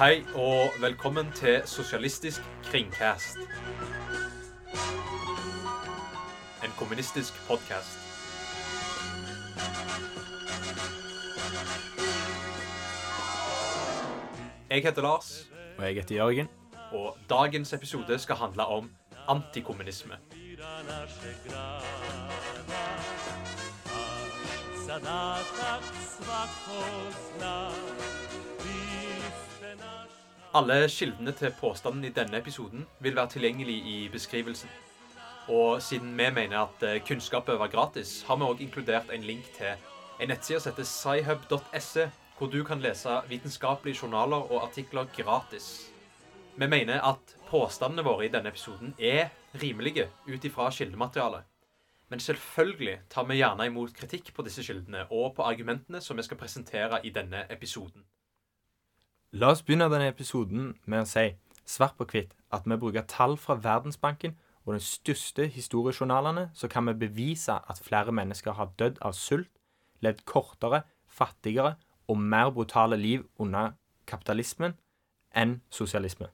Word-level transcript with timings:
Hei 0.00 0.24
og 0.34 0.70
velkommen 0.80 1.26
til 1.36 1.60
Sosialistisk 1.68 2.40
kringkast. 2.64 3.36
En 6.64 6.70
kommunistisk 6.78 7.34
podkast. 7.48 7.98
Jeg 14.70 14.82
heter 14.82 15.02
Lars, 15.02 15.50
Og 15.78 15.84
jeg 15.84 15.94
heter 15.94 16.16
Jørgen. 16.16 16.48
og 16.92 17.16
dagens 17.30 17.72
episode 17.72 18.18
skal 18.18 18.36
handle 18.36 18.64
om 18.64 18.90
antikommunisme. 19.28 20.14
Alle 30.50 30.88
kildene 30.90 31.30
til 31.38 31.52
påstanden 31.54 32.04
i 32.04 32.08
denne 32.10 32.40
episoden 32.40 32.86
vil 32.98 33.14
være 33.14 33.30
tilgjengelig 33.36 33.76
i 33.86 34.08
beskrivelsen. 34.10 34.70
Og 35.48 35.82
siden 35.82 36.10
vi 36.18 36.26
mener 36.34 36.58
at 36.64 36.82
eh, 36.82 37.02
kunnskap 37.06 37.46
bør 37.46 37.60
være 37.60 37.70
gratis, 37.70 38.22
har 38.26 38.36
vi 38.36 38.42
også 38.42 38.62
inkludert 38.62 39.12
en 39.14 39.22
link 39.22 39.46
til 39.54 39.78
en 40.20 40.28
nettside 40.28 40.60
som 40.60 40.72
heter 40.72 40.88
sci-hub.se, 40.90 42.10
hvor 42.38 42.50
du 42.50 42.64
kan 42.64 42.82
lese 42.82 43.20
vitenskapelige 43.28 43.98
journaler 44.02 44.50
og 44.50 44.66
artikler 44.66 45.06
gratis. 45.16 45.92
Vi 46.56 46.66
mener 46.66 46.98
at 47.00 47.36
påstandene 47.46 48.02
våre 48.02 48.26
i 48.26 48.34
denne 48.34 48.50
episoden 48.50 48.94
er 48.98 49.30
rimelige 49.62 50.08
ut 50.26 50.44
ifra 50.44 50.70
kildematerialet. 50.70 51.46
Men 52.08 52.20
selvfølgelig 52.20 53.00
tar 53.10 53.24
vi 53.30 53.38
gjerne 53.38 53.70
imot 53.70 53.94
kritikk 53.94 54.34
på 54.34 54.42
disse 54.42 54.66
kildene 54.66 55.06
og 55.10 55.36
på 55.36 55.46
argumentene 55.46 56.00
som 56.02 56.18
vi 56.18 56.26
skal 56.26 56.42
presentere 56.42 57.06
i 57.06 57.14
denne 57.14 57.46
episoden. 57.50 58.02
La 59.32 59.52
oss 59.52 59.60
begynne 59.62 59.86
denne 59.86 60.08
episoden 60.10 60.72
med 60.90 61.04
å 61.04 61.06
si 61.06 61.28
svart 61.62 61.94
på 61.94 62.06
hvitt 62.10 62.32
at 62.50 62.64
vi 62.66 62.78
bruker 62.82 63.04
tall 63.06 63.36
fra 63.38 63.54
Verdensbanken 63.62 64.32
og 64.66 64.72
de 64.74 64.80
største 64.82 65.46
historiejournalene, 65.54 66.48
så 66.52 66.66
kan 66.68 66.88
vi 66.88 66.96
bevise 67.06 67.54
at 67.54 67.78
flere 67.78 68.10
mennesker 68.10 68.58
har 68.58 68.72
dødd 68.78 68.98
av 69.06 69.14
sult, 69.14 69.50
levd 70.02 70.24
kortere, 70.26 70.82
fattigere 71.06 71.76
og 72.10 72.18
mer 72.18 72.50
brutale 72.50 72.98
liv 72.98 73.22
under 73.38 73.76
kapitalismen 74.10 74.74
enn 75.30 75.60
sosialisme. 75.70 76.26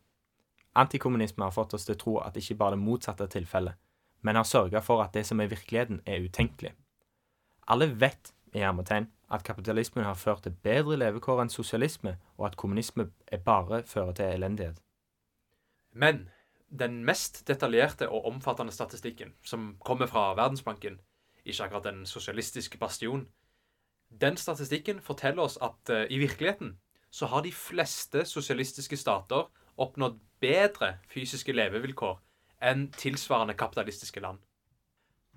Antikommunisme 0.76 1.44
har 1.44 1.52
fått 1.52 1.76
oss 1.76 1.84
til 1.84 1.98
å 1.98 2.00
tro 2.00 2.16
at 2.24 2.40
ikke 2.40 2.56
bare 2.56 2.78
det 2.78 2.84
motsatte 2.86 3.28
er 3.28 3.34
tilfellet, 3.36 3.76
men 4.24 4.40
har 4.40 4.48
sørga 4.48 4.80
for 4.80 5.04
at 5.04 5.12
det 5.12 5.26
som 5.28 5.40
er 5.40 5.52
virkeligheten, 5.52 6.00
er 6.08 6.24
utenkelig. 6.24 6.72
Alle 7.68 7.92
vet 7.92 8.32
i 8.54 8.58
hermetegn, 8.58 9.10
at 9.30 9.44
kapitalismen 9.44 10.04
har 10.04 10.14
ført 10.14 10.42
til 10.42 10.54
bedre 10.62 10.96
levekår 10.96 11.42
enn 11.42 11.52
sosialisme, 11.52 12.16
og 12.38 12.46
at 12.46 12.56
kommunisme 12.56 13.10
bare 13.44 13.82
fører 13.82 14.12
til 14.12 14.24
elendighet. 14.24 14.80
Men 15.92 16.28
den 16.70 17.04
mest 17.04 17.48
detaljerte 17.48 18.08
og 18.08 18.26
omfattende 18.26 18.72
statistikken, 18.72 19.34
som 19.44 19.76
kommer 19.84 20.06
fra 20.06 20.34
Verdensbanken, 20.34 21.00
ikke 21.44 21.64
akkurat 21.64 21.84
den 21.84 22.06
sosialistiske 22.06 22.78
bastion, 22.78 23.26
den 24.20 24.36
statistikken 24.36 25.00
forteller 25.00 25.42
oss 25.42 25.58
at 25.62 25.90
uh, 25.90 26.04
i 26.10 26.18
virkeligheten 26.18 26.78
så 27.10 27.26
har 27.26 27.42
de 27.42 27.52
fleste 27.52 28.24
sosialistiske 28.24 28.96
stater 28.96 29.48
oppnådd 29.76 30.18
bedre 30.40 30.98
fysiske 31.10 31.52
levevilkår 31.52 32.18
enn 32.62 32.86
tilsvarende 32.92 33.54
kapitalistiske 33.54 34.20
land. 34.20 34.38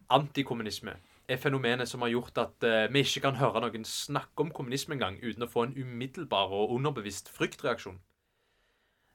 Antikommunisme 0.09 0.95
er 1.29 1.37
fenomenet 1.37 1.89
som 1.89 2.01
har 2.01 2.09
gjort 2.09 2.37
at 2.41 2.65
uh, 2.65 2.89
vi 2.93 3.03
ikke 3.05 3.23
kan 3.27 3.37
høre 3.37 3.61
noen 3.63 3.85
snakke 3.85 4.43
om 4.43 4.51
kommunisme 4.55 4.95
engang 4.97 5.19
uten 5.21 5.45
å 5.45 5.49
få 5.51 5.67
en 5.67 5.75
umiddelbar 5.77 6.51
og 6.55 6.73
underbevisst 6.75 7.29
fryktreaksjon. 7.35 7.99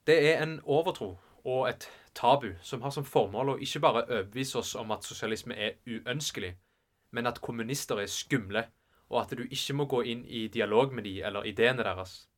Det 0.06 0.16
er 0.30 0.42
en 0.42 0.60
overtro 0.64 1.16
og 1.44 1.68
et 1.68 1.88
tabu 2.14 2.54
som 2.62 2.82
har 2.82 2.92
som 2.94 3.04
formål 3.04 3.54
å 3.54 3.58
ikke 3.60 3.82
bare 3.84 4.04
overbevise 4.06 4.58
oss 4.60 4.74
om 4.80 4.92
at 4.94 5.04
sosialisme 5.04 5.56
er 5.56 5.78
uønskelig, 5.88 6.54
men 7.10 7.26
at 7.26 7.40
kommunister 7.44 8.00
er 8.00 8.10
skumle, 8.10 8.66
og 9.10 9.20
at 9.22 9.34
du 9.36 9.44
ikke 9.44 9.76
må 9.76 9.86
gå 9.90 10.02
inn 10.12 10.24
i 10.24 10.46
dialog 10.48 10.94
med 10.94 11.04
de 11.04 11.18
eller 11.22 11.46
ideene 11.46 11.84
deres. 11.84 12.28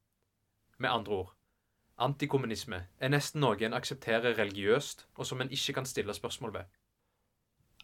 Med 0.78 0.90
andre 0.90 1.20
ord, 1.20 1.30
antikommunisme 1.96 2.82
er 2.98 3.12
nesten 3.12 3.40
noe 3.40 3.60
en 3.64 3.76
aksepterer 3.76 4.36
religiøst, 4.36 5.06
og 5.16 5.26
som 5.26 5.40
en 5.40 5.52
ikke 5.52 5.78
kan 5.78 5.86
stille 5.88 6.14
spørsmål 6.14 6.54
ved. 6.58 6.66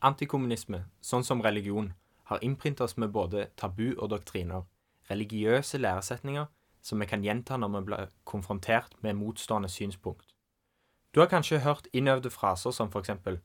Antikommunisme, 0.03 0.81
sånn 0.99 1.23
som 1.23 1.43
religion, 1.45 1.93
har 2.27 2.43
innprintet 2.43 2.81
oss 2.83 2.97
med 2.99 3.13
både 3.15 3.45
tabu 3.57 3.93
og 3.93 4.09
doktriner, 4.11 4.65
religiøse 5.11 5.79
læresetninger 5.79 6.49
som 6.83 6.99
vi 6.99 7.07
kan 7.07 7.23
gjenta 7.23 7.57
når 7.57 7.71
vi 7.77 7.83
blir 7.87 8.09
konfrontert 8.27 8.97
med 9.01 9.15
motstående 9.15 9.69
synspunkt. 9.71 10.35
Du 11.15 11.21
har 11.21 11.31
kanskje 11.31 11.61
hørt 11.63 11.87
innøvde 11.93 12.31
fraser 12.31 12.75
som 12.75 12.91
for 12.91 12.99
eksempel 12.99 13.39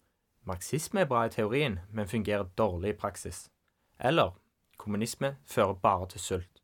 marxisme 0.47 1.03
er 1.03 1.05
bra 1.11 1.25
i 1.27 1.29
teorien, 1.29 1.79
men 1.91 2.07
fungerer 2.07 2.49
dårlig 2.57 2.89
i 2.89 2.97
praksis. 3.05 3.49
Eller 3.99 4.33
kommunisme 4.77 5.35
fører 5.45 5.73
bare 5.73 6.07
til 6.07 6.19
sult. 6.19 6.63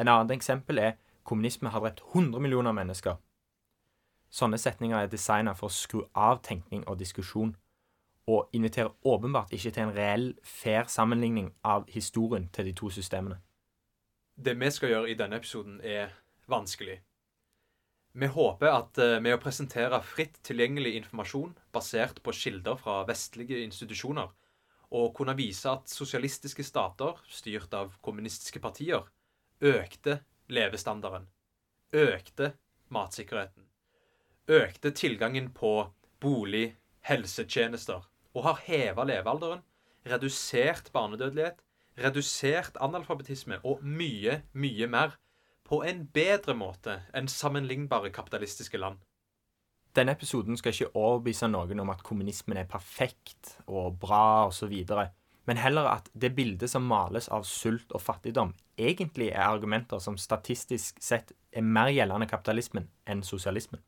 En 0.00 0.08
annet 0.08 0.34
eksempel 0.34 0.78
er 0.78 0.92
kommunisme 1.22 1.68
har 1.68 1.80
drept 1.80 2.02
100 2.14 2.40
millioner 2.40 2.72
mennesker. 2.72 3.16
Sånne 4.30 4.58
setninger 4.58 4.98
er 4.98 5.06
designet 5.12 5.56
for 5.56 5.68
å 5.68 5.78
skru 5.78 6.02
av 6.14 6.42
tenkning 6.42 6.82
og 6.88 6.98
diskusjon, 6.98 7.54
og 8.28 8.52
inviterer 8.52 8.92
åpenbart 9.08 9.52
ikke 9.56 9.72
til 9.72 9.86
en 9.86 9.94
reell, 9.96 10.26
fair 10.44 10.88
sammenligning 10.92 11.52
av 11.64 11.88
historien 11.88 12.48
til 12.52 12.68
de 12.68 12.74
to 12.76 12.90
systemene. 12.92 13.40
Det 14.36 14.54
vi 14.60 14.70
skal 14.70 14.92
gjøre 14.92 15.10
i 15.10 15.16
denne 15.18 15.40
episoden, 15.40 15.80
er 15.80 16.12
vanskelig. 16.46 17.00
Vi 18.18 18.26
håper 18.26 18.72
at 18.72 18.98
eh, 19.02 19.16
med 19.22 19.36
å 19.36 19.40
presentere 19.42 20.00
fritt 20.04 20.38
tilgjengelig 20.46 20.94
informasjon 21.00 21.54
basert 21.74 22.20
på 22.22 22.34
kilder 22.34 22.78
fra 22.80 23.00
vestlige 23.08 23.60
institusjoner, 23.64 24.30
og 24.88 25.12
kunne 25.16 25.36
vise 25.38 25.68
at 25.70 25.90
sosialistiske 25.92 26.64
stater, 26.64 27.18
styrt 27.28 27.74
av 27.76 27.92
kommunistiske 28.04 28.60
partier, 28.64 29.04
økte 29.60 30.20
levestandarden, 30.48 31.26
økte 31.92 32.52
matsikkerheten, 32.94 33.66
økte 34.48 34.92
tilgangen 34.96 35.50
på 35.52 35.72
bolig, 36.22 36.76
helsetjenester, 37.08 38.06
og 38.36 38.44
har 38.44 38.62
heva 38.66 39.06
levealderen, 39.08 39.64
redusert 40.08 40.92
barnedødelighet, 40.92 41.60
redusert 41.98 42.76
analfabetisme 42.80 43.58
og 43.66 43.82
mye, 43.82 44.42
mye 44.52 44.88
mer 44.90 45.16
på 45.68 45.82
en 45.84 46.06
bedre 46.14 46.54
måte 46.56 47.00
enn 47.16 47.28
sammenlignbare 47.28 48.12
kapitalistiske 48.14 48.80
land. 48.80 49.00
Denne 49.96 50.14
episoden 50.14 50.56
skal 50.56 50.74
ikke 50.74 50.94
overbevise 50.96 51.48
noen 51.50 51.80
om 51.82 51.90
at 51.92 52.04
kommunismen 52.06 52.60
er 52.60 52.68
perfekt 52.70 53.56
og 53.66 53.98
bra 54.00 54.46
osv., 54.48 54.74
men 55.48 55.56
heller 55.56 55.88
at 55.88 56.10
det 56.12 56.34
bildet 56.36 56.68
som 56.68 56.84
males 56.84 57.30
av 57.32 57.46
sult 57.48 57.94
og 57.96 58.02
fattigdom, 58.04 58.52
egentlig 58.76 59.30
er 59.32 59.46
argumenter 59.48 60.00
som 60.04 60.18
statistisk 60.20 61.00
sett 61.00 61.32
er 61.56 61.64
mer 61.64 61.88
gjeldende 61.88 62.28
kapitalismen 62.28 62.90
enn 63.08 63.24
sosialismen. 63.24 63.80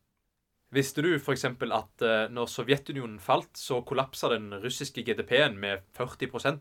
Visste 0.71 1.03
du 1.03 1.17
f.eks. 1.17 1.45
at 1.45 2.03
eh, 2.07 2.29
når 2.31 2.47
Sovjetunionen 2.47 3.19
falt, 3.19 3.57
så 3.59 3.81
kollapsa 3.83 4.31
den 4.31 4.53
russiske 4.63 5.03
GDP-en 5.03 5.59
med 5.59 5.83
40% 5.99 6.61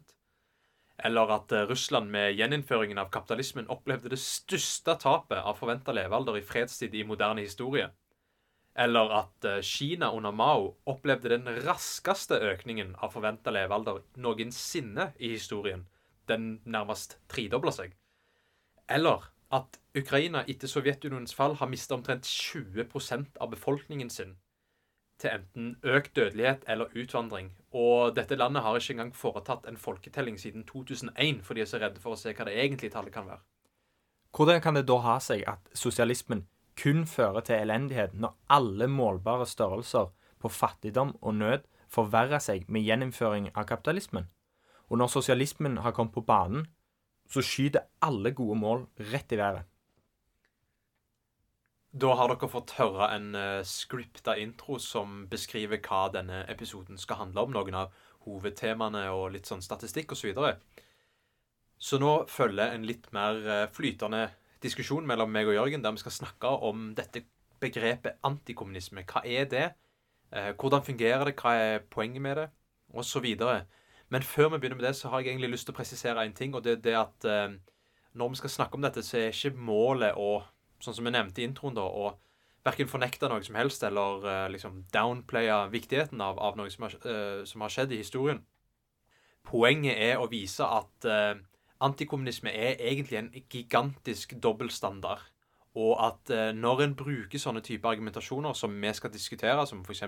Eller 1.06 1.34
at 1.36 1.54
eh, 1.54 1.68
Russland 1.70 2.10
med 2.10 2.34
gjeninnføringen 2.34 2.98
av 2.98 3.12
kapitalismen 3.14 3.70
opplevde 3.70 4.10
det 4.10 4.20
største 4.20 4.98
tapet 4.98 5.38
av 5.38 5.62
forventa 5.62 5.94
levealder 5.94 6.40
i 6.40 6.42
fredstid 6.42 6.96
i 6.98 7.06
moderne 7.06 7.46
historie. 7.46 7.92
Eller 8.74 9.14
at 9.14 9.46
eh, 9.46 9.62
Kina 9.62 10.10
under 10.18 10.34
Mao 10.34 10.74
opplevde 10.90 11.36
den 11.36 11.46
raskeste 11.68 12.42
økningen 12.50 12.96
av 12.98 13.14
forventa 13.14 13.54
levealder 13.54 14.02
noensinne 14.18 15.12
i 15.20 15.36
historien. 15.36 15.86
Den 16.26 16.56
nærmest 16.66 17.20
tredobla 17.30 17.78
seg. 17.78 17.94
Eller 18.90 19.30
at 19.52 19.80
Ukraina 19.98 20.44
etter 20.48 20.70
Sovjetunionens 20.70 21.34
fall 21.34 21.56
har 21.58 21.70
mista 21.70 21.96
omtrent 21.96 22.28
20% 22.28 23.40
av 23.42 23.50
befolkningen 23.52 24.10
sin 24.14 24.36
til 25.20 25.36
enten 25.36 25.72
økt 25.84 26.16
dødelighet 26.16 26.64
eller 26.68 26.94
utvandring. 26.96 27.50
Og 27.76 28.16
dette 28.16 28.38
landet 28.40 28.64
har 28.64 28.78
ikke 28.78 28.94
engang 28.96 29.16
foretatt 29.16 29.66
en 29.68 29.78
folketelling 29.78 30.40
siden 30.40 30.64
2001, 30.64 31.42
for 31.44 31.54
de 31.54 31.62
er 31.62 31.70
så 31.70 31.82
redde 31.82 32.00
for 32.00 32.16
å 32.16 32.20
se 32.20 32.34
hva 32.34 32.48
det 32.48 32.56
egentlige 32.56 32.94
tallet 32.94 33.14
kan 33.14 33.28
være. 33.28 33.44
Hvordan 34.38 34.62
kan 34.62 34.78
det 34.78 34.86
da 34.88 35.00
ha 35.04 35.18
seg 35.20 35.44
at 35.50 35.70
sosialismen 35.74 36.46
kun 36.80 37.04
fører 37.10 37.44
til 37.44 37.60
elendighet 37.60 38.14
når 38.16 38.38
alle 38.56 38.88
målbare 38.88 39.48
størrelser 39.50 40.12
på 40.40 40.52
fattigdom 40.54 41.16
og 41.20 41.36
nød 41.36 41.66
forverrer 41.92 42.40
seg 42.40 42.70
med 42.70 42.86
gjeninnføring 42.86 43.50
av 43.56 43.66
kapitalismen? 43.68 44.30
Og 44.90 44.98
når 44.98 45.12
sosialismen 45.18 45.82
har 45.84 45.92
kommet 45.92 46.14
på 46.14 46.24
banen, 46.26 46.68
så 47.30 47.44
skyter 47.46 47.88
alle 48.06 48.32
gode 48.36 48.58
mål 48.60 48.86
rett 49.12 49.36
i 49.36 49.40
været. 49.40 49.68
Da 51.90 52.14
har 52.14 52.30
dere 52.30 52.50
fått 52.50 52.76
høre 52.78 53.08
en 53.16 53.32
uh, 53.34 53.66
scripta 53.66 54.36
intro 54.38 54.78
som 54.82 55.24
beskriver 55.30 55.82
hva 55.82 56.04
denne 56.14 56.44
episoden 56.52 57.02
skal 57.02 57.24
handle 57.24 57.48
om. 57.48 57.56
Noen 57.56 57.78
av 57.80 57.96
hovedtemaene 58.28 59.08
og 59.14 59.32
litt 59.34 59.50
sånn 59.50 59.64
statistikk 59.66 60.14
osv. 60.14 60.22
Så, 60.22 60.28
videre. 60.30 60.54
så 61.78 61.98
nå 62.02 62.14
følger 62.30 62.76
en 62.76 62.86
litt 62.86 63.10
mer 63.16 63.42
uh, 63.46 63.66
flytende 63.74 64.28
diskusjon 64.62 65.08
mellom 65.08 65.32
meg 65.32 65.50
og 65.50 65.56
Jørgen, 65.56 65.82
der 65.82 65.96
vi 65.96 66.04
skal 66.04 66.18
snakke 66.20 66.52
om 66.70 66.92
dette 66.98 67.24
begrepet 67.60 68.20
antikommunisme. 68.28 69.06
Hva 69.08 69.24
er 69.26 69.48
det? 69.50 69.68
Eh, 70.32 70.54
hvordan 70.60 70.84
fungerer 70.86 71.26
det? 71.26 71.36
Hva 71.40 71.56
er 71.56 71.86
poenget 71.92 72.22
med 72.22 72.36
det? 72.38 72.48
Og 72.94 73.06
så 73.06 73.20
videre. 73.24 73.66
Men 74.10 74.26
før 74.26 74.50
vi 74.50 74.58
begynner 74.58 74.80
med 74.80 74.86
det, 74.88 74.96
så 74.96 75.10
har 75.10 75.22
jeg 75.22 75.34
egentlig 75.34 75.52
lyst 75.54 75.68
til 75.70 75.76
å 75.76 75.78
presisere 75.78 76.24
en 76.26 76.34
ting, 76.34 76.56
og 76.58 76.64
det 76.66 76.80
er 76.80 76.86
det 76.86 76.96
at 76.98 77.28
eh, 77.30 77.52
når 78.18 78.34
vi 78.34 78.40
skal 78.42 78.54
snakke 78.56 78.80
om 78.80 78.86
dette, 78.86 79.04
så 79.06 79.20
er 79.20 79.30
ikke 79.30 79.54
målet 79.70 80.18
å, 80.18 80.42
sånn 80.82 80.98
som 80.98 81.06
vi 81.06 81.14
nevnte 81.14 81.44
i 81.44 81.46
introen, 81.50 81.78
da, 81.78 81.86
å 81.86 82.16
verken 82.66 82.90
fornekte 82.90 83.30
noe 83.30 83.46
som 83.46 83.58
helst 83.60 83.86
eller 83.86 84.26
eh, 84.26 84.48
liksom 84.56 84.82
downplaye 84.94 85.62
viktigheten 85.74 86.22
av, 86.26 86.42
av 86.42 86.58
noe 86.58 86.74
som 86.74 86.88
har, 86.88 86.98
eh, 87.06 87.44
som 87.50 87.62
har, 87.62 87.74
skjedd 87.74 87.94
i 87.94 88.02
historien. 88.02 88.42
Poenget 89.46 90.02
er 90.02 90.20
å 90.20 90.28
vise 90.30 90.66
at 90.68 91.06
uh, 91.08 91.38
antikommunisme 91.82 92.52
er 92.52 92.82
egentlig 92.86 93.18
en 93.18 93.30
gigantisk 93.50 94.36
dobbeltstandard. 94.44 95.24
Og 95.80 95.94
at 96.04 96.30
når 96.54 96.84
en 96.84 96.94
bruker 97.00 97.42
sånne 97.42 97.64
typer 97.66 97.94
argumentasjoner 97.94 98.54
som 98.58 98.76
vi 98.84 98.92
skal 98.94 99.14
diskutere, 99.14 99.64
som 99.66 99.80
f.eks. 99.82 100.04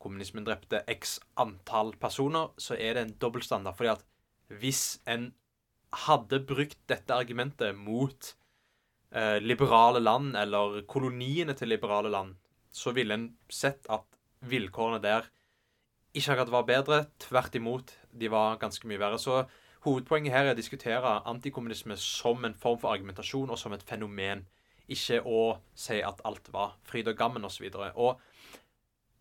kommunismen 0.00 0.46
drepte 0.46 0.82
x 0.88 1.18
antall 1.40 1.92
personer, 2.00 2.50
så 2.56 2.76
er 2.78 2.96
det 2.96 3.04
en 3.04 3.16
dobbeltstandard. 3.22 3.76
Fordi 3.76 3.92
at 3.92 4.04
hvis 4.60 5.00
en 5.08 5.30
hadde 6.06 6.42
brukt 6.46 6.78
dette 6.90 7.14
argumentet 7.14 7.76
mot 7.76 8.34
eh, 9.14 9.38
liberale 9.42 10.00
land, 10.02 10.36
eller 10.38 10.82
koloniene 10.90 11.54
til 11.58 11.72
liberale 11.72 12.10
land, 12.12 12.36
så 12.70 12.94
ville 12.94 13.14
en 13.14 13.28
sett 13.50 13.86
at 13.90 14.06
vilkårene 14.46 15.02
der 15.02 15.26
ikke 16.14 16.32
akkurat 16.32 16.54
var 16.54 16.66
bedre. 16.66 17.00
Tvert 17.22 17.54
imot, 17.54 17.92
de 18.12 18.30
var 18.30 18.58
ganske 18.62 18.86
mye 18.88 18.98
verre. 18.98 19.18
Så 19.18 19.44
hovedpoenget 19.84 20.34
her 20.34 20.48
er 20.48 20.54
å 20.54 20.58
diskutere 20.58 21.18
antikommunisme 21.28 21.96
som 22.00 22.44
en 22.44 22.56
form 22.58 22.80
for 22.82 22.94
argumentasjon 22.94 23.50
og 23.50 23.58
som 23.58 23.74
et 23.76 23.86
fenomen. 23.86 24.46
Ikke 24.90 25.20
å 25.22 25.60
si 25.78 26.00
at 26.02 26.22
alt 26.26 26.50
var 26.50 26.74
fryd 26.88 27.12
og 27.12 27.18
gammen 27.18 27.46
osv. 27.46 27.68
Og, 27.68 27.78
så 27.78 27.92
og 27.94 28.29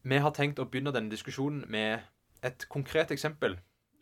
vi 0.03 0.21
har 0.23 0.31
tenkt 0.35 0.59
å 0.59 0.67
begynne 0.69 0.93
denne 0.95 1.11
diskusjonen 1.11 1.65
med 1.71 2.05
et 2.45 2.65
konkret 2.71 3.11
eksempel 3.11 3.57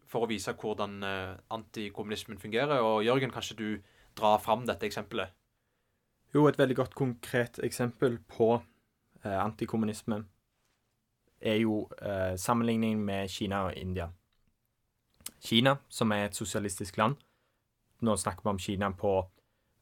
for 0.07 0.23
å 0.23 0.29
vise 0.29 0.53
hvordan 0.55 1.01
uh, 1.03 1.35
antikommunismen 1.51 2.39
fungerer. 2.39 2.79
Og 2.85 3.03
Jørgen, 3.03 3.33
kanskje 3.33 3.57
du 3.57 3.67
drar 4.17 4.39
fram 4.43 4.65
dette 4.67 4.87
eksempelet? 4.87 5.33
Jo, 6.35 6.47
et 6.47 6.59
veldig 6.59 6.75
godt 6.75 6.95
konkret 6.95 7.59
eksempel 7.63 8.17
på 8.27 8.57
eh, 9.23 9.37
antikommunisme 9.39 10.19
er 11.39 11.55
jo 11.61 11.85
eh, 12.01 12.35
sammenligningen 12.35 12.99
med 13.05 13.29
Kina 13.31 13.61
og 13.69 13.77
India. 13.77 14.09
Kina, 15.39 15.77
som 15.89 16.11
er 16.11 16.27
et 16.27 16.35
sosialistisk 16.35 16.97
land 16.97 17.15
Nå 18.01 18.13
snakker 18.17 18.43
vi 18.43 18.49
om 18.49 18.59
Kina 18.59 18.91
på 18.91 19.11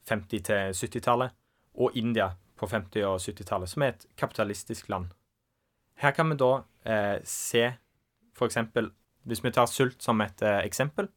50- 0.07 0.27
til 0.39 0.71
70-tallet. 0.71 1.33
Og 1.73 1.97
India 1.99 2.29
på 2.55 2.65
50- 2.65 3.03
og 3.03 3.19
70-tallet, 3.19 3.69
som 3.69 3.83
er 3.83 3.87
et 3.87 4.05
kapitalistisk 4.17 4.89
land. 4.89 5.09
Her 6.01 6.11
kan 6.11 6.29
vi 6.29 6.37
da 6.39 6.51
eh, 6.85 7.19
se 7.23 7.69
f.eks. 8.35 8.57
Hvis 9.25 9.43
vi 9.43 9.51
tar 9.51 9.69
sult 9.71 10.03
som 10.03 10.21
et 10.21 10.41
eh, 10.45 10.59
eksempel 10.67 11.07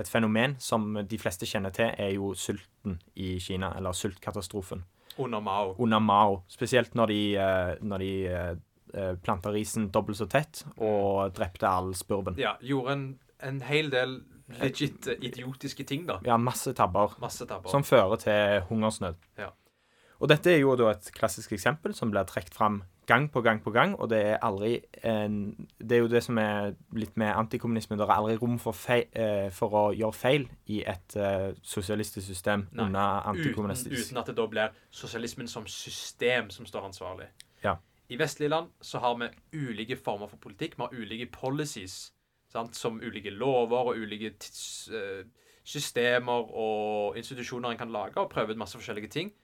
Et 0.00 0.08
fenomen 0.10 0.56
som 0.58 0.96
de 1.06 1.18
fleste 1.18 1.46
kjenner 1.46 1.70
til, 1.70 1.92
er 1.94 2.10
jo 2.16 2.32
sulten 2.34 2.96
i 3.14 3.36
Kina, 3.38 3.68
eller 3.78 3.94
sultkatastrofen. 3.94 4.80
Under 5.22 5.38
Mao. 5.40 5.76
Under 5.78 6.00
Mao. 6.02 6.40
Spesielt 6.50 6.96
når 6.98 7.12
de, 7.12 7.18
eh, 7.38 7.74
når 7.80 8.02
de 8.02 8.10
eh, 8.26 9.14
planta 9.22 9.52
risen 9.54 9.92
dobbelt 9.94 10.18
så 10.18 10.26
tett 10.26 10.64
og 10.82 11.30
drepte 11.36 11.70
all 11.70 11.94
spurven. 11.94 12.34
Ja, 12.42 12.56
gjorde 12.58 12.96
en, 12.96 13.04
en 13.38 13.60
hel 13.62 13.92
del 13.94 14.24
legit 14.60 15.06
idiotiske 15.14 15.86
ting, 15.86 16.08
da. 16.08 16.18
Ja, 16.26 16.36
masse 16.36 16.74
tabber. 16.74 17.14
Masse 17.22 17.46
tabber. 17.46 17.70
Som 17.70 17.86
fører 17.86 18.18
til 18.20 18.66
hungersnød. 18.68 19.14
Ja. 19.38 19.52
Og 20.24 20.28
dette 20.32 20.54
er 20.54 20.62
jo 20.62 20.72
da 20.80 20.88
et 20.94 21.10
klassisk 21.12 21.52
eksempel 21.52 21.92
som 21.92 22.08
blir 22.08 22.24
trukket 22.24 22.54
fram 22.56 22.78
gang 23.04 23.26
på 23.28 23.42
gang 23.44 23.58
på 23.60 23.70
gang, 23.70 23.92
og 24.00 24.08
det 24.08 24.20
er 24.24 24.38
aldri 24.40 24.78
en, 25.04 25.68
Det 25.78 25.92
er 25.92 26.00
jo 26.00 26.08
det 26.08 26.22
som 26.24 26.38
er 26.40 26.72
litt 26.96 27.18
med 27.20 27.28
antikommunisme. 27.28 27.98
Det 28.00 28.06
er 28.06 28.12
aldri 28.14 28.36
rom 28.40 28.56
for, 28.58 28.72
feil, 28.72 29.04
eh, 29.12 29.50
for 29.52 29.76
å 29.76 29.82
gjøre 29.92 30.16
feil 30.16 30.48
i 30.72 30.80
et 30.80 31.16
uh, 31.20 31.52
sosialistisk 31.60 32.26
system 32.26 32.64
Nei, 32.72 32.86
under 32.86 33.28
antikommunistisk. 33.34 33.92
Uten, 33.92 34.06
uten, 34.06 34.22
at 34.22 34.32
det 34.32 34.36
da 34.40 34.48
blir 34.48 34.80
sosialismen 34.90 35.52
som 35.52 35.68
system 35.68 36.48
som 36.50 36.64
står 36.64 36.88
ansvarlig. 36.88 37.28
Ja. 37.62 37.76
I 38.08 38.16
vestlige 38.16 38.48
land 38.48 38.72
så 38.80 39.04
har 39.04 39.20
vi 39.20 39.28
ulike 39.52 40.00
former 40.00 40.32
for 40.32 40.40
politikk. 40.40 40.78
Vi 40.78 40.88
har 40.88 40.96
ulike 40.96 41.28
policies, 41.36 42.14
sant? 42.48 42.76
som 42.76 42.96
ulike 43.04 43.30
lover 43.30 43.92
og 43.92 44.00
ulike 44.00 44.32
uh, 44.88 45.20
systemer 45.64 46.48
og 46.48 47.16
institusjoner 47.20 47.76
en 47.76 47.84
kan 47.84 47.92
lage, 47.92 48.16
og 48.16 48.30
prøve 48.32 48.56
ut 48.56 48.64
masse 48.64 48.80
forskjellige 48.80 49.12
ting. 49.12 49.34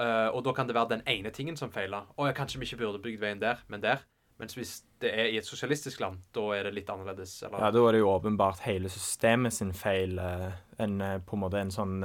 Uh, 0.00 0.30
og 0.32 0.44
da 0.46 0.52
kan 0.56 0.68
det 0.68 0.74
være 0.74 0.94
den 0.94 1.02
ene 1.06 1.30
tingen 1.34 1.58
som 1.60 1.72
feiler. 1.72 2.06
Å, 2.16 2.24
jeg 2.30 2.36
kanskje 2.38 2.60
vi 2.60 2.68
ikke 2.68 2.80
burde 2.80 3.02
bygd 3.04 3.20
veien 3.20 3.42
der, 3.42 3.60
men 3.68 3.82
der. 3.82 4.04
Mens 4.40 4.56
hvis 4.56 4.78
det 5.02 5.10
er 5.12 5.26
i 5.28 5.36
et 5.36 5.44
sosialistisk 5.44 6.00
land, 6.00 6.22
da 6.32 6.46
er 6.56 6.64
det 6.64 6.72
litt 6.78 6.88
annerledes. 6.88 7.34
Eller? 7.44 7.60
Ja, 7.60 7.68
da 7.74 7.82
er 7.84 7.92
det 7.92 8.00
jo 8.00 8.08
åpenbart 8.08 8.62
hele 8.64 8.88
systemet 8.88 9.52
sin 9.52 9.74
feil. 9.76 10.16
Uh, 10.16 10.54
en, 10.80 10.94
uh, 11.04 11.18
på 11.20 11.36
en 11.36 11.42
måte 11.42 11.60
en 11.60 11.74
sånn 11.74 11.98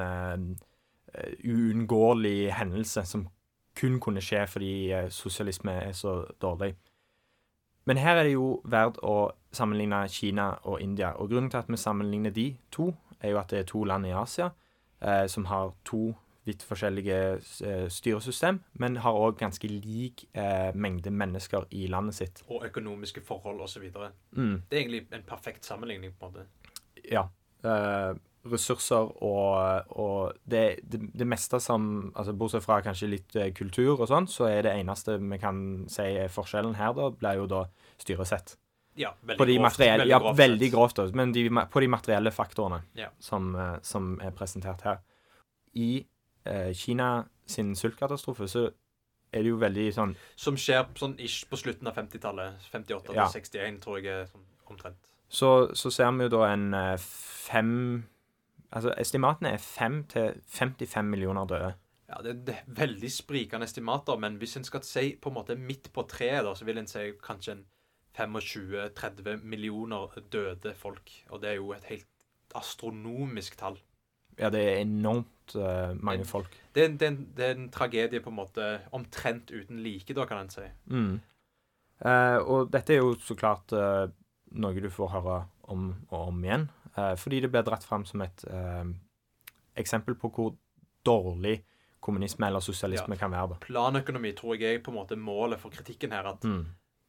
uunngåelig 1.15 2.51
hendelse 2.57 3.05
som 3.07 3.21
kun 3.79 4.01
kunne 4.03 4.19
skje 4.23 4.41
fordi 4.51 4.73
sosialisme 5.15 5.71
er 5.85 5.93
så 5.95 6.17
dårlig. 6.43 6.73
Men 7.87 8.01
her 8.01 8.19
er 8.19 8.27
det 8.27 8.33
jo 8.33 8.49
verdt 8.67 8.99
å 8.99 9.31
sammenligne 9.55 10.01
Kina 10.11 10.49
og 10.67 10.81
India. 10.83 11.13
Og 11.15 11.31
grunnen 11.31 11.47
til 11.53 11.61
at 11.61 11.71
vi 11.71 11.79
sammenligner 11.79 12.35
de 12.35 12.49
to, 12.75 12.89
er 13.21 13.31
jo 13.31 13.39
at 13.39 13.53
det 13.53 13.61
er 13.61 13.69
to 13.71 13.85
land 13.87 14.09
i 14.09 14.11
Asia 14.11 14.49
som 15.31 15.47
har 15.47 15.71
to 15.87 16.09
vidt 16.45 16.65
forskjellige 16.65 17.17
eh, 17.65 17.87
styresystem, 17.91 18.61
men 18.81 18.99
har 19.03 19.17
òg 19.17 19.39
ganske 19.39 19.69
lik 19.69 20.27
eh, 20.37 20.69
mengde 20.75 21.13
mennesker 21.13 21.67
i 21.75 21.87
landet 21.91 22.19
sitt. 22.19 22.43
Og 22.47 22.67
økonomiske 22.67 23.23
forhold 23.25 23.63
osv. 23.65 23.89
Mm. 24.35 24.61
Det 24.69 24.77
er 24.77 24.83
egentlig 24.83 25.03
en 25.11 25.27
perfekt 25.27 25.65
sammenligning. 25.65 26.13
på 26.19 26.29
en 26.29 26.33
måte. 26.33 26.47
Ja. 27.11 27.27
Eh, 27.65 28.15
ressurser 28.51 29.09
og, 29.25 29.95
og 29.97 30.35
det, 30.45 30.79
det, 30.83 30.99
det, 31.13 31.27
meste 31.27 31.59
som 31.63 32.11
altså 32.15 32.35
Bortsett 32.37 32.65
fra 32.65 32.77
kanskje 32.85 33.09
litt 33.09 33.37
eh, 33.39 33.49
kultur 33.57 33.95
og 33.95 34.05
sånn, 34.11 34.29
så 34.29 34.49
er 34.51 34.67
det 34.67 34.75
eneste 34.77 35.17
vi 35.17 35.39
kan 35.41 35.57
si 35.91 36.05
er 36.21 36.29
forskjellen 36.31 36.77
her, 36.77 36.93
da, 36.97 37.09
blir 37.09 37.41
jo 37.41 37.49
da 37.49 37.63
styresett. 38.01 38.57
Ja, 38.95 39.11
veldig 39.27 39.57
grovt. 39.59 39.79
Veldig 39.79 40.07
ja, 40.07 40.19
grovt, 40.19 40.37
veldig 40.39 40.69
grovt 40.71 41.01
men 41.17 41.33
de, 41.35 41.49
på 41.49 41.83
de 41.83 41.89
materielle 41.91 42.31
faktorene 42.31 42.83
ja. 42.95 43.09
som, 43.19 43.51
eh, 43.55 43.77
som, 43.83 44.15
er 44.23 44.35
presentert 44.35 44.85
her. 44.87 45.01
I 45.75 46.05
eh, 46.45 46.71
Kina 46.77 47.25
sin 47.45 47.75
sultkatastrofe, 47.77 48.47
så 48.49 48.65
er 49.35 49.43
det 49.43 49.51
jo 49.51 49.59
veldig 49.61 49.85
sånn 49.93 50.15
Som 50.39 50.57
skjer 50.59 50.87
sånn 50.97 51.17
ish 51.21 51.45
på 51.49 51.59
slutten 51.59 51.89
av 51.89 51.97
50-tallet. 51.97 52.67
58 52.71 53.15
ja. 53.17 53.27
61, 53.31 53.79
tror 53.83 53.99
jeg 53.99 54.11
er 54.13 54.29
sånn 54.31 54.45
omtrent. 54.71 55.11
Så, 55.27 55.73
så, 55.75 55.91
ser 55.91 56.11
vi 56.15 56.27
jo 56.27 56.35
da 56.37 56.43
en 56.53 56.69
eh, 56.73 56.97
fem 56.99 57.71
Altså 58.75 58.91
estimatene 58.99 59.53
er 59.55 59.61
fem 59.61 60.01
til 60.11 60.41
55 60.51 61.07
millioner 61.07 61.45
døde. 61.47 61.69
Ja, 62.09 62.17
det, 62.25 62.33
det 62.47 62.55
er 62.57 62.73
veldig 62.79 63.11
sprikende 63.13 63.63
estimater, 63.69 64.17
men 64.19 64.35
hvis 64.41 64.57
en 64.59 64.65
skal 64.67 64.83
si 64.83 65.13
på 65.21 65.31
en 65.31 65.37
måte 65.37 65.55
midt 65.55 65.87
på 65.95 66.03
treet, 66.09 66.43
da, 66.43 66.51
så 66.57 66.67
vil 66.67 66.81
en 66.81 66.89
si 66.89 67.05
kanskje 67.23 67.53
en 67.55 67.63
25-30 68.17 69.45
millioner 69.47 70.11
døde 70.33 70.73
folk. 70.75 71.13
Og 71.29 71.41
det 71.43 71.53
er 71.53 71.57
jo 71.61 71.71
et 71.75 71.87
helt 71.87 72.27
astronomisk 72.55 73.55
tall. 73.59 73.79
Ja, 74.39 74.49
det 74.51 74.61
er 74.61 74.81
enormt 74.81 75.55
uh, 75.55 75.93
mange 76.03 76.25
folk. 76.27 76.57
Det 76.75 76.83
er, 76.83 76.91
det, 76.91 77.07
er 77.07 77.13
en, 77.13 77.21
det 77.37 77.45
er, 77.45 77.55
en, 77.55 77.69
tragedie 77.71 78.21
på 78.23 78.33
en 78.33 78.39
måte 78.39 78.67
omtrent 78.95 79.51
uten 79.53 79.79
like, 79.83 80.13
da, 80.13 80.27
kan 80.27 80.43
en 80.43 80.51
si. 80.51 80.65
Mm. 80.91 81.13
Uh, 82.03 82.39
og 82.43 82.71
dette 82.73 82.95
er 82.95 83.03
jo 83.03 83.13
så 83.23 83.37
klart 83.39 83.71
uh, 83.75 84.07
noe 84.55 84.83
du 84.83 84.91
får 84.91 85.13
høre 85.15 85.39
om 85.71 85.87
og 86.11 86.27
om 86.27 86.43
igjen, 86.45 86.67
fordi 87.17 87.39
det 87.43 87.49
blir 87.51 87.63
dratt 87.65 87.83
fram 87.83 88.03
som 88.07 88.21
et 88.23 88.43
eksempel 89.75 90.13
på 90.15 90.29
hvor 90.31 90.53
dårlig 91.03 91.57
kommunisme 92.05 92.47
eller 92.47 92.63
sosialisme 92.63 93.17
ja. 93.17 93.19
kan 93.19 93.33
være. 93.33 93.47
da. 93.55 93.57
Planøkonomi 93.65 94.31
tror 94.37 94.55
jeg 94.55 94.77
er 94.77 94.83
på 94.85 94.93
en 94.93 94.99
måte 94.99 95.17
målet 95.17 95.59
for 95.59 95.73
kritikken 95.73 96.13
her. 96.13 96.29
at 96.35 96.45
mm. 96.45 96.61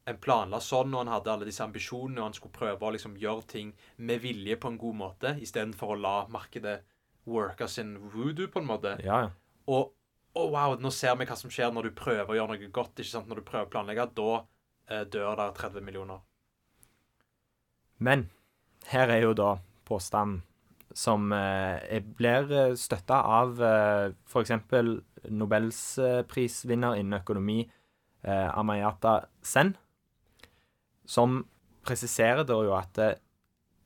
En 0.07 0.19
planla 0.23 0.61
sånn, 0.63 0.95
og 0.95 1.03
han 1.03 1.11
hadde 1.11 1.33
alle 1.33 1.47
disse 1.49 1.65
ambisjonene, 1.65 2.21
og 2.21 2.29
han 2.29 2.37
skulle 2.37 2.55
prøve 2.55 2.87
å 2.87 2.93
liksom 2.95 3.17
gjøre 3.19 3.47
ting 3.51 3.73
med 3.99 4.23
vilje 4.23 4.57
på 4.63 4.71
en 4.71 4.79
god 4.79 4.99
måte, 5.01 5.33
istedenfor 5.43 5.93
å 5.93 6.01
la 6.01 6.17
markedet 6.33 6.77
worka 7.27 7.69
sin 7.69 7.97
voodoo, 7.99 8.49
på 8.53 8.63
en 8.63 8.69
måte. 8.69 8.97
Ja, 9.05 9.27
ja. 9.27 9.31
Og 9.67 9.93
oh, 10.37 10.51
wow, 10.53 10.77
nå 10.81 10.93
ser 10.95 11.17
vi 11.19 11.27
hva 11.29 11.37
som 11.39 11.53
skjer 11.53 11.73
når 11.75 11.89
du 11.89 11.99
prøver 11.99 12.33
å 12.33 12.39
gjøre 12.39 12.55
noe 12.55 12.73
godt. 12.75 13.01
ikke 13.01 13.11
sant? 13.11 13.31
Når 13.31 13.41
du 13.41 13.47
prøver 13.49 13.69
å 13.69 13.73
planlegge, 13.73 14.09
da 14.17 14.33
eh, 14.91 15.05
dør 15.11 15.39
det 15.41 15.49
30 15.61 15.87
millioner. 15.87 16.21
Men 17.99 18.29
her 18.93 19.11
er 19.11 19.25
jo 19.25 19.33
da 19.37 19.57
påstanden 19.89 20.43
som 20.97 21.33
eh, 21.33 21.99
blir 22.19 22.53
eh, 22.53 22.77
støtta 22.79 23.21
av 23.41 23.61
eh, 23.63 24.13
f.eks. 24.29 24.55
Nobels 25.27 25.81
eh, 25.99 26.23
innen 26.71 27.19
økonomi, 27.19 27.65
eh, 28.23 28.59
Amayata 28.59 29.27
Sen, 29.43 29.75
som 31.05 31.43
presiserer 31.87 32.45
da 32.47 32.61
jo 32.65 32.75
at 32.77 32.99
eh, 32.99 33.17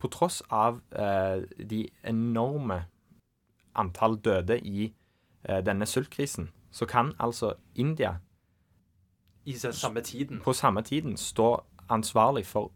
på 0.00 0.08
tross 0.12 0.40
av 0.48 0.80
eh, 0.96 1.42
de 1.58 1.84
enorme 2.02 2.84
antall 3.74 4.16
døde 4.24 4.60
i 4.60 4.94
eh, 5.44 5.60
denne 5.66 5.86
sultkrisen, 5.86 6.50
så 6.70 6.86
kan 6.86 7.12
altså 7.18 7.54
India 7.74 8.16
I 9.46 9.52
samme 9.56 10.00
tiden. 10.00 10.40
på 10.40 10.52
samme 10.52 10.82
tiden 10.82 11.16
stå 11.16 11.64
ansvarlig 11.88 12.46
for 12.46 12.72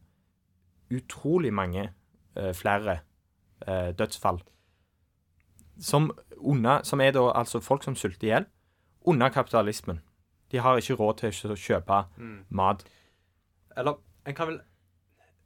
utrolig 0.90 1.52
mange 1.54 1.92
eh, 2.36 2.54
flere 2.54 2.98
eh, 3.68 3.92
dødsfall. 3.98 4.42
Som, 5.80 6.10
under, 6.36 6.82
som 6.82 7.00
er 7.00 7.10
da 7.10 7.30
altså 7.34 7.60
folk 7.60 7.82
som 7.84 7.94
sulter 7.96 8.24
i 8.26 8.30
hjel 8.30 8.44
under 9.04 9.28
kapitalismen. 9.28 10.00
De 10.52 10.58
har 10.58 10.76
ikke 10.76 10.94
råd 10.94 11.14
til 11.18 11.50
å 11.50 11.56
kjøpe 11.56 12.04
Mm. 12.16 12.44
mat. 12.50 12.84
Eller 13.76 13.94
en 14.26 14.34
kan 14.34 14.48
vel 14.48 14.60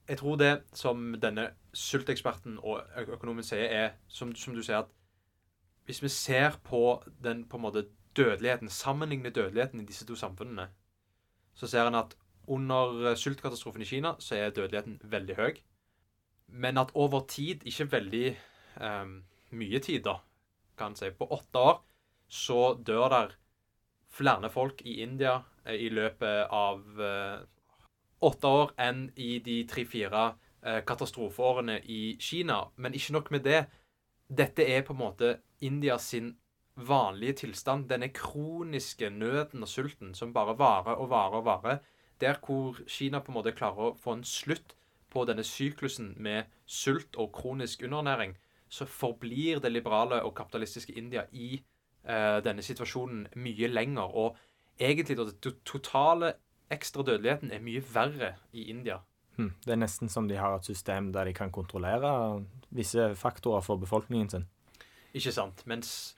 Jeg 0.09 0.19
tror 0.19 0.37
det 0.37 0.63
som 0.73 1.15
denne 1.23 1.51
sulteksperten 1.75 2.59
og 2.63 2.81
økonomen 2.97 3.43
sier, 3.45 3.69
er 3.69 3.91
som, 4.09 4.35
som 4.35 4.55
du 4.55 4.63
sier, 4.63 4.79
at 4.79 4.87
hvis 5.89 6.03
vi 6.05 6.11
ser 6.13 6.59
på 6.65 7.01
den 7.25 7.47
på 7.49 7.57
en 7.57 7.65
måte 7.65 7.87
dødeligheten, 8.17 8.69
sammenligner 8.69 9.33
dødeligheten 9.33 9.81
i 9.81 9.87
disse 9.89 10.05
to 10.07 10.17
samfunnene, 10.19 10.69
så 11.57 11.67
ser 11.67 11.89
en 11.89 11.97
at 11.97 12.13
under 12.49 13.09
eh, 13.09 13.17
sultkatastrofen 13.17 13.83
i 13.83 13.89
Kina 13.89 14.13
så 14.21 14.37
er 14.37 14.53
dødeligheten 14.53 15.01
veldig 15.05 15.37
høy. 15.37 15.57
Men 16.49 16.79
at 16.79 16.93
over 16.95 17.25
tid, 17.29 17.65
ikke 17.65 17.89
veldig 17.93 18.27
em, 18.85 19.15
mye 19.51 19.81
tid, 19.85 20.03
da, 20.05 20.19
kan 20.77 20.93
en 20.93 21.01
si, 21.01 21.11
på 21.11 21.29
åtte 21.33 21.59
år, 21.71 21.81
så 22.29 22.75
dør 22.87 23.09
der 23.13 23.35
flere 24.13 24.51
folk 24.53 24.85
i 24.85 25.01
India 25.03 25.39
eh, 25.65 25.77
i 25.87 25.89
løpet 25.89 26.53
av 26.53 27.01
eh, 27.01 27.41
åtte 28.29 28.53
år 28.61 28.77
enn 28.81 29.07
i 29.17 29.39
de 29.45 29.63
tre-fire 29.69 30.25
eh, 30.63 30.81
katastrofeårene 30.85 31.81
i 31.85 32.17
Kina. 32.21 32.67
Men 32.77 32.97
ikke 32.97 33.17
nok 33.17 33.31
med 33.33 33.45
det. 33.49 33.63
Dette 34.29 34.65
er 34.69 34.83
på 34.85 34.93
en 34.93 35.01
måte 35.01 35.39
India 35.65 35.97
sin 35.99 36.35
vanlige 36.77 37.33
tilstand. 37.33 37.89
Denne 37.89 38.11
kroniske 38.13 39.11
nøden 39.11 39.65
og 39.65 39.69
sulten 39.69 40.15
som 40.15 40.35
bare 40.35 40.59
varer 40.59 41.01
og 41.01 41.11
varer 41.11 41.39
og 41.41 41.45
varer. 41.45 41.79
Der 42.21 42.37
hvor 42.45 42.77
Kina 42.87 43.21
på 43.21 43.33
en 43.33 43.39
måte 43.39 43.55
klarer 43.57 43.91
å 43.91 43.97
få 43.97 44.19
en 44.19 44.25
slutt 44.25 44.75
på 45.09 45.25
denne 45.25 45.45
syklusen 45.47 46.13
med 46.21 46.51
sult 46.67 47.17
og 47.17 47.33
kronisk 47.33 47.83
underernæring, 47.83 48.37
så 48.69 48.85
forblir 48.85 49.63
det 49.65 49.73
liberale 49.73 50.21
og 50.23 50.35
kapitalistiske 50.37 50.93
India 50.93 51.25
i 51.33 51.55
eh, 52.05 52.39
denne 52.45 52.63
situasjonen 52.63 53.29
mye 53.41 53.71
lenger. 53.73 54.13
Og 54.13 54.37
egentlig 54.79 55.17
da, 55.17 55.25
den 55.25 55.63
totale 55.65 56.35
ekstra 56.71 57.03
dødeligheten 57.03 57.51
er 57.51 57.65
mye 57.65 57.85
verre 57.95 58.35
i 58.53 58.69
India. 58.69 59.01
Hm. 59.39 59.53
Det 59.65 59.73
er 59.73 59.79
nesten 59.79 60.11
som 60.11 60.29
de 60.29 60.37
har 60.37 60.57
et 60.59 60.67
system 60.67 61.13
der 61.15 61.29
de 61.29 61.35
kan 61.35 61.53
kontrollere 61.55 62.45
visse 62.75 63.15
faktorer 63.15 63.63
for 63.63 63.79
befolkningen 63.79 64.31
sin. 64.31 64.49
Ikke 65.15 65.33
sant? 65.33 65.67
Mens 65.67 66.15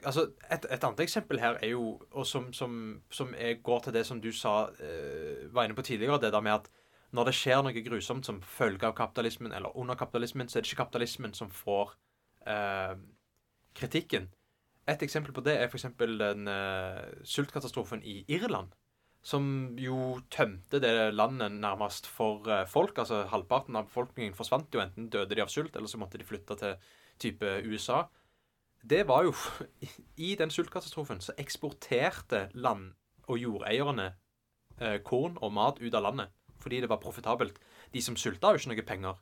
Altså, 0.00 0.30
et, 0.48 0.64
et 0.72 0.84
annet 0.84 1.00
eksempel 1.04 1.40
her 1.42 1.58
er 1.60 1.74
jo, 1.74 2.00
og 2.16 2.26
som, 2.26 2.52
som, 2.56 3.02
som 3.12 3.34
går 3.62 3.82
til 3.84 3.92
det 3.92 4.06
som 4.08 4.20
du 4.20 4.30
sa, 4.32 4.70
eh, 4.80 5.42
var 5.52 5.66
inne 5.66 5.76
på 5.76 5.84
tidligere, 5.84 6.16
det 6.22 6.32
der 6.32 6.40
med 6.40 6.54
at 6.54 6.70
når 7.12 7.28
det 7.28 7.34
skjer 7.36 7.60
noe 7.60 7.82
grusomt 7.84 8.24
som 8.24 8.38
følge 8.40 8.86
av 8.86 8.94
kapitalismen, 8.96 9.52
eller 9.52 9.76
under 9.76 9.98
kapitalismen, 10.00 10.48
så 10.48 10.58
er 10.58 10.62
det 10.64 10.70
ikke 10.70 10.84
kapitalismen 10.84 11.34
som 11.36 11.50
får 11.52 11.92
eh, 12.46 12.94
kritikken. 13.76 14.30
Et 14.88 15.02
eksempel 15.02 15.34
på 15.36 15.44
det 15.44 15.58
er 15.58 15.68
f.eks. 15.68 15.90
den 15.98 16.48
eh, 16.48 17.02
sultkatastrofen 17.22 18.02
i 18.02 18.22
Irland. 18.28 18.72
Som 19.22 19.76
jo 19.76 20.16
tømte 20.32 20.80
det 20.80 21.12
landet 21.12 21.52
nærmest 21.52 22.06
for 22.08 22.46
eh, 22.48 22.64
folk. 22.68 22.96
Altså 22.98 23.26
halvparten 23.28 23.76
av 23.76 23.90
befolkningen 23.90 24.36
forsvant 24.36 24.72
jo. 24.72 24.80
Enten 24.80 25.10
døde 25.12 25.36
de 25.36 25.44
av 25.44 25.52
sult, 25.52 25.76
eller 25.76 25.90
så 25.92 26.00
måtte 26.00 26.20
de 26.20 26.28
flytte 26.28 26.56
til 26.60 26.78
type 27.20 27.52
USA. 27.68 28.06
Det 28.80 29.02
var 29.08 29.26
jo 29.28 29.34
I 30.28 30.34
den 30.40 30.50
sultkatastrofen 30.50 31.20
så 31.20 31.36
eksporterte 31.38 32.48
land- 32.54 32.94
og 33.30 33.38
jordeierne 33.38 34.08
eh, 34.80 34.98
korn 35.06 35.36
og 35.38 35.52
mat 35.54 35.78
ut 35.80 35.94
av 35.94 36.08
landet. 36.08 36.32
Fordi 36.60 36.80
det 36.80 36.90
var 36.90 37.00
profitabelt. 37.00 37.60
De 37.92 38.02
som 38.02 38.16
sulta, 38.16 38.48
har 38.48 38.56
jo 38.56 38.64
ikke 38.64 38.74
noe 38.74 38.88
penger. 38.88 39.20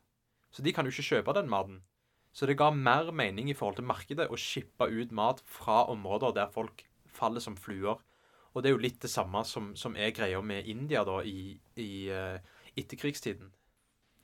Så 0.55 0.62
de 0.64 0.73
kan 0.73 0.87
jo 0.87 0.95
ikke 0.95 1.11
kjøpe 1.11 1.35
den 1.37 1.50
maten. 1.50 1.83
Så 2.33 2.47
det 2.47 2.59
ga 2.61 2.71
mer 2.71 3.11
mening 3.12 3.50
i 3.50 3.57
forhold 3.57 3.78
til 3.78 3.88
markedet 3.88 4.28
å 4.31 4.38
shippe 4.38 4.88
ut 4.88 5.12
mat 5.14 5.43
fra 5.47 5.85
områder 5.90 6.35
der 6.37 6.52
folk 6.55 6.85
faller 7.19 7.43
som 7.43 7.57
fluer. 7.59 7.99
Og 8.55 8.62
det 8.62 8.71
er 8.71 8.76
jo 8.76 8.83
litt 8.83 9.02
det 9.02 9.11
samme 9.12 9.45
som, 9.45 9.75
som 9.76 9.97
er 9.97 10.14
greia 10.17 10.40
med 10.43 10.67
India 10.67 11.05
da 11.05 11.21
i, 11.23 11.52
i 11.76 11.90
uh, 12.11 12.38
etterkrigstiden. 12.76 13.50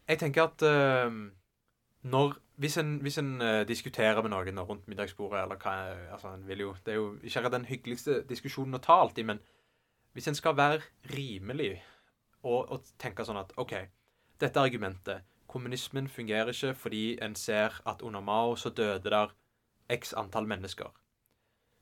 Jeg 0.08 0.20
tenker 0.20 0.48
at 0.48 0.64
uh, 0.68 1.12
når 2.04 2.40
Hvis 2.54 2.76
en, 2.78 2.98
hvis 3.02 3.18
en 3.18 3.40
uh, 3.42 3.66
diskuterer 3.66 4.22
med 4.22 4.30
noen 4.30 4.58
rundt 4.62 4.88
middagsbordet, 4.88 5.40
eller 5.42 5.58
hva 5.58 5.72
altså 6.14 6.28
en 6.28 6.46
vil 6.46 6.60
jo, 6.60 6.74
Det 6.86 6.92
er 6.92 6.96
jo 6.96 7.18
ikke 7.22 7.50
den 7.50 7.64
hyggeligste 7.64 8.22
diskusjonen 8.28 8.78
å 8.78 8.78
ta 8.78 9.00
alltid, 9.02 9.24
men 9.26 9.40
hvis 10.14 10.28
en 10.28 10.34
skal 10.38 10.54
være 10.56 10.82
rimelig 11.16 11.82
og, 12.44 12.70
og 12.70 12.84
tenke 12.98 13.24
sånn 13.26 13.40
at 13.40 13.50
OK, 13.58 13.74
dette 14.38 14.60
argumentet 14.60 15.24
Kommunismen 15.50 16.08
fungerer 16.08 16.50
ikke 16.50 16.74
fordi 16.74 17.18
en 17.22 17.34
ser 17.34 17.80
at 17.86 18.02
under 18.02 18.20
Mao 18.20 18.54
så 18.56 18.70
døde 18.70 19.10
der 19.10 19.34
x 19.90 20.12
antall 20.12 20.46
mennesker. 20.46 20.90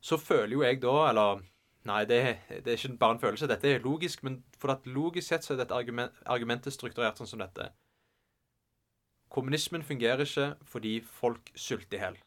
Så 0.01 0.17
føler 0.17 0.53
jo 0.53 0.63
jeg 0.63 0.83
da, 0.83 1.09
eller 1.09 1.45
Nei, 1.89 2.05
det, 2.07 2.19
det 2.49 2.73
er 2.73 2.79
ikke 2.79 2.97
bare 2.99 3.17
en 3.17 3.23
følelse. 3.23 3.49
Dette 3.51 3.71
er 3.71 3.83
logisk, 3.83 4.23
men 4.23 4.43
for 4.59 4.75
at 4.77 4.85
logisk 4.87 5.29
sett 5.29 5.47
så 5.47 5.55
er 5.55 5.65
dette 5.65 5.75
argument, 5.75 6.15
argumentet 6.31 6.75
strukturert 6.75 7.19
sånn 7.19 7.31
som 7.31 7.43
dette. 7.43 7.73
Kommunismen 9.33 9.83
fungerer 9.83 10.23
ikke 10.23 10.53
fordi 10.69 11.01
folk 11.03 11.51
sulter 11.57 11.99
i 11.99 12.03
hjel. 12.05 12.21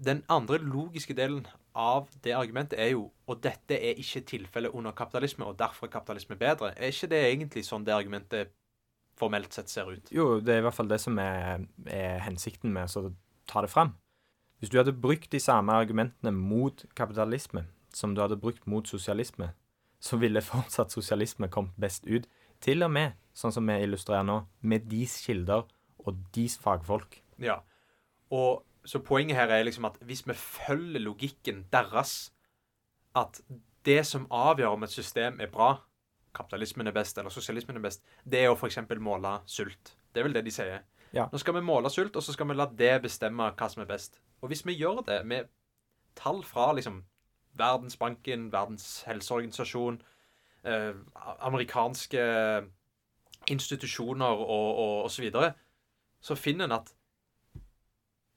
Den 0.00 0.22
andre 0.32 0.58
logiske 0.58 1.14
delen 1.16 1.44
av 1.76 2.08
det 2.24 2.32
argumentet 2.34 2.80
er 2.80 2.94
jo 2.94 3.10
og 3.28 3.42
dette 3.44 3.76
er 3.76 4.00
ikke 4.00 4.24
tilfellet 4.26 4.74
under 4.74 4.92
kapitalisme, 4.96 5.44
og 5.44 5.58
derfor 5.58 5.86
er 5.86 5.92
kapitalisme 5.92 6.36
bedre. 6.36 6.72
Er 6.76 6.92
ikke 6.92 7.10
det 7.12 7.20
egentlig 7.28 7.64
sånn 7.68 7.84
det 7.86 7.94
argumentet 7.94 8.52
formelt 9.20 9.54
sett 9.54 9.70
ser 9.70 9.92
ut? 9.92 10.12
Jo, 10.12 10.40
det 10.40 10.56
er 10.56 10.62
i 10.62 10.66
hvert 10.66 10.76
fall 10.76 10.90
det 10.90 11.00
som 11.00 11.18
er, 11.22 11.66
er 11.86 12.24
hensikten 12.26 12.72
med 12.74 12.90
å 12.96 13.12
ta 13.48 13.62
det 13.64 13.70
fram. 13.70 13.94
Hvis 14.60 14.72
du 14.72 14.80
hadde 14.80 14.96
brukt 14.96 15.30
de 15.32 15.40
samme 15.40 15.72
argumentene 15.72 16.32
mot 16.36 16.82
kapitalisme 16.96 17.64
som 17.96 18.14
du 18.14 18.22
hadde 18.22 18.38
brukt 18.40 18.66
mot 18.70 18.86
sosialisme, 18.88 19.50
så 20.00 20.16
ville 20.20 20.42
fortsatt 20.44 20.92
sosialisme 20.92 21.48
kommet 21.52 21.76
best 21.80 22.06
ut. 22.06 22.28
Til 22.60 22.84
og 22.84 22.92
med, 22.92 23.16
sånn 23.36 23.54
som 23.54 23.68
vi 23.68 23.78
illustrerer 23.84 24.26
nå, 24.26 24.42
med 24.60 24.88
deres 24.90 25.18
kilder 25.24 25.64
og 26.04 26.24
deres 26.34 26.58
fagfolk. 26.60 27.20
Ja. 27.40 27.60
Og 28.32 28.64
så 28.84 29.00
poenget 29.04 29.36
her 29.36 29.52
er 29.52 29.64
liksom 29.66 29.88
at 29.88 29.98
hvis 30.06 30.22
vi 30.28 30.36
følger 30.36 31.02
logikken 31.04 31.66
deres, 31.72 32.32
at 33.16 33.40
det 33.84 34.02
som 34.06 34.28
avgjør 34.30 34.76
om 34.76 34.84
et 34.86 34.92
system 34.92 35.40
er 35.40 35.50
bra, 35.52 35.74
kapitalismen 36.36 36.86
er 36.86 36.94
best 36.94 37.18
eller 37.18 37.32
sosialismen 37.34 37.80
er 37.80 37.84
best, 37.84 38.04
det 38.24 38.44
er 38.44 38.52
å 38.52 38.56
f.eks. 38.56 38.78
måle 39.02 39.38
sult. 39.50 39.96
Det 40.12 40.20
er 40.20 40.28
vel 40.28 40.36
det 40.36 40.44
de 40.46 40.54
sier. 40.54 40.84
Ja. 41.16 41.26
Nå 41.32 41.40
skal 41.42 41.56
vi 41.56 41.64
måle 41.66 41.90
sult, 41.90 42.14
og 42.16 42.22
så 42.22 42.34
skal 42.34 42.48
vi 42.50 42.56
la 42.56 42.68
det 42.70 42.92
bestemme 43.02 43.50
hva 43.50 43.70
som 43.70 43.82
er 43.82 43.88
best. 43.90 44.20
Og 44.40 44.52
hvis 44.52 44.62
vi 44.66 44.78
gjør 44.78 45.02
det 45.06 45.20
med 45.26 45.50
tall 46.18 46.44
fra 46.46 46.70
liksom 46.76 47.02
Verdensbanken, 47.58 48.52
Verdens 48.52 49.02
helseorganisasjon, 49.06 50.02
eh, 50.64 50.94
amerikanske 51.40 52.22
institusjoner 53.48 54.26
og, 54.26 54.46
og, 54.48 55.02
og 55.04 55.10
så 55.10 55.22
videre, 55.22 55.52
så 56.20 56.36
finner 56.36 56.68
en 56.68 56.78
at 56.80 56.92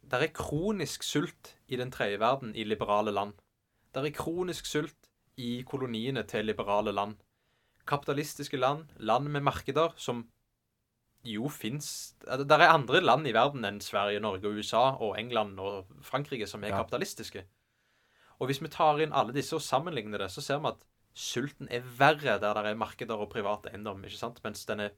det 0.04 0.20
er 0.20 0.36
kronisk 0.36 1.04
sult 1.04 1.56
i 1.68 1.80
den 1.80 1.92
tredje 1.92 2.20
verden 2.20 2.56
i 2.56 2.64
liberale 2.68 3.12
land. 3.12 3.34
Det 3.94 4.04
er 4.04 4.16
kronisk 4.16 4.66
sult 4.66 5.10
i 5.38 5.64
koloniene 5.66 6.24
til 6.28 6.46
liberale 6.46 6.92
land. 6.92 7.16
Kapitalistiske 7.88 8.58
land, 8.58 8.86
land 8.98 9.28
med 9.28 9.42
markeder 9.42 9.94
som 9.98 10.28
jo 11.24 11.48
fins 11.48 12.16
Det 12.20 12.52
er 12.52 12.68
andre 12.68 13.00
land 13.02 13.28
i 13.28 13.34
verden 13.34 13.64
enn 13.66 13.80
Sverige, 13.82 14.20
Norge, 14.20 14.50
USA 14.50 14.92
og 15.00 15.16
England 15.20 15.60
og 15.60 15.88
Frankrike 16.02 16.48
som 16.48 16.64
er 16.64 16.70
Ja. 16.70 16.84
kapitalistiske. 16.84 17.46
Og 18.44 18.50
hvis 18.52 18.60
vi 18.60 18.72
tar 18.72 19.00
inn 19.00 19.16
alle 19.16 19.32
disse 19.36 19.56
og 19.56 19.64
sammenligner 19.64 20.26
det, 20.26 20.28
så 20.34 20.44
ser 20.44 20.60
vi 20.60 20.74
at 20.74 20.84
sulten 21.16 21.70
er 21.72 21.86
verre 21.96 22.36
der 22.42 22.60
det 22.60 22.74
er 22.74 22.80
markeder 22.80 23.22
og 23.22 23.30
privat 23.32 23.70
eiendom, 23.72 24.02
ikke 24.04 24.20
sant? 24.20 24.42
Mens 24.44 24.66
den 24.68 24.90
er 24.90 24.96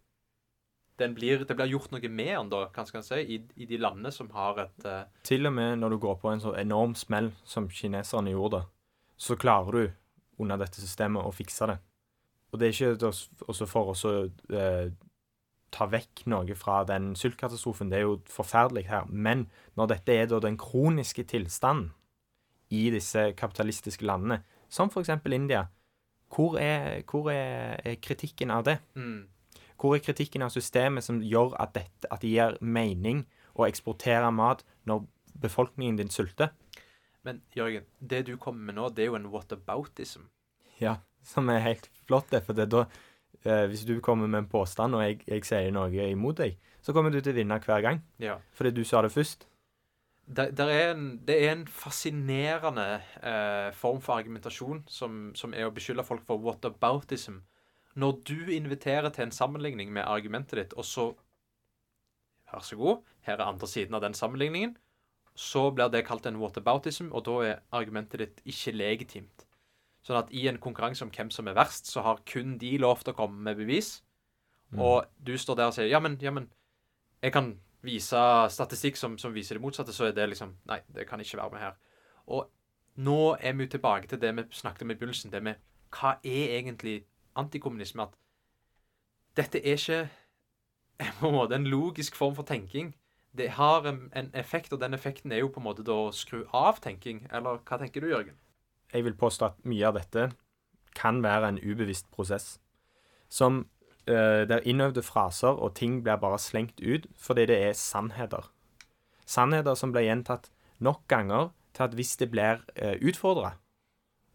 den 0.98 1.12
blir, 1.12 1.42
det 1.44 1.58
blir 1.58 1.68
gjort 1.68 1.92
noe 1.92 2.08
med 2.08 2.30
den, 2.32 2.50
da, 2.54 2.62
hva 2.72 2.86
skal 2.88 3.04
si, 3.04 3.18
i, 3.36 3.40
i 3.60 3.68
de 3.68 3.80
landene 3.84 4.14
som 4.16 4.30
har 4.32 4.62
et 4.64 4.86
uh... 4.88 5.02
Til 5.28 5.50
og 5.50 5.52
med 5.58 5.82
når 5.82 5.92
du 5.92 5.98
går 6.06 6.16
på 6.22 6.32
en 6.32 6.40
så 6.40 6.54
enorm 6.56 6.96
smell 6.96 7.34
som 7.44 7.68
kineserne 7.68 8.32
gjorde, 8.32 8.62
så 9.20 9.36
klarer 9.36 9.76
du 9.76 9.84
under 10.40 10.60
dette 10.60 10.80
systemet 10.80 11.28
å 11.28 11.34
fikse 11.36 11.68
det. 11.68 11.76
Og 12.54 12.62
det 12.62 12.70
er 12.70 12.78
ikke 12.96 13.12
også 13.52 13.68
for 13.68 13.92
å 13.92 14.14
eh, 14.56 14.94
ta 15.76 15.88
vekk 15.92 16.24
noe 16.32 16.56
fra 16.56 16.82
den 16.88 17.12
sultkatastrofen. 17.20 17.92
Det 17.92 18.00
er 18.00 18.06
jo 18.06 18.18
forferdelig 18.32 18.86
her. 18.88 19.10
Men 19.12 19.50
når 19.76 19.92
dette 19.92 20.16
er 20.16 20.30
da 20.32 20.40
den 20.44 20.56
kroniske 20.60 21.28
tilstanden 21.28 21.92
i 22.74 22.90
disse 22.94 23.32
kapitalistiske 23.38 24.06
landene, 24.06 24.42
som 24.70 24.90
f.eks. 24.90 25.10
India, 25.32 25.66
hvor, 26.36 26.58
er, 26.60 27.04
hvor 27.10 27.30
er, 27.32 27.80
er 27.86 27.96
kritikken 28.02 28.52
av 28.52 28.64
det? 28.66 28.80
mm, 28.96 29.28
Hvor 29.78 29.96
er 29.96 30.00
kritikken 30.04 30.42
av 30.42 30.50
systemet 30.50 31.04
som 31.04 31.22
gjør 31.22 31.54
at, 31.62 31.74
dette, 31.76 32.08
at 32.12 32.22
det 32.22 32.32
gir 32.32 32.58
mening 32.62 33.26
å 33.56 33.68
eksportere 33.68 34.32
mat 34.32 34.64
når 34.88 35.06
befolkningen 35.42 35.98
din 36.00 36.10
sulter? 36.10 36.50
Men 37.24 37.42
Jørgen, 37.56 37.84
det 38.00 38.26
du 38.28 38.38
kommer 38.38 38.66
med 38.72 38.76
nå, 38.78 38.90
det 38.96 39.04
er 39.06 39.12
jo 39.12 39.16
en 39.20 39.30
whataboutism. 39.34 40.28
Ja, 40.80 40.98
som 41.24 41.50
er 41.50 41.60
helt 41.64 41.90
flott. 42.06 42.30
det, 42.32 42.44
For 42.46 42.54
det 42.54 42.70
da, 42.70 42.86
eh, 43.44 43.66
hvis 43.68 43.86
du 43.86 44.00
kommer 44.02 44.28
med 44.28 44.44
en 44.44 44.50
påstand, 44.52 44.96
og 44.96 45.02
jeg, 45.04 45.22
jeg 45.28 45.46
sier 45.46 45.72
noe 45.74 45.90
imot 46.10 46.38
deg, 46.38 46.58
så 46.82 46.94
kommer 46.94 47.10
du 47.12 47.22
til 47.22 47.34
å 47.34 47.40
vinne 47.40 47.58
hver 47.60 47.82
gang. 47.82 48.02
Ja. 48.22 48.38
Fordi 48.54 48.72
du 48.72 48.84
sa 48.86 49.02
det 49.02 49.12
først. 49.12 49.48
Det, 50.26 50.58
der 50.58 50.72
er 50.74 50.92
en, 50.96 51.10
det 51.28 51.36
er 51.38 51.52
en 51.52 51.68
fascinerende 51.70 53.02
eh, 53.22 53.74
form 53.78 54.02
for 54.02 54.18
argumentasjon 54.18 54.82
som, 54.90 55.36
som 55.38 55.54
er 55.54 55.68
å 55.68 55.74
beskylde 55.74 56.06
folk 56.06 56.26
for 56.26 56.42
whataboutism. 56.42 57.44
Når 57.96 58.18
du 58.28 58.50
inviterer 58.52 59.14
til 59.14 59.28
en 59.28 59.36
sammenligning 59.36 59.94
med 59.94 60.08
argumentet 60.08 60.60
ditt, 60.60 60.74
og 60.74 60.86
så 60.86 61.14
Vær 62.46 62.62
så 62.62 62.76
god, 62.78 63.00
her 63.26 63.40
er 63.40 63.50
andre 63.50 63.68
siden 63.68 63.98
av 63.98 64.04
den 64.04 64.14
sammenligningen. 64.14 64.76
Så 65.36 65.72
blir 65.74 65.90
det 65.92 66.06
kalt 66.08 66.28
en 66.30 66.38
whataboutism, 66.40 67.10
og 67.12 67.26
da 67.26 67.40
er 67.44 67.64
argumentet 67.74 68.22
ditt 68.22 68.44
ikke 68.46 68.72
legitimt. 68.76 69.48
Sånn 70.06 70.20
at 70.20 70.30
i 70.30 70.46
en 70.48 70.60
konkurranse 70.62 71.04
om 71.04 71.12
hvem 71.12 71.32
som 71.34 71.50
er 71.50 71.58
verst, 71.58 71.90
så 71.90 72.04
har 72.06 72.22
kun 72.30 72.60
de 72.62 72.76
lov 72.78 73.02
til 73.02 73.16
å 73.16 73.18
komme 73.18 73.42
med 73.48 73.58
bevis. 73.58 73.98
Mm. 74.70 74.80
Og 74.86 75.10
du 75.18 75.34
står 75.42 75.58
der 75.58 75.72
og 75.72 75.76
sier 75.76 75.90
ja, 75.90 76.00
men, 76.00 76.20
ja, 76.22 76.32
men 76.32 76.48
jeg 77.26 77.34
kan 77.34 77.56
vise 77.86 78.20
statistikk 78.52 78.98
som, 79.00 79.18
som 79.22 79.34
viser 79.34 79.58
det 79.58 79.64
motsatte, 79.64 79.94
så 79.94 80.10
er 80.10 80.16
det 80.18 80.28
liksom 80.32 80.56
Nei, 80.70 80.82
det 80.96 81.08
kan 81.10 81.22
ikke 81.22 81.40
være 81.40 81.54
med 81.54 81.64
her. 81.64 81.80
Og 82.28 82.50
nå 82.96 83.36
er 83.40 83.54
vi 83.54 83.68
tilbake 83.68 84.08
til 84.08 84.22
det 84.22 84.34
vi 84.36 84.46
snakket 84.52 84.86
om 84.86 84.92
i 84.92 84.98
begynnelsen, 84.98 85.32
det 85.32 85.44
med 85.44 85.62
hva 85.96 86.18
er 86.24 86.58
egentlig 86.60 87.06
antikommunisme? 87.40 88.04
At 88.04 88.16
dette 89.38 89.60
er 89.60 89.80
ikke 89.80 90.10
på 91.20 91.30
en 91.30 91.36
måte 91.36 91.56
en 91.56 91.68
logisk 91.68 92.16
form 92.16 92.36
for 92.36 92.48
tenking. 92.48 92.96
Det 93.36 93.50
har 93.58 93.84
en, 93.88 94.32
effekt, 94.34 94.74
og 94.74 94.80
den 94.80 94.94
effekten 94.94 95.32
er 95.32 95.44
jo 95.44 95.52
på 95.52 95.60
en 95.60 95.68
måte 95.68 95.84
da 95.84 95.96
å 96.08 96.12
skru 96.16 96.46
av 96.56 96.80
tenking. 96.84 97.26
Eller 97.32 97.60
hva 97.60 97.80
tenker 97.82 98.02
du, 98.02 98.10
Jørgen? 98.14 98.38
Jeg 98.94 99.04
vil 99.04 99.18
påstå 99.20 99.50
at 99.50 99.66
mye 99.68 99.88
av 99.88 99.98
dette 100.00 100.30
kan 100.96 101.20
være 101.24 101.50
en 101.52 101.60
ubevisst 101.60 102.08
prosess. 102.16 102.56
Som 103.28 103.66
eh, 104.08 104.44
der 104.50 104.66
innøvde 104.66 105.04
fraser 105.06 105.56
og 105.56 105.76
ting 105.76 106.02
blir 106.04 106.22
bare 106.22 106.40
slengt 106.42 106.82
ut 106.82 107.08
fordi 107.18 107.48
det 107.52 107.60
er 107.70 107.78
sannheter. 107.80 108.50
Sannheter 109.26 109.76
som 109.76 109.94
blir 109.94 110.08
gjentatt 110.08 110.52
nok 110.80 111.06
ganger 111.08 111.52
til 111.76 111.88
at 111.88 111.96
hvis 111.98 112.16
det 112.22 112.30
blir 112.32 112.62
uh, 112.80 112.96
utfordra, 113.04 113.56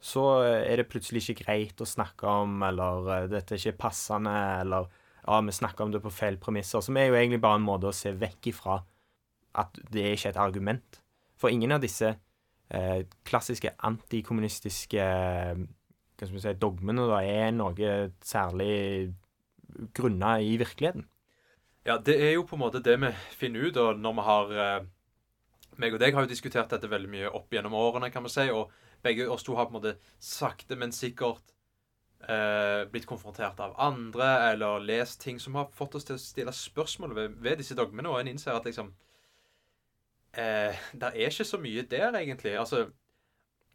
så 0.01 0.25
eh, 0.45 0.65
er 0.73 0.81
det 0.81 0.89
plutselig 0.89 1.23
ikke 1.29 1.45
greit 1.45 1.81
å 1.81 1.89
snakke 1.89 2.29
om, 2.29 2.63
eller 2.65 3.11
eh, 3.15 3.29
dette 3.33 3.55
er 3.55 3.61
ikke 3.61 3.85
passende, 3.85 4.33
eller 4.63 4.89
ja, 5.27 5.41
vi 5.45 5.55
snakker 5.55 5.85
om 5.85 5.93
det 5.93 6.01
på 6.03 6.13
feil 6.15 6.39
premisser. 6.41 6.81
Som 6.85 6.97
er 6.97 7.11
jo 7.11 7.19
egentlig 7.19 7.43
bare 7.45 7.61
en 7.61 7.67
måte 7.67 7.91
å 7.91 7.97
se 7.97 8.15
vekk 8.17 8.51
ifra 8.55 8.81
at 9.61 9.81
det 9.93 10.07
er 10.07 10.17
ikke 10.17 10.33
et 10.33 10.41
argument. 10.41 11.01
For 11.41 11.53
ingen 11.53 11.77
av 11.77 11.85
disse 11.85 12.15
eh, 12.15 13.03
klassiske 13.29 13.75
antikommunistiske 13.87 15.05
eh, 15.05 15.61
hva 16.21 16.29
skal 16.29 16.45
si, 16.45 16.57
dogmene 16.61 17.07
da, 17.09 17.21
er 17.25 17.53
noe 17.57 17.93
særlig 18.25 18.73
grunna 19.97 20.39
i 20.43 20.57
virkeligheten. 20.61 21.07
Ja, 21.87 21.97
det 21.97 22.19
er 22.21 22.35
jo 22.35 22.45
på 22.45 22.59
en 22.59 22.65
måte 22.65 22.83
det 22.85 22.97
vi 23.01 23.13
finner 23.41 23.69
ut, 23.69 23.77
og 23.81 24.01
når 24.01 24.17
vi 24.19 24.25
har 24.27 24.57
eh, 24.65 24.89
meg 25.81 25.95
og 25.97 26.03
deg 26.03 26.15
har 26.15 26.27
jo 26.27 26.31
diskutert 26.31 26.73
dette 26.73 26.91
veldig 26.91 27.11
mye 27.11 27.31
opp 27.37 27.53
gjennom 27.55 27.77
årene, 27.79 28.11
kan 28.13 28.25
vi 28.27 28.33
si, 28.33 28.47
og 28.53 28.73
begge 29.05 29.29
oss 29.33 29.47
to 29.47 29.57
har 29.57 29.69
på 29.69 29.75
en 29.75 29.79
måte 29.79 29.97
sakte, 30.21 30.77
men 30.77 30.93
sikkert 30.93 31.55
eh, 32.29 32.85
blitt 32.93 33.09
konfrontert 33.09 33.61
av 33.65 33.77
andre, 33.81 34.29
eller 34.51 34.85
lest 34.85 35.23
ting 35.25 35.41
som 35.41 35.57
har 35.57 35.71
fått 35.77 35.97
oss 35.97 36.09
til 36.09 36.19
å 36.19 36.23
stille 36.23 36.55
spørsmål 36.55 37.17
ved, 37.17 37.39
ved 37.41 37.63
disse 37.63 37.77
dogmene, 37.79 38.13
og 38.13 38.21
en 38.21 38.33
innser 38.35 38.57
at 38.57 38.69
liksom 38.69 38.93
eh, 40.37 40.77
Det 40.93 41.13
er 41.15 41.31
ikke 41.31 41.49
så 41.49 41.61
mye 41.61 41.87
der, 41.89 42.13
egentlig. 42.19 42.59
Altså, 42.61 42.89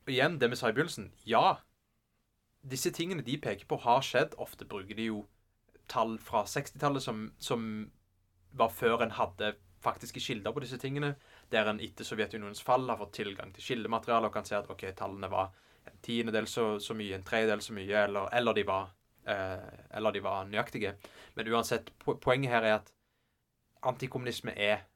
igjen 0.08 0.38
det 0.42 0.52
vi 0.52 0.60
sa 0.60 0.70
i 0.70 0.78
begynnelsen. 0.78 1.10
Ja, 1.26 1.58
disse 2.66 2.92
tingene 2.94 3.26
de 3.26 3.38
peker 3.42 3.66
på, 3.70 3.82
har 3.82 4.06
skjedd. 4.06 4.38
Ofte 4.42 4.66
bruker 4.70 4.98
de 4.98 5.10
jo 5.10 5.26
tall 5.92 6.18
fra 6.20 6.44
60-tallet 6.50 7.04
som, 7.04 7.28
som 7.38 7.68
var 8.56 8.72
før 8.74 9.04
en 9.04 9.16
hadde 9.16 9.54
faktiske 9.86 10.20
kilder 10.20 10.54
på 10.54 10.64
disse 10.64 10.80
tingene, 10.82 11.14
der 11.52 11.70
en 11.70 11.82
etter 11.84 12.08
Sovjetunionens 12.08 12.64
fall 12.66 12.88
har 12.90 12.98
fått 12.98 13.14
tilgang 13.20 13.54
til 13.54 13.64
kildemateriale 13.64 14.30
og 14.30 14.34
kan 14.34 14.48
se 14.48 14.58
at 14.58 14.70
ok, 14.72 14.88
tallene 14.98 15.30
var 15.32 15.52
en 15.86 16.00
tiendedel 16.06 16.48
så, 16.50 16.80
så 16.82 16.96
mye, 16.98 17.18
en 17.18 17.26
tredjedel 17.26 17.62
så 17.62 17.76
mye, 17.78 18.06
eller, 18.08 18.30
eller, 18.34 18.58
de 18.58 18.66
var, 18.68 18.90
eh, 19.30 19.68
eller 19.98 20.16
de 20.16 20.24
var 20.26 20.50
nøyaktige. 20.50 20.96
Men 21.36 21.52
uansett, 21.54 21.92
po 22.02 22.18
poenget 22.22 22.56
her 22.56 22.66
er 22.66 22.80
at 22.80 22.92
antikommunisme 23.86 24.56
er 24.58 24.88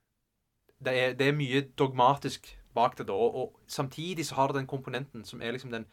det, 0.79 0.93
er 0.93 1.13
det 1.13 1.27
er 1.27 1.37
mye 1.37 1.61
dogmatisk 1.77 2.47
bak 2.73 2.97
det, 2.97 3.07
da. 3.07 3.13
Og, 3.13 3.35
og, 3.35 3.59
samtidig 3.67 4.25
så 4.25 4.35
har 4.35 4.47
det 4.47 4.61
den 4.61 4.67
komponenten 4.67 5.25
som 5.25 5.41
er 5.41 5.51
liksom 5.51 5.71
den 5.71 5.85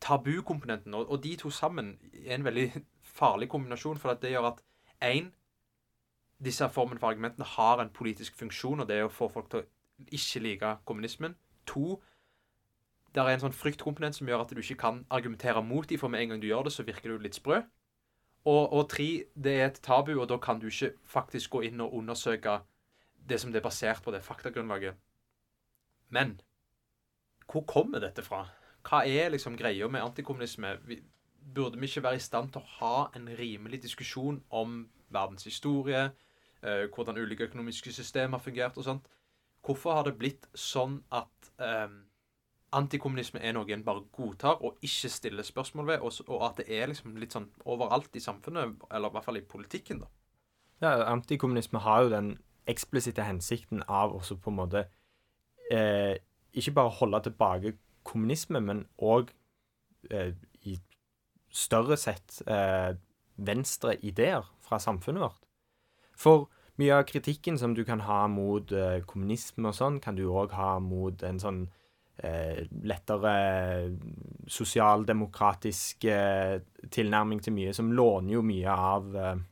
tabukomponenten. 0.00 0.94
Og, 0.94 1.10
og 1.10 1.24
de 1.24 1.36
to 1.36 1.50
sammen 1.50 1.98
er 2.26 2.34
en 2.34 2.44
veldig 2.44 2.72
farlig 3.12 3.48
kombinasjon, 3.52 4.00
for 4.00 4.18
det 4.18 4.32
gjør 4.32 4.52
at 4.52 4.62
én 5.04 5.30
disse 6.42 6.66
formene 6.74 6.98
for 6.98 7.12
argumentene 7.12 7.46
har 7.46 7.80
en 7.80 7.92
politisk 7.94 8.36
funksjon, 8.38 8.80
og 8.82 8.88
det 8.88 8.98
er 8.98 9.06
å 9.06 9.12
få 9.12 9.28
folk 9.30 9.50
til 9.50 9.62
å 9.62 9.68
ikke 10.10 10.42
like 10.42 10.72
kommunismen. 10.88 11.36
To, 11.70 12.00
det 13.14 13.22
er 13.22 13.34
en 13.34 13.44
sånn 13.44 13.54
fryktkomponent 13.54 14.16
som 14.16 14.28
gjør 14.28 14.42
at 14.42 14.50
du 14.50 14.62
ikke 14.62 14.80
kan 14.80 15.04
argumentere 15.12 15.62
mot 15.62 15.86
dem, 15.88 16.00
for 16.00 16.10
med 16.10 16.24
en 16.24 16.34
gang 16.34 16.42
du 16.42 16.48
gjør 16.48 16.66
det, 16.66 16.74
så 16.74 16.86
virker 16.86 17.12
du 17.12 17.22
litt 17.22 17.38
sprø. 17.38 17.60
Og, 18.42 18.72
og 18.72 18.88
tre, 18.90 19.24
det 19.38 19.52
er 19.60 19.68
et 19.68 19.82
tabu, 19.84 20.16
og 20.16 20.26
da 20.32 20.40
kan 20.42 20.58
du 20.58 20.66
ikke 20.66 20.96
faktisk 21.06 21.54
gå 21.54 21.62
inn 21.68 21.84
og 21.84 21.94
undersøke 21.94 22.58
det 23.28 23.38
som 23.38 23.52
det 23.52 23.60
er 23.60 23.68
basert 23.68 24.02
på, 24.02 24.10
det 24.10 24.24
faktagrunnlaget. 24.26 24.98
Men 26.10 26.40
hvor 27.46 27.62
kommer 27.68 28.02
dette 28.02 28.24
fra? 28.26 28.48
Hva 28.82 29.04
er 29.06 29.30
liksom 29.30 29.54
greia 29.56 29.86
med 29.88 30.02
antikommunisme? 30.02 30.74
Burde 31.54 31.80
vi 31.80 31.86
ikke 31.86 32.02
være 32.02 32.20
i 32.20 32.22
stand 32.22 32.52
til 32.52 32.62
å 32.62 32.70
ha 32.78 33.08
en 33.16 33.26
rimelig 33.38 33.82
diskusjon 33.82 34.42
om 34.50 34.86
verdens 35.12 35.44
historie, 35.44 36.10
eh, 36.62 36.86
hvordan 36.94 37.18
ulike 37.18 37.44
økonomiske 37.48 37.92
systemer 37.92 38.38
har 38.38 38.44
fungert 38.44 38.78
og 38.78 38.84
sånt? 38.84 39.10
Hvorfor 39.62 39.94
har 39.94 40.06
det 40.08 40.16
blitt 40.18 40.48
sånn 40.58 41.02
at 41.12 41.52
eh, 41.62 41.92
antikommunisme 42.72 43.40
er 43.44 43.54
noe 43.54 43.68
en 43.74 43.84
bare 43.84 44.04
godtar 44.16 44.62
og 44.64 44.80
ikke 44.82 45.10
stiller 45.12 45.46
spørsmål 45.46 45.86
ved, 45.86 46.00
og, 46.00 46.12
og, 46.26 46.40
at 46.48 46.62
det 46.62 46.66
er 46.72 46.88
liksom 46.90 47.16
litt 47.20 47.36
sånn 47.36 47.50
overalt 47.68 48.16
i 48.16 48.22
samfunnet, 48.24 48.86
eller 48.90 49.12
i 49.12 49.16
hvert 49.16 49.28
fall 49.28 49.38
i 49.38 49.44
politikken, 49.44 50.02
da? 50.02 50.10
Ja, 50.82 50.96
antikommunisme 51.12 51.78
har 51.84 52.02
jo 52.02 52.10
den 52.10 52.32
eksplisitte 52.66 53.26
hensikten 53.26 53.84
av 53.86 54.14
også 54.16 54.38
på 54.40 54.50
en 54.50 54.58
måte 54.58 54.86
eh, 55.70 56.16
ikke 56.52 56.74
bare 56.78 56.96
holde 56.98 57.20
tilbake 57.28 57.76
kommunisme, 58.06 58.60
men 58.60 58.86
òg 58.98 59.30
større 61.52 61.98
sett 62.00 62.40
eh, 62.48 62.94
venstre 63.36 63.96
ideer 64.00 64.48
fra 64.64 64.80
samfunnet 64.80 65.26
vårt. 65.26 65.38
For 66.16 66.48
mye 66.80 66.96
av 66.96 67.06
kritikken 67.08 67.58
som 67.60 67.76
du 67.76 67.84
kan 67.84 68.02
ha 68.06 68.24
mot 68.32 68.72
eh, 68.72 69.02
kommunisme 69.08 69.70
og 69.70 69.76
sånn, 69.76 70.00
kan 70.02 70.16
du 70.16 70.24
òg 70.30 70.54
ha 70.56 70.74
mot 70.82 71.22
en 71.28 71.40
sånn 71.42 71.62
eh, 72.24 72.64
lettere 72.88 73.34
sosialdemokratisk 74.50 76.06
eh, 76.08 76.58
tilnærming 76.92 77.42
til 77.44 77.56
mye, 77.56 77.74
som 77.76 77.92
låner 77.92 78.38
jo 78.38 78.44
mye 78.46 78.76
av, 78.92 79.10
eh, 79.16 79.42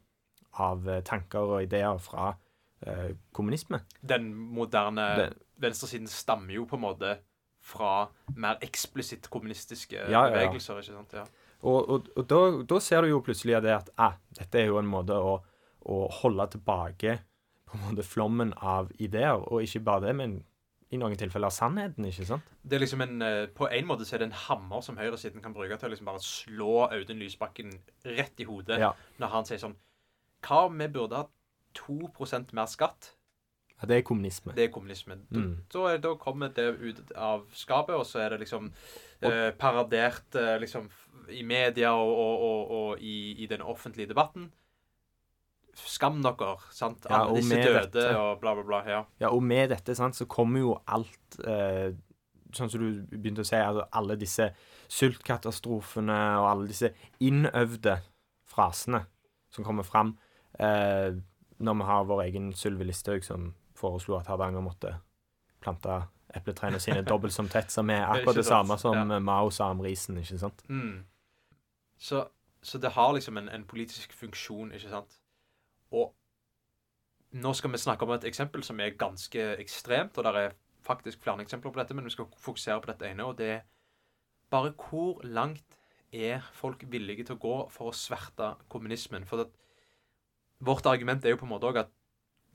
av 0.64 0.92
tanker 1.06 1.56
og 1.56 1.66
ideer 1.68 2.00
fra 2.02 2.32
eh, 2.86 3.10
kommunisme. 3.36 3.84
Den 4.00 4.32
moderne 4.34 5.10
Den, 5.20 5.36
venstresiden 5.60 6.08
stammer 6.08 6.56
jo 6.56 6.64
på 6.68 6.80
en 6.80 6.86
måte 6.88 7.18
fra 7.60 8.08
mer 8.40 8.56
eksplisitt 8.64 9.28
kommunistiske 9.28 9.98
ja, 9.98 10.08
ja, 10.08 10.24
ja. 10.24 10.32
bevegelser. 10.32 10.80
ikke 10.80 10.96
sant? 10.96 11.12
Ja. 11.20 11.26
Og, 11.60 11.90
og, 11.90 12.06
og 12.16 12.28
da, 12.28 12.40
da, 12.64 12.78
ser 12.80 13.04
du 13.04 13.12
jo 13.12 13.24
plutselig 13.24 13.58
det 13.64 13.74
at 13.74 13.90
eh, 14.00 14.14
dette 14.38 14.62
er 14.62 14.70
jo 14.70 14.78
en 14.80 14.88
måte 14.88 15.16
å, 15.16 15.34
å, 15.84 15.98
holde 16.22 16.46
tilbake 16.54 17.18
på 17.68 17.76
en 17.76 17.84
måte 17.90 18.06
flommen 18.06 18.54
av 18.56 18.88
ideer, 18.98 19.36
og 19.36 19.62
ikke 19.62 19.82
bare 19.86 20.08
det, 20.08 20.14
men 20.18 20.38
i 20.90 20.98
noen 20.98 21.14
tilfeller 21.18 21.52
sannheten, 21.54 22.08
ikke 22.08 22.26
sant? 22.26 22.48
Det 22.66 22.78
er 22.78 22.82
liksom 22.82 23.04
en, 23.04 23.20
eh, 23.22 23.44
På 23.54 23.68
en 23.70 23.86
måte 23.86 24.04
så 24.04 24.16
er 24.16 24.24
det 24.24 24.30
en 24.30 24.40
hammer 24.48 24.80
som 24.82 24.98
høyresiden 24.98 25.44
kan 25.44 25.54
bruke 25.54 25.76
til 25.78 25.86
å 25.86 25.92
liksom 25.92 26.08
bare 26.10 26.24
slå 26.24 26.88
Audun 26.88 27.20
Lysbakken 27.20 27.76
rett 28.16 28.42
i 28.42 28.48
hodet 28.48 28.80
ja. 28.82 28.90
når 29.22 29.32
han 29.36 29.46
sier 29.46 29.62
sånn 29.62 29.76
Hva 30.42 30.64
om 30.66 30.82
vi 30.82 30.88
burde 30.90 31.20
ha 31.20 31.28
2% 31.78 32.56
mer 32.56 32.66
skatt? 32.66 33.12
Ja, 33.80 33.86
det 33.86 33.96
er 33.96 34.02
kommunisme. 34.04 34.52
Det 34.56 34.66
er 34.66 34.72
kommunisme. 34.74 35.20
Mm. 35.30 35.52
Da, 35.72 35.96
da, 35.96 36.14
kommer 36.20 36.50
det 36.52 36.66
ut 36.80 37.12
av 37.16 37.46
skapet, 37.56 37.94
og 37.94 38.04
så 38.04 38.20
er 38.24 38.34
det 38.34 38.42
liksom 38.42 38.68
eh, 39.28 39.50
paradert 39.58 40.34
eh, 40.38 40.56
liksom 40.62 40.88
i 41.30 41.42
media 41.46 41.92
og, 41.94 42.10
og, 42.10 42.40
og, 42.46 42.70
og 42.78 43.02
i, 43.04 43.42
i, 43.42 43.46
den 43.50 43.62
offentlige 43.62 44.10
debatten. 44.10 44.50
Skam 45.74 46.18
dere, 46.24 46.56
sant? 46.74 47.06
Alle 47.06 47.36
ja, 47.36 47.40
disse 47.40 47.60
døde 47.62 47.82
dette, 47.86 48.06
og 48.18 48.40
bla, 48.42 48.54
bla, 48.58 48.64
bla. 48.66 48.80
Ja. 48.88 49.02
ja, 49.22 49.30
og 49.30 49.42
med 49.46 49.70
dette 49.70 49.94
sant, 49.94 50.18
så 50.18 50.26
kommer 50.30 50.64
jo 50.64 50.78
alt 50.86 51.42
eh, 51.46 51.90
Sånn 52.50 52.66
som 52.66 52.80
du 52.82 53.04
begynte 53.14 53.44
å 53.44 53.46
si, 53.46 53.54
altså 53.54 53.84
alle 53.94 54.16
disse 54.18 54.48
sultkatastrofene 54.90 56.16
og 56.40 56.46
alle 56.48 56.64
disse 56.72 56.88
innøvde 57.22 57.92
frasene 58.50 59.04
som 59.54 59.62
kommer 59.62 59.86
fram 59.86 60.16
eh, 60.58 61.14
når 61.62 61.76
vi 61.78 61.86
har 61.92 62.08
vår 62.08 62.22
egen 62.24 62.48
Sylvi 62.58 62.88
Listhaug 62.88 63.22
som 63.22 63.52
foreslo 63.78 64.18
at 64.18 64.26
Hardanger 64.32 64.64
måtte 64.64 64.96
plante 65.62 66.00
epletrærne 66.36 66.80
sine 66.80 67.02
dobbelt 67.06 67.34
som 67.34 67.48
tett, 67.48 67.72
som 67.72 67.90
er 67.90 68.04
akkurat 68.04 68.36
det, 68.36 68.44
det 68.44 68.48
samme 68.48 68.76
som 68.78 68.96
ja. 68.96 69.18
Mao 69.18 69.50
sa 69.50 69.70
om 69.70 69.80
risen, 69.84 70.18
ikke 70.18 70.38
sant? 70.38 70.62
Mm. 70.68 71.04
Så, 71.98 72.24
så 72.62 72.78
det 72.78 72.94
har 72.96 73.12
liksom 73.16 73.38
en, 73.40 73.48
en 73.48 73.66
politisk 73.68 74.12
funksjon, 74.16 74.72
ikke 74.72 74.92
sant? 74.92 75.18
Og 75.90 76.12
nå 77.30 77.52
skal 77.54 77.72
vi 77.72 77.78
snakke 77.78 78.06
om 78.06 78.14
et 78.14 78.26
eksempel 78.26 78.64
som 78.66 78.80
er 78.80 78.96
ganske 78.98 79.44
ekstremt, 79.62 80.18
og 80.18 80.24
det 80.24 80.44
er 80.44 80.56
faktisk 80.86 81.22
flere 81.22 81.42
eksempler 81.44 81.72
på 81.72 81.80
dette, 81.80 81.94
men 81.94 82.06
vi 82.08 82.14
skal 82.14 82.30
fokusere 82.38 82.80
på 82.80 82.90
dette 82.92 83.10
ene, 83.10 83.26
og 83.26 83.38
det 83.38 83.50
er 83.58 83.60
bare 84.50 84.72
hvor 84.74 85.20
langt 85.24 85.78
er 86.12 86.42
folk 86.56 86.82
villige 86.90 87.28
til 87.28 87.36
å 87.36 87.42
gå 87.42 87.56
for 87.70 87.90
å 87.90 87.96
sverte 87.96 88.54
kommunismen? 88.72 89.26
For 89.28 89.44
at 89.44 89.54
vårt 90.58 90.86
argument 90.90 91.24
er 91.24 91.34
jo 91.34 91.40
på 91.40 91.46
en 91.46 91.52
måte 91.54 91.70
òg 91.70 91.84
at 91.84 91.92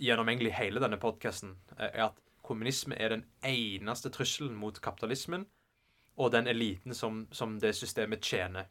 gjennom 0.01 0.27
egentlig 0.29 0.53
hele 0.57 0.81
denne 0.83 0.99
podkasten 0.99 1.55
er 1.77 2.09
at 2.09 2.24
kommunisme 2.45 2.95
er 3.01 3.13
den 3.13 3.25
eneste 3.45 4.11
trusselen 4.13 4.55
mot 4.55 4.79
kapitalismen 4.81 5.45
og 6.15 6.31
den 6.31 6.47
eliten 6.47 6.95
som, 6.95 7.25
som 7.31 7.57
det 7.59 7.75
systemet 7.75 8.23
tjener. 8.23 8.69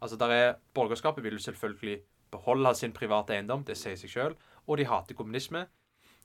Altså, 0.00 0.16
der 0.16 0.32
er 0.32 0.54
Borgerskapet 0.74 1.24
vil 1.24 1.32
jo 1.32 1.38
selvfølgelig 1.38 2.00
beholde 2.30 2.74
sin 2.74 2.92
private 2.92 3.34
eiendom, 3.34 3.64
det 3.64 3.76
sier 3.76 3.98
seg 3.98 4.12
sjøl, 4.12 4.36
og 4.66 4.78
de 4.78 4.86
hater 4.86 5.18
kommunisme. 5.18 5.66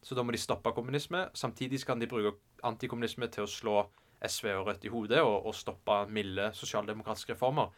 Så 0.06 0.16
da 0.16 0.24
må 0.24 0.32
de 0.32 0.38
stoppe 0.38 0.72
kommunisme. 0.76 1.26
Samtidig 1.34 1.82
kan 1.86 2.00
de 2.00 2.08
bruke 2.08 2.36
antikommunisme 2.64 3.28
til 3.34 3.48
å 3.48 3.50
slå 3.50 3.76
SV 4.22 4.52
og 4.54 4.68
Rødt 4.68 4.86
i 4.86 4.92
hodet 4.94 5.22
og, 5.22 5.48
og 5.50 5.56
stoppe 5.58 6.04
milde 6.14 6.52
sosialdemokratiske 6.54 7.34
reformer. 7.34 7.74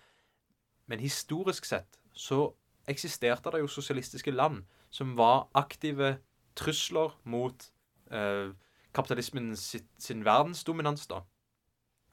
Men 0.87 0.99
historisk 0.99 1.65
sett 1.65 1.99
så 2.13 2.51
eksisterte 2.87 3.51
det 3.51 3.61
jo 3.63 3.71
sosialistiske 3.71 4.31
land 4.31 4.65
som 4.91 5.15
var 5.17 5.47
aktive 5.55 6.17
trusler 6.57 7.15
mot 7.23 7.67
eh, 8.11 8.51
kapitalismen 8.97 9.53
sitt, 9.59 9.89
sin 10.01 10.25
verdensdominans. 10.25 11.07
da. 11.07 11.21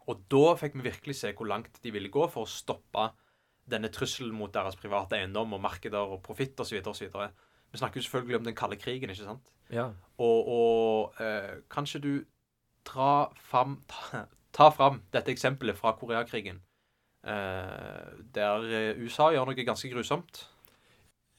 Og 0.06 0.24
da 0.30 0.54
fikk 0.60 0.76
vi 0.76 0.88
virkelig 0.90 1.16
se 1.22 1.32
hvor 1.32 1.48
langt 1.48 1.80
de 1.82 1.92
ville 1.94 2.12
gå 2.12 2.28
for 2.28 2.44
å 2.44 2.50
stoppe 2.50 3.08
denne 3.70 3.88
trusselen 3.88 4.34
mot 4.36 4.52
deres 4.52 4.76
private 4.76 5.16
eiendom 5.16 5.56
og 5.56 5.62
markeder 5.64 6.12
og 6.12 6.22
profitt 6.22 6.60
osv. 6.60 6.82
Vi 6.84 7.80
snakker 7.80 8.00
jo 8.00 8.04
selvfølgelig 8.04 8.36
om 8.36 8.44
den 8.44 8.56
kalde 8.58 8.76
krigen, 8.76 9.10
ikke 9.10 9.24
sant? 9.24 9.48
Ja. 9.72 9.88
Og, 10.20 10.48
og 10.48 11.20
eh, 11.24 11.64
kanskje 11.72 12.00
du 12.04 12.12
dra 12.84 13.30
fram, 13.40 13.78
ta, 13.88 14.26
ta 14.52 14.70
fram 14.74 15.00
dette 15.14 15.32
eksempelet 15.32 15.78
fra 15.78 15.94
Koreakrigen, 15.96 16.60
eh, 17.24 18.10
der 18.36 18.68
eh, 18.68 19.00
USA 19.00 19.30
gjør 19.32 19.48
noe 19.48 19.66
ganske 19.66 19.90
grusomt. 19.92 20.44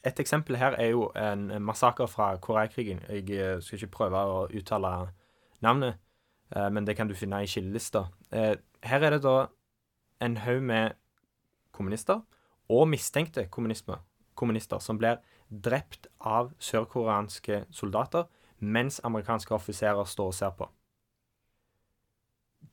Et 0.05 0.19
eksempel 0.21 0.57
her 0.61 0.75
er 0.77 0.91
jo 0.93 1.07
en 1.17 1.47
massaker 1.65 2.09
fra 2.09 2.35
Koreakrigen. 2.37 2.99
Jeg 3.09 3.29
eh, 3.37 3.61
skal 3.61 3.79
ikke 3.79 3.95
prøve 3.99 4.25
å 4.25 4.41
uttale 4.53 4.95
navnet, 5.63 5.99
eh, 6.55 6.69
men 6.69 6.85
det 6.85 6.95
kan 6.97 7.07
du 7.07 7.15
finne 7.15 7.43
i 7.43 7.49
skillelista. 7.49 8.07
Eh, 8.31 8.55
her 8.83 9.03
er 9.03 9.15
det 9.15 9.23
da 9.23 9.47
en 10.21 10.37
haug 10.37 10.61
med 10.63 10.95
kommunister 11.71 12.21
og 12.69 12.87
mistenkte 12.89 13.47
kommunister 13.51 14.79
som 14.79 14.97
blir 14.97 15.19
drept 15.49 16.07
av 16.19 16.53
sørkoreanske 16.59 17.65
soldater 17.71 18.25
mens 18.59 19.01
amerikanske 19.03 19.53
offiserer 19.53 20.07
står 20.07 20.31
og 20.31 20.33
ser 20.33 20.55
på. 20.57 20.69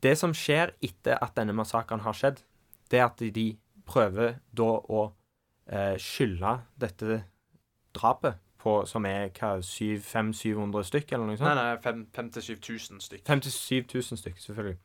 Det 0.03 0.14
som 0.18 0.33
skjer 0.35 0.73
etter 0.83 1.18
at 1.23 1.35
denne 1.37 1.55
massakren 1.55 2.03
har 2.03 2.16
skjedd, 2.16 2.40
det 2.90 2.99
er 2.99 3.09
at 3.11 3.21
de 3.35 3.47
prøver 3.87 4.38
da 4.51 4.71
å 4.81 5.03
eh, 5.66 5.99
skylde 6.01 6.57
dette 6.81 7.23
drapet 7.95 8.40
på 8.62 8.77
som 8.87 9.07
er 9.09 9.29
hva, 9.35 9.57
500-700 9.59 10.88
stykk, 10.88 11.12
eller 11.16 11.29
noe 11.29 11.40
sånt? 11.40 11.51
Nei, 11.51 11.75
nei, 11.75 12.07
5000-7000 12.14 13.03
stykk. 13.03 13.25
5000-7000 13.29 14.22
stykk, 14.22 14.40
selvfølgelig. 14.46 14.79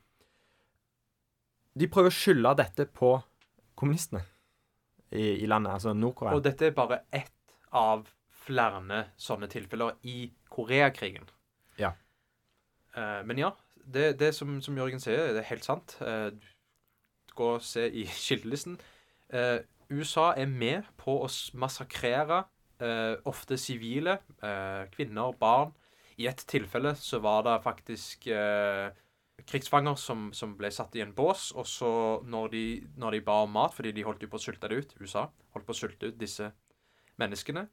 De 1.78 1.88
prøver 1.94 2.10
å 2.10 2.18
skylde 2.18 2.54
dette 2.58 2.88
på 2.90 3.12
kommunistene 3.78 4.24
i, 5.14 5.44
i 5.44 5.46
landet, 5.46 5.76
altså 5.76 5.94
Nord-Korea. 5.94 6.34
Og 6.34 6.44
dette 6.44 6.66
er 6.68 6.76
bare 6.76 7.04
ett 7.14 7.34
av 7.76 8.08
flere 8.48 9.04
sånne 9.20 9.48
tilfeller 9.52 9.98
i 10.08 10.30
Koreakrigen. 10.50 11.28
Ja. 11.78 11.92
Uh, 12.96 13.20
men 13.28 13.38
ja, 13.38 13.52
det, 13.84 14.18
det 14.20 14.34
som, 14.34 14.58
som, 14.64 14.76
Jørgen 14.76 15.02
sier, 15.02 15.32
det 15.36 15.44
er 15.44 15.50
helt 15.52 15.66
sant. 15.66 15.96
Uh, 16.00 16.32
gå 17.36 17.54
og 17.58 17.64
se 17.64 17.86
i 17.86 18.06
kildelisten. 18.26 18.78
Uh, 19.32 19.60
USA 19.88 20.32
er 20.36 20.48
med 20.50 20.88
på 21.00 21.20
å 21.22 21.28
massakrere 21.56 22.42
ofte 23.28 23.58
sivile, 23.58 24.18
kvinner, 24.94 25.32
barn. 25.38 25.72
I 26.18 26.28
ett 26.30 26.44
tilfelle 26.46 26.94
så 26.94 27.18
var 27.22 27.42
det 27.46 27.56
faktisk 27.64 28.28
krigsfanger 29.46 29.96
som, 29.98 30.28
som, 30.34 30.54
ble 30.58 30.70
satt 30.74 30.96
i 30.98 31.02
en 31.04 31.14
bås, 31.16 31.50
og 31.56 31.66
så 31.68 31.90
når 32.26 32.52
de, 32.54 32.64
når 33.00 33.16
de 33.16 33.24
ba 33.26 33.40
om 33.44 33.54
mat, 33.54 33.74
fordi 33.74 33.92
de 33.96 34.04
holdt 34.06 34.26
på 34.28 34.38
å 34.38 34.42
sulte 34.42 34.70
det 34.70 34.82
ut, 34.82 34.94
USA 35.00 35.28
holdt 35.54 35.66
på 35.66 35.74
å 35.74 35.80
sulte 35.80 36.10
ut 36.10 36.18
disse 36.20 36.50
menneskene, 37.20 37.66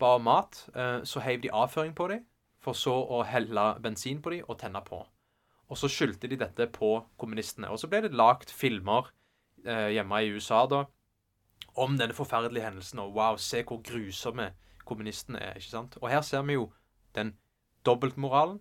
ba 0.00 0.14
om 0.18 0.26
mat, 0.28 0.64
eh, 0.74 1.00
så 1.06 1.22
heiv 1.24 1.42
de 1.44 1.52
avføring 1.54 1.94
på 1.96 2.08
dem, 2.12 2.24
for 2.62 2.76
så 2.78 2.94
å 2.94 3.22
helle 3.28 3.74
bensin 3.84 4.22
på 4.24 4.32
dem 4.32 4.48
og 4.48 4.58
tenne 4.60 4.80
på. 4.84 5.02
Og 5.68 5.80
så 5.80 5.88
skyldte 5.90 6.28
de 6.28 6.38
dette 6.40 6.66
på 6.72 6.96
kommunistene. 7.20 7.70
Og 7.72 7.80
så 7.80 7.88
ble 7.88 8.02
det 8.04 8.16
lagt 8.16 8.52
filmer 8.52 9.08
eh, 9.64 9.94
hjemme 9.96 10.20
i 10.24 10.32
USA 10.32 10.64
da, 10.70 10.84
om 11.74 11.98
denne 11.98 12.14
forferdelige 12.14 12.64
hendelsen, 12.64 12.98
og 13.02 13.14
wow, 13.14 13.36
se 13.36 13.62
hvor 13.62 13.82
grusomme 13.82 14.50
kommunistene 14.84 15.40
er, 15.40 15.58
ikke 15.58 15.70
sant? 15.70 15.96
Og 16.02 16.10
her 16.10 16.20
ser 16.22 16.42
vi 16.42 16.58
jo 16.58 16.68
den 17.14 17.34
dobbeltmoralen, 17.86 18.60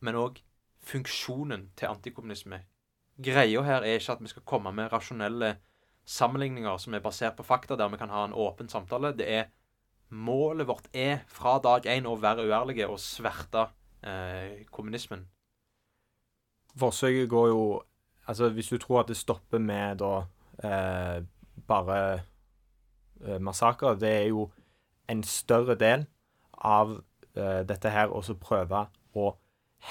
men 0.00 0.18
òg 0.18 0.42
funksjonen 0.82 1.70
til 1.78 1.90
antikommunisme. 1.90 2.62
Greia 3.22 3.62
her 3.62 3.86
er 3.86 3.98
ikke 3.98 4.16
at 4.16 4.22
vi 4.22 4.30
skal 4.32 4.46
komme 4.46 4.72
med 4.72 4.92
rasjonelle 4.92 5.56
sammenligninger 6.04 6.76
som 6.82 6.94
er 6.94 7.04
basert 7.04 7.36
på 7.36 7.46
fakta, 7.46 7.76
der 7.76 7.88
vi 7.88 8.00
kan 8.00 8.10
ha 8.10 8.24
en 8.26 8.34
åpen 8.34 8.68
samtale. 8.68 9.14
Det 9.16 9.28
er 9.28 9.50
Målet 10.12 10.66
vårt 10.68 10.90
er 10.92 11.22
fra 11.26 11.54
dag 11.64 11.86
én 11.88 12.04
å 12.04 12.18
være 12.20 12.44
uærlige 12.44 12.84
og 12.84 12.98
sverte 13.00 13.62
eh, 14.04 14.66
kommunismen. 14.68 15.24
Forsøket 16.76 17.30
går 17.30 17.48
jo 17.48 17.62
Altså, 18.26 18.48
hvis 18.54 18.68
du 18.68 18.78
tror 18.78 19.00
at 19.00 19.08
det 19.08 19.16
stopper 19.16 19.58
med 19.58 19.98
da 19.98 20.10
eh, 20.62 21.24
bare 21.66 22.22
massakrer, 23.40 23.94
det 24.00 24.08
er 24.10 24.28
jo 24.32 24.48
en 25.12 25.22
større 25.22 25.76
del 25.78 26.06
av 26.52 26.96
eh, 27.36 27.62
dette 27.68 27.92
her 27.92 28.12
å 28.12 28.22
prøve 28.40 28.86
å 29.18 29.28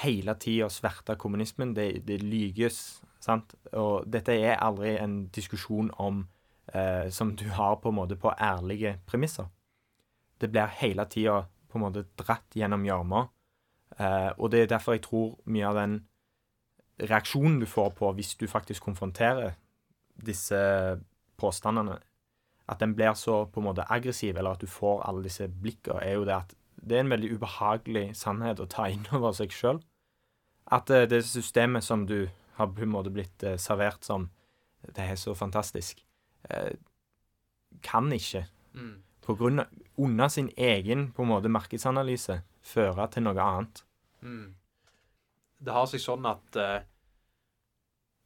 hele 0.02 0.34
tida 0.40 0.70
sverte 0.72 1.16
kommunismen. 1.20 1.74
Det, 1.76 2.04
det 2.06 2.20
lyges, 2.22 3.02
sant. 3.20 3.54
Og 3.72 4.08
dette 4.10 4.34
er 4.34 4.60
aldri 4.60 4.96
en 5.00 5.26
diskusjon 5.34 5.92
om 6.00 6.24
eh, 6.72 7.08
som 7.10 7.34
du 7.36 7.48
har 7.52 7.78
på 7.82 7.92
en 7.92 8.00
måte 8.00 8.18
på 8.20 8.32
ærlige 8.32 8.98
premisser. 9.06 9.50
Det 10.40 10.50
blir 10.50 10.72
hele 10.80 11.06
tida 11.06 11.42
på 11.70 11.78
en 11.78 11.86
måte 11.86 12.06
dratt 12.18 12.56
gjennom 12.56 12.86
gjørma. 12.86 13.26
Eh, 13.98 14.30
og 14.38 14.50
det 14.52 14.64
er 14.64 14.72
derfor 14.74 14.96
jeg 14.96 15.06
tror 15.06 15.36
mye 15.44 15.68
av 15.68 15.78
den 15.80 16.00
reaksjonen 17.02 17.60
du 17.60 17.66
får 17.66 17.92
på 17.98 18.10
hvis 18.16 18.34
du 18.40 18.46
faktisk 18.48 18.84
konfronterer 18.84 19.56
disse 20.22 20.58
påstandene, 21.40 21.96
at 22.72 22.82
den 22.82 22.94
blir 22.96 23.14
så 23.18 23.44
på 23.52 23.60
en 23.60 23.68
måte 23.68 23.86
aggressiv, 23.92 24.36
eller 24.36 24.56
at 24.56 24.62
du 24.64 24.70
får 24.70 25.04
alle 25.08 25.26
disse 25.26 25.48
blikkene, 25.48 26.02
er 26.02 26.18
jo 26.18 26.26
det 26.28 26.36
at 26.36 26.54
det 26.82 26.98
er 26.98 27.04
en 27.04 27.12
veldig 27.12 27.36
ubehagelig 27.36 28.06
sannhet 28.18 28.60
å 28.60 28.68
ta 28.70 28.88
inn 28.90 29.04
over 29.14 29.34
seg 29.36 29.54
sjøl. 29.54 29.82
At 30.72 30.90
uh, 30.90 31.04
det 31.08 31.22
systemet 31.28 31.84
som 31.86 32.06
du 32.08 32.26
har 32.58 32.70
på 32.70 32.84
en 32.84 32.94
måte 32.94 33.12
blitt 33.14 33.44
uh, 33.46 33.56
servert 33.60 34.04
som 34.06 34.30
Det 34.82 34.98
er 34.98 35.14
så 35.14 35.30
fantastisk. 35.34 36.00
Uh, 36.50 36.74
kan 37.86 38.10
ikke, 38.12 38.48
mm. 38.74 38.96
på 39.22 39.34
grunn 39.38 39.62
av, 39.62 39.68
under 39.96 40.28
sin 40.28 40.48
egen 40.56 41.12
på 41.14 41.22
en 41.22 41.30
måte 41.30 41.52
markedsanalyse, 41.52 42.40
føre 42.62 43.06
til 43.14 43.22
noe 43.22 43.38
annet. 43.38 43.84
Mm. 44.22 44.54
Det 45.62 45.72
har 45.72 45.86
seg 45.86 46.02
sånn 46.02 46.26
at 46.26 46.58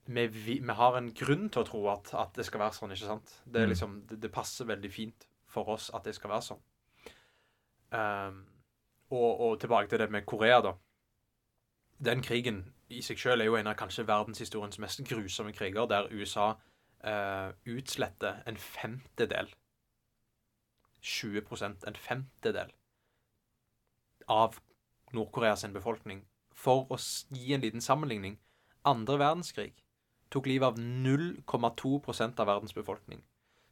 vi, 0.07 0.27
vi, 0.27 0.59
vi, 0.61 0.75
har 0.79 0.97
en 0.99 1.11
grunn 1.15 1.49
til 1.51 1.63
å 1.63 1.67
tro 1.67 1.83
at, 1.93 2.13
at, 2.15 2.35
det 2.37 2.47
skal 2.47 2.63
være 2.63 2.77
sånn, 2.79 2.95
ikke 2.95 3.11
sant? 3.11 3.35
Det, 3.45 3.65
mm. 3.65 3.71
liksom, 3.73 3.97
det, 4.11 4.21
det, 4.23 4.33
passer 4.35 4.69
veldig 4.69 4.91
fint 4.93 5.27
for 5.51 5.73
oss 5.75 5.91
at 5.95 6.07
det 6.07 6.15
skal 6.17 6.33
være 6.33 6.47
sånn. 6.47 6.63
Um, 7.91 8.41
og, 9.11 9.31
og, 9.31 9.53
tilbake 9.63 9.91
til 9.91 10.03
det 10.03 10.11
med 10.13 10.27
Korea, 10.29 10.61
da. 10.65 10.75
Den 12.07 12.23
krigen 12.23 12.65
i 12.93 13.03
seg 13.03 13.19
sjøl 13.19 13.43
er 13.43 13.49
jo 13.49 13.59
en 13.59 13.71
av 13.71 13.79
kanskje 13.79 14.07
verdenshistoriens 14.07 14.79
mest 14.83 15.03
grusomme 15.09 15.55
kriger, 15.57 15.89
der 15.91 16.11
USA 16.13 16.53
uh, 16.55 17.51
utsletter 17.67 18.43
en 18.47 18.59
femtedel 18.61 19.51
20% 21.07 21.87
en 21.87 21.97
femtedel 21.97 22.73
av 24.29 24.59
Nord-Koreas 25.15 25.63
befolkning. 25.71 26.25
For 26.57 26.87
å 26.91 26.99
gi 27.31 27.55
en 27.55 27.63
liten 27.63 27.85
sammenligning 27.85 28.39
andre 28.87 29.19
verdenskrig 29.21 29.75
tok 30.33 30.49
livet 30.51 30.67
av 30.67 30.79
0,2 30.79 32.41
av 32.41 32.47
verdens 32.47 32.75
befolkning. 32.75 33.23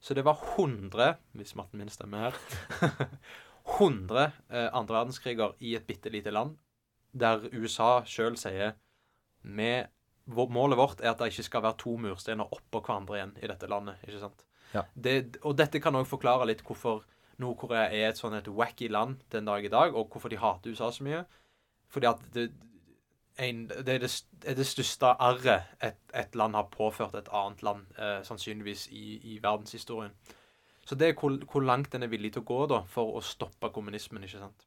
Så 0.01 0.14
det 0.14 0.25
var 0.27 0.37
100 0.59 1.14
Hvis 1.33 1.55
matten 1.57 1.81
min 1.81 1.88
stemmer 1.88 2.27
her 2.27 2.35
100 3.79 4.25
eh, 4.51 4.69
andre 4.77 4.99
verdenskriger 4.99 5.55
i 5.64 5.75
et 5.75 5.87
bitte 5.87 6.11
lite 6.12 6.31
land, 6.31 6.59
der 7.12 7.47
USA 7.55 8.03
sjøl 8.05 8.37
sier 8.37 8.75
med, 9.40 9.88
Målet 10.27 10.79
vårt 10.79 11.01
er 11.01 11.11
at 11.11 11.21
det 11.21 11.33
ikke 11.33 11.45
skal 11.45 11.62
være 11.64 11.77
to 11.81 11.95
mursteiner 12.01 12.53
oppå 12.53 12.81
hverandre 12.81 13.19
igjen 13.19 13.33
i 13.43 13.49
dette 13.49 13.69
landet. 13.69 14.01
ikke 14.07 14.21
sant? 14.23 14.45
Ja. 14.73 14.83
Det, 14.95 15.37
og 15.45 15.57
dette 15.59 15.81
kan 15.85 15.97
òg 15.97 16.07
forklare 16.09 16.47
litt 16.49 16.62
hvorfor 16.64 17.03
Nord-Korea 17.43 17.90
er 17.93 18.09
et 18.09 18.21
sånn 18.21 18.37
et 18.38 18.49
wacky 18.49 18.88
land 18.88 19.21
den 19.35 19.45
dag 19.45 19.64
i 19.64 19.73
dag, 19.73 19.93
og 19.93 20.09
hvorfor 20.12 20.33
de 20.33 20.40
hater 20.40 20.73
USA 20.73 20.88
så 20.93 21.05
mye. 21.05 21.25
Fordi 21.93 22.09
at 22.09 22.25
det, 22.33 22.47
en, 23.38 23.68
det 23.68 23.88
er 23.88 23.99
det, 23.99 24.11
er 24.47 24.55
det 24.55 24.66
største 24.66 25.07
arret 25.07 25.62
et, 25.83 25.99
et 26.14 26.35
land 26.38 26.55
har 26.55 26.68
påført 26.70 27.14
et 27.18 27.29
annet 27.33 27.62
land, 27.66 27.87
eh, 27.99 28.23
sannsynligvis 28.23 28.87
i, 28.94 29.18
i 29.35 29.38
verdenshistorien. 29.42 30.12
Så 30.87 30.94
det 30.94 31.09
er 31.09 31.18
hvor, 31.18 31.38
hvor 31.51 31.61
langt 31.64 31.94
en 31.94 32.03
er 32.03 32.12
villig 32.12 32.33
til 32.35 32.44
å 32.44 32.49
gå 32.49 32.66
da, 32.70 32.83
for 32.87 33.16
å 33.16 33.20
stoppe 33.25 33.73
kommunismen, 33.75 34.25
ikke 34.25 34.42
sant. 34.42 34.66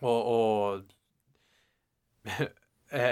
Og, 0.00 0.26
og 0.34 0.82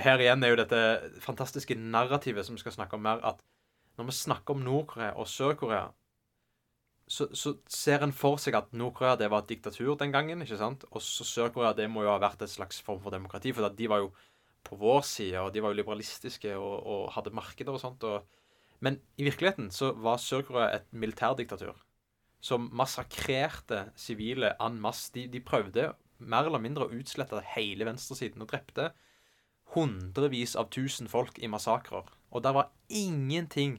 her 0.08 0.24
igjen 0.24 0.42
er 0.42 0.52
jo 0.52 0.60
dette 0.62 0.82
fantastiske 1.22 1.76
narrativet 1.78 2.46
som 2.46 2.56
vi 2.56 2.64
skal 2.64 2.74
snakke 2.78 2.98
om 2.98 3.04
mer, 3.04 3.22
at 3.22 3.42
når 3.98 4.08
vi 4.08 4.12
snakker 4.16 4.56
om 4.56 4.64
Nord-Korea 4.64 5.12
og 5.20 5.28
Sør-Korea, 5.28 5.90
så, 7.12 7.26
så 7.36 7.54
ser 7.68 8.02
en 8.02 8.14
for 8.16 8.40
seg 8.40 8.56
at 8.56 8.72
Nord-Korea 8.72 9.18
det 9.20 9.28
var 9.30 9.44
et 9.44 9.50
diktatur 9.52 9.94
den 10.00 10.14
gangen, 10.14 10.42
ikke 10.42 10.56
sant? 10.56 10.86
Og 10.90 11.02
så 11.04 11.26
Sør-Korea 11.28 11.74
det 11.76 11.90
må 11.92 12.06
jo 12.06 12.12
ha 12.12 12.20
vært 12.22 12.42
et 12.46 12.50
slags 12.52 12.80
form 12.82 13.02
for 13.04 13.12
demokrati, 13.12 13.52
for 13.52 13.68
de 13.68 13.88
var 13.90 14.00
jo 14.04 14.12
på 14.64 14.78
vår 14.80 15.02
side, 15.06 15.40
og 15.40 15.52
de 15.54 15.62
var 15.62 15.72
jo 15.72 15.80
liberalistiske 15.80 16.54
og, 16.56 16.74
og 16.86 17.02
hadde 17.16 17.34
markeder 17.34 17.74
og 17.74 17.82
sånt. 17.82 18.04
Og, 18.08 18.26
men 18.84 19.00
i 19.18 19.26
virkeligheten 19.26 19.70
så 19.74 19.92
var 19.92 20.20
Sør-Korea 20.22 20.76
et 20.76 20.92
militærdiktatur 20.92 21.76
som 22.42 22.66
massakrerte 22.74 23.84
sivile 23.94 24.56
en 24.60 24.80
masse. 24.82 25.12
De, 25.14 25.28
de 25.30 25.40
prøvde 25.44 25.92
mer 26.18 26.48
eller 26.48 26.62
mindre 26.62 26.88
å 26.88 26.96
utslette 26.98 27.42
hele 27.54 27.86
venstresiden 27.86 28.42
og 28.42 28.50
drepte 28.50 28.90
hundrevis 29.76 30.56
av 30.58 30.68
tusen 30.74 31.08
folk 31.08 31.38
i 31.38 31.50
massakrer. 31.50 32.08
Og 32.32 32.42
det 32.44 32.52
var 32.56 32.72
ingenting 32.90 33.78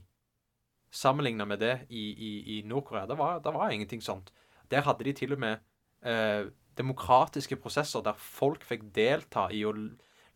sammenligna 0.94 1.46
med 1.50 1.60
det 1.60 1.76
i, 1.90 2.06
i, 2.14 2.32
i 2.56 2.62
Nord-Korea. 2.70 3.08
Det, 3.10 3.18
det 3.44 3.54
var 3.54 3.74
ingenting 3.74 4.02
sånt. 4.02 4.32
Der 4.72 4.86
hadde 4.88 5.06
de 5.06 5.14
til 5.18 5.36
og 5.36 5.42
med 5.44 5.60
eh, 6.06 6.50
demokratiske 6.78 7.58
prosesser 7.62 8.04
der 8.06 8.18
folk 8.18 8.64
fikk 8.66 8.88
delta 8.96 9.50
i 9.54 9.64
å 9.66 9.74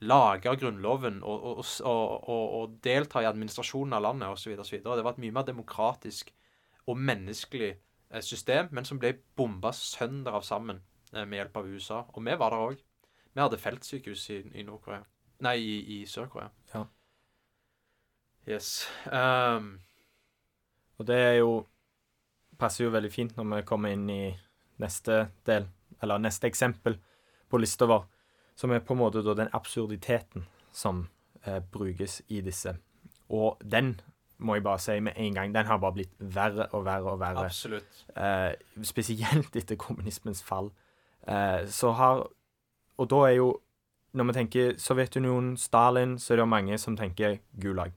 l- 0.02 0.08
lage 0.08 0.56
grunnloven 0.62 1.24
og, 1.24 1.44
og, 1.44 1.58
og, 1.58 1.86
og, 1.86 2.30
og, 2.30 2.56
og 2.62 2.78
delta 2.84 3.22
i 3.22 3.28
administrasjonen 3.30 3.94
av 3.98 4.02
landet 4.02 4.30
osv. 4.30 4.56
Det 4.56 4.86
var 4.86 5.12
et 5.14 5.22
mye 5.24 5.32
mer 5.36 5.46
demokratisk 5.48 6.34
og 6.88 6.98
menneskelig 6.98 7.72
eh, 7.74 8.22
system, 8.22 8.70
men 8.72 8.86
som 8.86 9.00
ble 9.00 9.16
bomba 9.36 9.72
sønder 9.74 10.38
av 10.38 10.46
sammen 10.48 10.82
eh, 11.14 11.26
med 11.26 11.42
hjelp 11.42 11.58
av 11.58 11.68
USA. 11.68 12.04
Og 12.14 12.24
vi 12.24 12.36
var 12.38 12.54
der 12.54 12.68
òg. 12.70 12.84
Vi 13.34 13.42
hadde 13.42 13.58
feltsykehus 13.62 14.30
i, 14.34 14.42
i 14.58 14.64
Nord-Korea. 14.66 15.04
Nei, 15.46 15.58
i, 15.62 15.76
i 16.00 16.06
Sør-Korea. 16.10 16.50
Ja. 16.74 16.86
Yes. 18.48 18.88
Um, 19.12 19.80
Og 20.98 21.06
det 21.06 21.18
er 21.20 21.36
jo 21.42 21.68
passer 22.58 22.88
jo 22.88 22.94
veldig 22.96 23.12
fint 23.14 23.36
når 23.38 23.46
vi 23.52 23.66
kommer 23.70 23.92
inn 23.94 24.08
i 24.10 24.32
neste 24.82 25.28
del, 25.46 25.68
eller 26.02 26.18
neste 26.24 26.48
eksempel 26.50 26.96
på 27.50 27.60
lista 27.62 27.86
vår, 27.86 28.08
som 28.58 28.74
er 28.74 28.82
på 28.82 28.96
en 28.96 29.02
måte 29.04 29.22
den 29.22 29.52
absurditeten 29.54 30.48
som 30.74 31.06
eh, 31.46 31.60
brukes 31.62 32.22
i 32.28 32.42
disse. 32.42 32.74
Og 33.30 33.62
den, 33.62 34.00
må 34.38 34.56
jeg 34.58 34.64
bare 34.66 34.82
si 34.82 35.00
med 35.00 35.14
en 35.18 35.34
gang, 35.34 35.54
den 35.54 35.66
har 35.66 35.78
bare 35.82 35.94
blitt 35.94 36.14
verre 36.20 36.68
og 36.72 36.86
verre 36.86 37.14
og 37.14 37.20
verre. 37.20 37.46
absolutt. 37.46 38.06
eh, 38.16 38.54
spesielt 38.84 39.56
etter 39.56 39.76
kommunismens 39.76 40.44
fall, 40.44 40.72
eh, 41.28 41.66
så 41.68 41.92
har 41.92 42.28
Og 42.98 43.10
da 43.10 43.16
er 43.16 43.36
jo 43.36 43.62
Når 44.14 44.24
vi 44.24 44.34
tenker 44.34 44.78
Sovjetunionen, 44.78 45.58
Stalin, 45.58 46.18
så 46.18 46.34
er 46.34 46.38
det 46.38 46.48
mange 46.48 46.78
som 46.78 46.96
tenker 46.98 47.38
Gulag. 47.62 47.92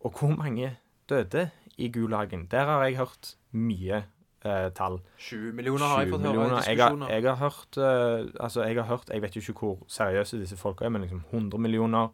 Og 0.00 0.10
hvor 0.18 0.36
mange 0.36 0.76
døde 1.08 1.50
i 1.76 1.88
Gulagen? 1.88 2.46
Der 2.46 2.64
har 2.64 2.84
jeg 2.84 2.96
hørt 2.96 3.36
mye 3.50 4.04
eh, 4.44 4.68
tall. 4.74 4.98
20 5.18 5.52
millioner 5.58 5.86
har 5.86 6.02
jeg 6.02 6.10
20 6.10 6.16
fått 6.16 6.26
høre 6.26 6.32
i 6.32 6.50
diskusjoner. 6.56 6.68
Jeg 6.68 6.80
har, 6.82 7.10
jeg 7.10 7.24
har 7.28 7.36
hørt 7.42 7.76
eh, 7.78 8.44
Altså, 8.44 8.62
jeg 8.66 8.76
har 8.80 8.88
hørt 8.90 9.10
Jeg 9.14 9.22
vet 9.22 9.36
jo 9.36 9.40
ikke 9.44 9.58
hvor 9.60 9.78
seriøse 9.88 10.40
disse 10.40 10.56
folka 10.60 10.84
er, 10.84 10.92
men 10.94 11.02
liksom 11.06 11.22
100 11.30 11.58
millioner. 11.62 12.08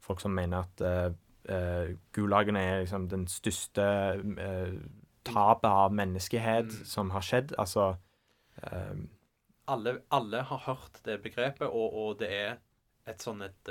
Folk 0.00 0.20
som 0.20 0.30
mener 0.36 0.64
at 0.66 0.80
eh, 0.86 1.10
eh, 1.54 1.94
Gulagene 2.14 2.60
er 2.62 2.80
liksom 2.84 3.08
den 3.10 3.26
største 3.26 3.82
eh, 3.82 4.72
tapet 5.26 5.66
av 5.70 5.92
menneskehet 5.92 6.66
Mm. 6.70 6.84
som 6.86 7.10
har 7.10 7.20
skjedd. 7.26 7.54
Altså 7.58 7.96
eh, 8.62 8.94
alle, 9.66 9.96
alle 10.14 10.42
har 10.46 10.58
hørt 10.68 11.00
det 11.04 11.22
begrepet, 11.22 11.66
og, 11.66 11.94
og 11.94 12.18
det 12.20 12.28
er 12.30 12.52
et 13.10 13.22
sånn 13.22 13.42
et 13.42 13.70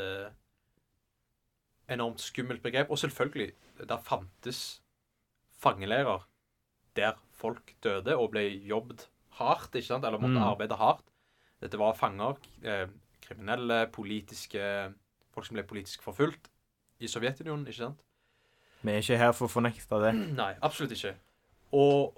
enormt 1.90 2.20
skummelt 2.20 2.62
begrep. 2.64 2.90
Og 2.92 3.00
selvfølgelig, 3.00 3.52
der 3.88 3.98
fantes 4.04 4.82
fangeleirer 5.60 6.26
der 6.96 7.14
folk 7.36 7.74
døde 7.84 8.16
og 8.18 8.32
ble 8.34 8.46
jobbet 8.68 9.08
hardt, 9.40 9.74
ikke 9.76 9.90
sant? 9.90 10.06
eller 10.08 10.22
måtte 10.22 10.40
Mm. 10.40 10.48
arbeide 10.48 10.78
hardt. 10.80 11.04
Dette 11.62 11.78
var 11.80 11.96
fanger, 11.98 12.38
eh, 12.64 12.88
kriminelle, 13.22 13.88
politiske 13.92 14.94
Folk 15.36 15.48
som 15.50 15.58
ble 15.58 15.66
politisk 15.68 16.00
forfulgt 16.02 16.46
i 17.04 17.08
Sovjetunionen, 17.12 17.66
ikke 17.68 17.82
sant? 17.82 17.98
Vi 18.82 18.92
er 18.94 19.02
ikke 19.02 19.18
her 19.20 19.34
for 19.36 19.50
å 19.50 19.52
fornekte 19.52 19.98
det. 20.00 20.14
Nei, 20.40 20.54
absolutt 20.64 20.94
ikke. 20.96 21.12
Og, 21.76 22.16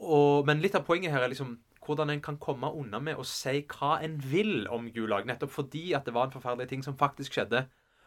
og, 0.00 0.46
men 0.48 0.62
litt 0.62 0.74
av 0.78 0.86
poenget 0.86 1.12
her 1.12 1.26
er 1.26 1.28
liksom 1.28 1.58
hvordan 1.84 2.12
en 2.14 2.22
kan 2.22 2.38
komme 2.40 2.70
unna 2.78 3.00
med 3.02 3.18
å 3.18 3.24
si 3.26 3.60
hva 3.68 3.98
en 4.06 4.16
vil 4.16 4.66
om 4.70 4.86
Gulag, 4.94 5.26
nettopp 5.28 5.50
fordi 5.50 5.90
at 5.98 6.06
det 6.06 6.14
var 6.14 6.30
en 6.30 6.32
forferdelig 6.36 6.70
ting 6.70 6.84
som 6.86 6.96
faktisk 6.96 7.34
skjedde. 7.36 7.66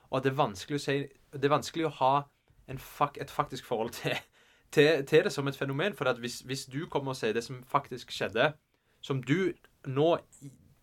Og 0.09 0.17
at 0.17 0.23
det 0.23 0.31
er 0.31 0.39
vanskelig 0.39 0.79
å, 0.79 0.83
si, 0.87 0.97
det 1.35 1.45
er 1.45 1.53
vanskelig 1.57 1.85
å 1.89 1.95
ha 1.99 2.13
en 2.71 2.79
fak, 2.81 3.19
et 3.21 3.29
faktisk 3.29 3.67
forhold 3.67 3.91
til, 3.99 4.15
til, 4.75 5.05
til 5.07 5.25
det 5.25 5.31
som 5.33 5.47
et 5.47 5.57
fenomen. 5.57 5.95
For 5.95 6.19
hvis, 6.19 6.39
hvis 6.45 6.65
du 6.65 6.85
kommer 6.91 7.15
og 7.15 7.19
sier 7.19 7.33
det 7.33 7.43
som 7.43 7.63
faktisk 7.67 8.11
skjedde, 8.11 8.51
som 9.01 9.23
du 9.23 9.53
nå 9.87 10.09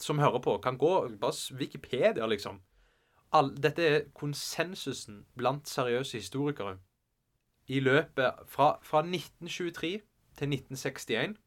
som 0.03 0.19
hører 0.19 0.41
på, 0.43 0.57
kan 0.59 0.79
gå 0.79 0.95
bare 1.21 1.57
Wikipedia, 1.59 2.27
liksom. 2.27 2.61
All, 3.33 3.53
dette 3.57 3.83
er 3.83 4.01
konsensusen 4.15 5.23
blant 5.37 5.69
seriøse 5.69 6.19
historikere 6.19 6.79
i 7.67 7.81
løpet 7.81 8.43
fra, 8.47 8.79
fra 8.83 9.01
1923 9.01 10.01
til 10.37 10.53
1961 10.53 11.39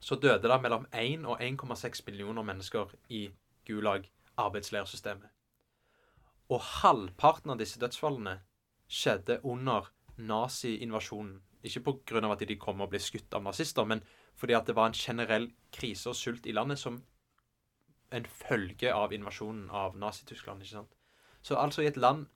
så 0.00 0.14
døde 0.14 0.48
det 0.48 0.62
mellom 0.62 0.86
1 0.94 1.26
og 1.26 1.42
1,6 1.42 2.02
millioner 2.06 2.42
mennesker 2.42 2.92
i 3.08 3.30
Gulag, 3.66 4.10
arbeidsleirsystemet. 4.36 5.28
Og 6.48 6.60
halvparten 6.60 7.50
av 7.50 7.58
disse 7.58 7.80
dødsfallene 7.80 8.36
skjedde 8.88 9.40
under 9.44 9.90
nazi-invasjonen. 10.16 11.40
Ikke 11.66 11.82
pga. 11.82 12.32
at 12.32 12.46
de 12.48 12.56
kom 12.56 12.80
og 12.80 12.90
ble 12.90 12.98
skutt 13.02 13.34
av 13.34 13.42
nazister, 13.42 13.84
men 13.84 14.02
fordi 14.36 14.54
at 14.54 14.66
det 14.66 14.76
var 14.76 14.86
en 14.86 14.92
generell 14.96 15.50
krise 15.72 16.08
og 16.08 16.16
sult 16.16 16.46
i 16.46 16.52
landet 16.52 16.78
som 16.78 17.02
en 18.12 18.24
følge 18.24 18.92
av 18.94 19.12
invasjonen 19.12 19.70
av 19.70 19.96
Nazi-Tyskland. 19.96 20.62
ikke 20.62 20.78
sant? 20.78 20.96
Så 21.42 21.56
altså 21.56 21.82
i 21.82 21.86
et 21.86 21.96
land 21.96 22.26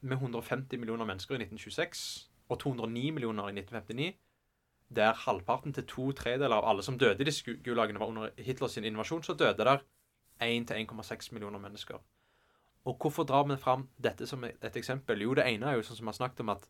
med 0.00 0.18
150 0.18 0.78
millioner 0.78 1.04
mennesker 1.04 1.34
i 1.34 1.44
1926 1.44 2.28
og 2.48 2.58
209 2.60 3.10
millioner 3.10 3.48
i 3.48 3.54
1959, 3.54 4.14
der 4.94 5.14
halvparten 5.14 5.72
til 5.72 5.86
to 5.86 6.12
tredeler 6.12 6.56
av 6.56 6.68
alle 6.68 6.82
som 6.82 6.98
døde 6.98 7.22
i 7.22 7.30
gu- 7.30 7.62
gulagene, 7.64 7.98
var 7.98 8.06
under 8.06 8.30
Hitlers 8.36 8.76
invasjon, 8.76 9.22
så 9.22 9.34
døde 9.34 9.64
der 9.64 9.78
1-1,6 10.40 11.32
millioner 11.32 11.58
mennesker. 11.58 11.98
Og 12.84 12.98
hvorfor 13.00 13.24
drar 13.24 13.46
vi 13.48 13.56
fram 13.56 13.88
dette 13.96 14.26
som 14.26 14.44
et 14.44 14.76
eksempel? 14.76 15.22
Jo, 15.22 15.34
det 15.34 15.46
ene 15.46 15.66
er 15.66 15.76
jo 15.76 15.82
sånn 15.82 15.96
som 15.96 16.04
vi 16.04 16.12
har 16.12 16.18
snakket 16.18 16.40
om, 16.40 16.50
at 16.50 16.68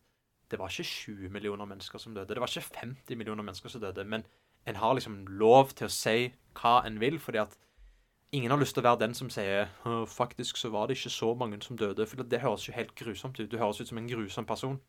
det 0.51 0.59
var 0.59 0.69
ikke 0.69 0.83
20 0.83 1.29
millioner 1.33 1.65
mennesker 1.65 2.01
som 2.01 2.15
døde. 2.15 2.33
Det 2.33 2.41
var 2.41 2.51
ikke 2.51 2.79
50 2.79 3.17
millioner 3.17 3.43
mennesker 3.43 3.69
som 3.69 3.81
døde. 3.81 4.03
Men 4.03 4.25
en 4.65 4.75
har 4.75 4.93
liksom 4.93 5.25
lov 5.27 5.73
til 5.77 5.87
å 5.87 5.93
si 5.93 6.33
hva 6.57 6.79
en 6.85 6.99
vil, 7.01 7.19
fordi 7.19 7.41
at 7.41 7.57
ingen 8.35 8.51
har 8.51 8.59
lyst 8.59 8.75
til 8.75 8.83
å 8.83 8.89
være 8.89 9.03
den 9.05 9.15
som 9.17 9.29
sier 9.31 9.69
faktisk 10.11 10.57
så 10.59 10.71
var 10.73 10.87
det 10.87 10.97
ikke 10.97 11.13
så 11.13 11.31
mange 11.37 11.61
som 11.63 11.77
døde. 11.77 12.05
For 12.05 12.23
det 12.23 12.41
høres 12.43 12.67
jo 12.67 12.75
helt 12.75 12.95
grusomt 12.95 13.39
ut. 13.39 13.49
Du 13.51 13.57
høres 13.57 13.81
ut 13.81 13.89
som 13.89 14.01
en 14.01 14.09
grusom 14.09 14.45
person. 14.45 14.79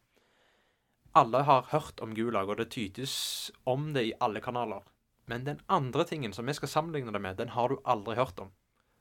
Alle 1.16 1.42
har 1.48 1.68
hørt 1.70 2.00
om 2.04 2.12
Gulag, 2.14 2.48
og 2.48 2.58
det 2.60 2.70
tytes 2.74 3.50
om 3.64 3.92
det 3.94 4.04
i 4.04 4.16
alle 4.20 4.40
kanaler. 4.44 4.84
Men 5.26 5.46
den 5.46 5.60
andre 5.68 6.04
tingen 6.04 6.32
som 6.32 6.46
vi 6.46 6.54
skal 6.54 6.68
sammenligne 6.68 7.12
det 7.12 7.22
med, 7.22 7.38
den 7.38 7.54
har 7.56 7.68
du 7.72 7.80
aldri 7.84 8.14
hørt 8.18 8.38
om. 8.38 8.52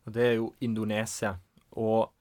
Det 0.05 0.23
er 0.23 0.37
jo 0.39 0.53
Indonesia. 0.61 1.35
Og 1.71 2.14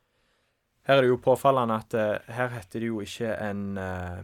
her 0.86 0.96
er 0.98 1.02
det 1.06 1.10
jo 1.12 1.16
påfallende 1.24 1.76
at 1.80 1.94
eh, 1.96 2.32
her 2.36 2.48
heter 2.54 2.80
det 2.84 2.88
jo 2.90 3.00
ikke 3.04 3.30
en, 3.50 3.62
eh, 3.80 4.22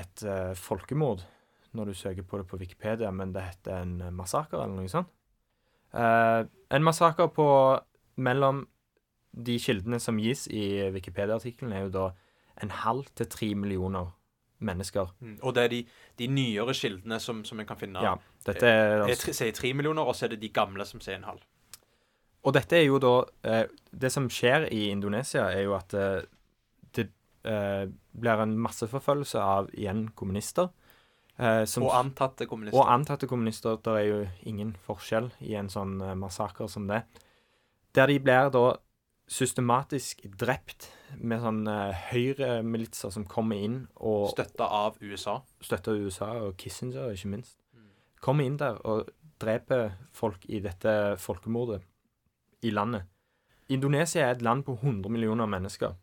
et 0.00 0.22
eh, 0.24 0.54
folkemord 0.56 1.24
når 1.76 1.90
du 1.90 1.94
søker 1.94 2.24
på 2.24 2.38
det 2.40 2.46
på 2.48 2.56
Wikipedia, 2.58 3.10
men 3.12 3.32
det 3.34 3.42
heter 3.44 3.82
en 3.82 3.98
massaker 4.16 4.62
eller 4.62 4.78
noe 4.80 4.88
sånt. 4.88 5.10
En 5.92 6.84
massaker 6.84 7.28
på 7.32 7.46
mellom 8.24 8.62
de 9.36 9.58
kildene 9.60 10.00
som 10.00 10.16
gis 10.20 10.46
i 10.48 10.88
Wikipedia-artikkelen, 10.94 11.72
er 11.76 11.84
jo 11.86 11.92
da 11.94 12.06
en 12.64 12.72
halv 12.82 13.04
til 13.14 13.28
tre 13.30 13.50
millioner 13.54 14.08
mennesker. 14.64 15.12
Og 15.44 15.54
det 15.54 15.64
er 15.64 15.72
de, 15.76 15.82
de 16.18 16.26
nyere 16.32 16.74
kildene 16.74 17.20
som, 17.22 17.44
som 17.46 17.60
en 17.62 17.68
kan 17.68 17.78
finne. 17.78 18.02
Ja, 18.02 18.16
dette 18.48 18.66
er 18.66 19.04
Jeg 19.04 19.12
altså 19.12 19.28
tre- 19.28 19.36
sier 19.42 19.52
tre 19.60 19.72
millioner, 19.76 20.02
og 20.08 20.16
så 20.18 20.26
er 20.26 20.34
det 20.34 20.40
de 20.42 20.50
gamle 20.56 20.84
som 20.88 21.00
sier 21.04 21.20
en 21.20 21.28
halv. 21.28 21.44
Og 22.46 22.54
dette 22.54 22.78
er 22.78 22.84
jo 22.86 22.98
da 23.02 23.14
eh, 23.44 23.64
Det 23.90 24.10
som 24.14 24.28
skjer 24.30 24.68
i 24.72 24.88
Indonesia, 24.92 25.48
er 25.50 25.64
jo 25.66 25.74
at 25.76 25.94
eh, 25.98 26.20
det 26.94 27.08
eh, 27.44 27.86
blir 28.18 28.42
en 28.44 28.56
masseforfølgelse 28.62 29.40
av 29.42 29.70
igjen 29.74 30.08
kommunister. 30.18 30.70
Eh, 31.38 31.64
som, 31.70 31.84
Og 31.86 31.94
antatte 31.94 32.46
kommunister. 32.50 32.78
og 32.78 32.90
antatte 32.92 33.28
kommunister. 33.30 33.78
Det 33.82 33.94
er 33.94 34.06
jo 34.08 34.20
ingen 34.50 34.74
forskjell 34.86 35.30
i 35.46 35.54
en 35.58 35.70
sånn 35.72 36.00
eh, 36.02 36.14
massaker 36.18 36.70
som 36.70 36.88
det. 36.90 37.04
Der 37.94 38.10
de 38.10 38.18
blir 38.22 38.50
da 38.54 38.66
systematisk 39.28 40.24
drept 40.40 40.88
med 41.20 41.42
sånn 41.44 41.62
eh, 41.68 42.08
høyremilitser 42.12 43.12
som 43.12 43.26
kommer 43.28 43.60
inn 43.60 43.78
og 44.00 44.30
Støtta 44.32 44.66
av 44.66 44.96
USA. 45.02 45.40
støtter 45.64 45.98
USA, 46.00 46.32
og 46.46 46.56
Kissinger 46.60 47.12
ikke 47.12 47.32
minst. 47.34 47.58
Mm. 47.76 47.90
Kommer 48.24 48.48
inn 48.48 48.56
der 48.60 48.80
og 48.88 49.10
dreper 49.38 49.92
folk 50.16 50.42
i 50.48 50.58
dette 50.64 51.16
folkemordet 51.22 51.82
i 52.62 52.70
landet. 52.70 53.06
Indonesia 53.68 54.24
er 54.24 54.36
et 54.36 54.42
land 54.42 54.64
på 54.64 54.72
100 54.72 55.12
millioner 55.12 55.46
mennesker. 55.46 55.96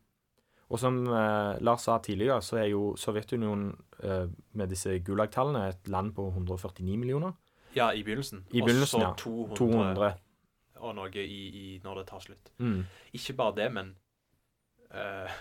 Og 0.69 0.79
som 0.81 0.97
eh, 1.07 1.61
Lars 1.61 1.85
sa 1.85 1.97
tidligere, 2.01 2.41
så 2.41 2.57
er 2.61 2.69
jo 2.71 2.95
Sovjetunionen 2.97 3.71
eh, 4.03 4.29
med 4.57 4.69
disse 4.69 4.99
Gulag-tallene 4.99 5.67
et 5.69 5.87
land 5.87 6.13
på 6.15 6.27
149 6.27 6.97
millioner. 6.97 7.33
Ja, 7.75 7.91
i 7.91 8.03
begynnelsen. 8.03 8.45
I 8.51 8.61
begynnelsen. 8.61 9.01
Og 9.01 9.19
så 9.19 9.23
200, 9.23 9.55
200. 9.57 10.13
og 10.75 10.95
noe 10.95 11.09
i, 11.21 11.41
i 11.49 11.79
når 11.83 12.01
det 12.01 12.07
tar 12.09 12.23
slutt. 12.23 12.51
Mm. 12.57 12.85
Ikke 13.13 13.33
bare 13.33 13.55
det, 13.59 13.71
men 13.73 13.95
eh, 14.91 15.37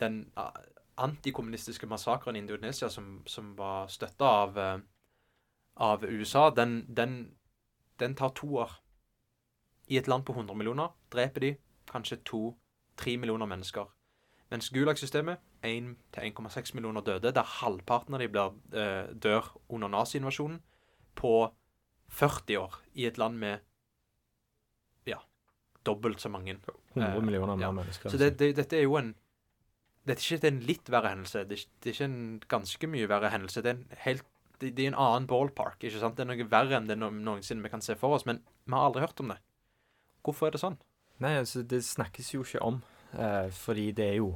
den 0.00 0.20
uh, 0.36 0.50
antikommunistiske 0.96 1.86
massakren 1.86 2.36
i 2.36 2.38
Indonesia 2.38 2.88
som, 2.88 3.22
som 3.26 3.54
var 3.56 3.88
støtta 3.88 4.24
av, 4.24 4.58
eh, 4.58 4.78
av 5.74 6.04
USA, 6.04 6.50
den, 6.50 6.84
den, 6.88 7.36
den 8.00 8.14
tar 8.14 8.34
to 8.36 8.56
år. 8.56 8.72
I 9.88 9.98
et 10.00 10.08
land 10.10 10.24
på 10.26 10.34
100 10.34 10.54
millioner 10.58 10.88
dreper 11.14 11.40
de 11.40 11.50
kanskje 11.90 12.18
to-tre 12.26 13.16
millioner 13.16 13.46
mennesker. 13.46 13.86
Mens 14.50 14.68
Gulag-systemet 14.70 15.38
1-1,6 15.66 16.74
millioner 16.74 17.02
døde, 17.02 17.32
der 17.34 17.42
halvparten 17.60 18.14
av 18.14 18.20
de 18.22 18.28
blir, 18.28 18.54
eh, 18.72 19.12
dør 19.14 19.48
under 19.68 19.88
nazi-invasjonen, 19.88 20.60
på 21.16 21.50
40 22.08 22.56
år 22.60 22.74
i 22.94 23.06
et 23.06 23.18
land 23.18 23.38
med 23.38 23.60
ja, 25.06 25.18
dobbelt 25.86 26.20
så 26.20 26.28
mange 26.30 26.52
100 26.56 26.76
Eh, 26.96 27.22
millioner 27.22 27.54
eh, 27.56 27.60
ja. 27.60 27.70
mennesker. 27.72 28.08
så 28.10 28.16
det, 28.18 28.38
det, 28.38 28.54
dette 28.56 28.76
er 28.78 28.82
jo 28.86 28.96
en 28.96 29.14
Dette 30.06 30.22
er 30.22 30.36
ikke 30.38 30.46
en 30.52 30.60
litt 30.62 30.88
verre 30.88 31.08
hendelse. 31.10 31.40
Det 31.48 31.56
er, 31.56 31.62
ikke- 31.64 31.80
det 31.82 31.88
er 31.90 31.94
ikke 31.96 32.04
en 32.04 32.40
ganske 32.48 32.86
mye 32.86 33.08
verre 33.10 33.28
hendelse. 33.32 33.60
Det 33.62 33.70
er 33.72 33.74
en 33.74 33.88
helt 34.04 34.22
det, 34.60 34.78
er 34.78 34.86
en 34.92 34.94
annen 34.94 35.26
ballpark. 35.26 35.80
ikke 35.82 35.98
sant? 35.98 36.14
Det 36.16 36.22
er 36.22 36.30
noe 36.30 36.46
verre 36.48 36.76
enn 36.78 36.86
det 36.86 36.96
no, 36.96 37.10
noensinne 37.10 37.60
vi 37.64 37.68
kan 37.68 37.80
se 37.82 37.96
for 37.96 38.14
oss. 38.14 38.24
Men 38.24 38.38
vi 38.66 38.72
har 38.72 38.86
aldri 38.86 39.00
hørt 39.02 39.18
om 39.20 39.28
det. 39.34 39.38
Hvorfor 40.26 40.48
er 40.48 40.56
det 40.56 40.62
sånn? 40.62 40.76
Nei, 41.22 41.36
altså, 41.38 41.62
det 41.62 41.84
snakkes 41.86 42.32
jo 42.34 42.42
ikke 42.44 42.62
om, 42.66 42.80
eh, 43.14 43.46
fordi 43.54 43.92
det 43.96 44.08
er 44.10 44.18
jo 44.18 44.34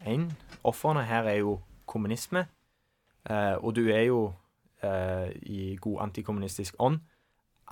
én 0.00 0.30
Ofrene 0.64 1.04
her 1.06 1.28
er 1.28 1.38
jo 1.44 1.60
kommunisme, 1.86 2.46
eh, 3.30 3.56
og 3.60 3.76
du 3.76 3.86
er 3.92 4.08
jo 4.08 4.32
eh, 4.82 5.30
i 5.46 5.76
god 5.80 6.08
antikommunistisk 6.08 6.74
ånd 6.82 7.00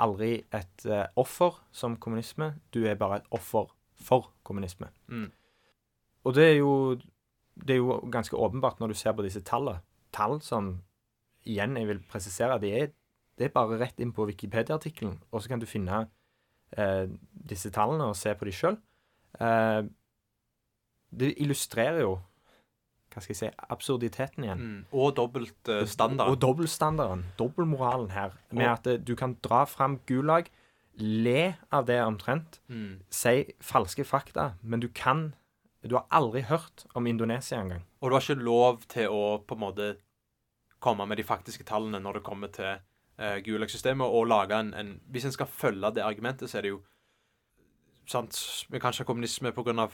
aldri 0.02 0.42
et 0.54 0.86
eh, 0.86 1.06
offer 1.16 1.58
som 1.72 1.96
kommunisme, 1.96 2.54
du 2.74 2.84
er 2.86 2.98
bare 2.98 3.20
et 3.20 3.28
offer 3.34 3.70
for 3.94 4.32
kommunisme. 4.42 4.88
Mm. 5.06 5.30
Og 6.24 6.34
det 6.34 6.44
er 6.50 6.56
jo 6.58 6.98
det 7.54 7.76
er 7.76 7.78
jo 7.78 8.00
ganske 8.10 8.36
åpenbart 8.36 8.80
når 8.80 8.90
du 8.90 8.94
ser 8.98 9.12
på 9.14 9.22
disse 9.22 9.42
tallene. 9.46 9.82
Tall 10.12 10.40
som 10.42 10.80
igjen, 11.46 11.76
jeg 11.76 11.88
vil 11.88 12.02
presisere, 12.10 12.58
det 12.58 12.72
er, 12.74 12.92
det 13.38 13.46
er 13.46 13.54
bare 13.54 13.78
rett 13.78 14.00
inn 14.00 14.12
på 14.14 14.26
Wikipedia-artikkelen, 14.26 15.20
og 15.30 15.42
så 15.42 15.48
kan 15.48 15.62
du 15.62 15.66
finne 15.66 16.06
eh, 16.76 17.06
disse 17.48 17.70
tallene 17.74 18.10
og 18.10 18.16
se 18.18 18.34
på 18.34 18.46
de 18.48 18.52
sjøl. 18.54 18.78
Eh, 19.40 19.82
det 21.14 21.34
illustrerer 21.38 22.00
jo 22.04 22.14
hva 23.14 23.22
skal 23.22 23.30
jeg 23.30 23.38
si, 23.38 23.48
absurditeten 23.70 24.42
igjen. 24.42 24.62
Mm. 24.62 24.78
Og 24.98 25.12
dobbeltstandarden. 25.14 26.32
Og 26.32 26.40
dobbeltstandarden, 26.42 27.20
dobbeltmoralen 27.38 28.08
her, 28.10 28.32
med 28.50 28.66
at 28.66 28.88
eh, 28.90 28.98
du 28.98 29.14
kan 29.14 29.36
dra 29.44 29.60
fram 29.70 30.00
Gulag, 30.08 30.48
le 30.98 31.54
av 31.74 31.86
det 31.86 32.00
omtrent, 32.02 32.60
Mm. 32.68 33.00
si 33.10 33.52
falske 33.62 34.04
fakta, 34.04 34.54
men 34.62 34.80
du 34.80 34.88
kan 34.88 35.34
Du 35.84 35.96
har 35.96 36.06
aldri 36.10 36.40
hørt 36.40 36.86
om 36.94 37.06
Indonesia 37.06 37.58
engang. 37.60 37.82
Og 38.00 38.08
du 38.08 38.14
har 38.14 38.22
ikke 38.22 38.40
lov 38.42 38.86
til 38.88 39.06
å 39.12 39.44
på 39.44 39.52
en 39.52 39.60
måte 39.60 39.96
komme 40.80 41.04
med 41.06 41.18
de 41.18 41.22
faktiske 41.22 41.62
tallene 41.68 42.00
når 42.00 42.14
det 42.14 42.22
kommer 42.24 42.48
til 42.48 42.78
uh, 43.20 43.38
Gulag-systemet, 43.44 44.06
og 44.06 44.26
lage 44.26 44.60
en, 44.60 44.74
en 44.74 45.00
Hvis 45.10 45.24
en 45.24 45.32
skal 45.32 45.46
følge 45.46 45.94
det 45.94 46.02
argumentet, 46.02 46.50
så 46.50 46.58
er 46.58 46.62
det 46.62 46.74
jo 46.74 46.82
sant, 48.06 48.66
Vi 48.70 48.78
kan 48.78 48.92
ikke 48.92 49.04
ha 49.04 49.10
kommunisme 49.12 49.52
pga. 49.52 49.88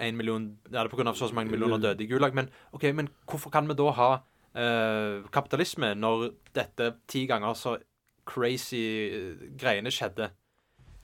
en 0.00 0.16
million 0.16 0.58
Ja, 0.72 0.82
det 0.82 0.92
er 0.92 0.96
pga. 0.96 1.04
så 1.14 1.24
og 1.24 1.28
så 1.28 1.34
mange 1.34 1.50
millioner 1.50 1.78
døde 1.78 2.04
i 2.04 2.06
Gulag, 2.06 2.34
men 2.34 2.50
OK, 2.72 2.82
men 2.94 3.08
hvorfor 3.28 3.50
kan 3.50 3.68
vi 3.68 3.74
da 3.74 3.90
ha 3.90 4.10
eh, 4.56 5.22
kapitalisme 5.32 5.94
når 5.94 6.30
dette 6.54 6.94
ti 7.08 7.26
ganger 7.26 7.54
så 7.54 7.78
crazy 8.26 8.82
eh, 9.10 9.56
greiene 9.58 9.90
skjedde? 9.90 10.30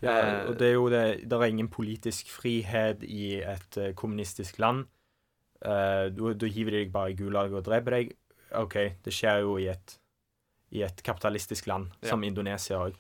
Ja, 0.03 0.13
Eh, 0.43 0.49
og 0.51 0.59
det 0.59 0.69
er 0.69 0.73
jo 0.73 0.89
det 0.91 1.31
Det 1.31 1.33
er 1.33 1.45
ingen 1.45 1.69
politisk 1.69 2.31
frihet 2.31 3.03
i 3.03 3.39
et 3.39 3.77
eh, 3.79 3.95
kommunistisk 3.95 4.59
land. 4.59 4.87
Uh, 5.65 6.11
da 6.11 6.47
hiver 6.47 6.71
de 6.75 6.79
deg 6.83 6.93
bare 6.93 7.13
i 7.13 7.15
Gulag 7.15 7.53
og 7.53 7.65
dreper 7.65 7.91
deg. 7.91 8.09
OK, 8.59 8.75
det 9.05 9.13
skjer 9.15 9.45
jo 9.45 9.53
i 9.63 9.69
et, 9.71 9.95
i 10.73 10.83
et 10.83 11.03
kapitalistisk 11.05 11.67
land, 11.67 11.91
Ja. 12.03 12.09
som 12.09 12.25
Indonesia 12.25 12.77
òg. 12.79 12.95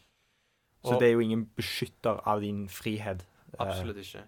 Så 0.85 0.94
Og- 0.94 1.00
det 1.00 1.08
er 1.08 1.12
jo 1.12 1.20
ingen 1.20 1.46
beskytter 1.56 2.20
av 2.26 2.40
din 2.40 2.68
frihet. 2.68 3.24
Eh, 3.58 3.66
Absolutt 3.66 3.96
ikke. 3.96 4.24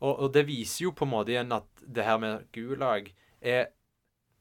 Og, 0.00 0.18
og 0.20 0.32
det 0.32 0.46
viser 0.46 0.84
jo 0.84 0.92
på 0.92 1.04
en 1.04 1.10
måte 1.10 1.28
igjen 1.34 1.52
at 1.52 1.66
det 1.86 2.04
her 2.04 2.18
med 2.18 2.46
Gulag 2.52 3.12
er 3.42 3.66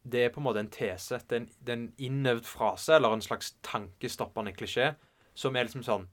Det 0.10 0.21
er 0.25 0.30
på 0.30 0.38
en 0.39 0.43
måte 0.45 0.60
en 0.60 0.69
tese. 0.69 1.17
Det 1.27 1.32
er 1.34 1.36
en, 1.41 1.49
det 1.65 1.69
er 1.69 1.73
en 1.73 1.93
innøvd 1.99 2.45
frase, 2.45 2.93
eller 2.95 3.12
en 3.13 3.19
slags 3.21 3.56
tankestoppende 3.62 4.53
klisjé, 4.56 4.95
som 5.36 5.53
er 5.56 5.65
liksom 5.65 5.84
sånn 5.84 6.08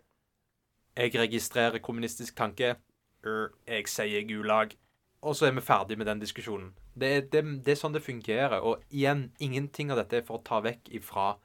Jeg 0.97 1.12
registrerer 1.14 1.79
kommunistisk 1.79 2.35
tanke. 2.35 2.77
Er, 3.25 3.49
jeg 3.69 3.87
sier 3.88 4.27
Gulag. 4.27 4.75
Og 5.23 5.35
så 5.35 5.47
er 5.47 5.53
vi 5.53 5.61
ferdig 5.61 5.97
med 5.99 6.07
den 6.07 6.21
diskusjonen. 6.21 6.73
Det 6.99 7.09
er, 7.17 7.21
det, 7.21 7.64
det 7.64 7.73
er 7.73 7.81
sånn 7.81 7.93
det 7.95 8.03
fungerer. 8.03 8.61
Og 8.62 8.83
igjen, 8.90 9.31
ingenting 9.40 9.90
av 9.90 9.97
dette 9.97 10.17
er 10.19 10.23
for 10.27 10.38
å 10.38 10.45
ta 10.45 10.61
vekk 10.61 10.90
ifra 10.90 11.37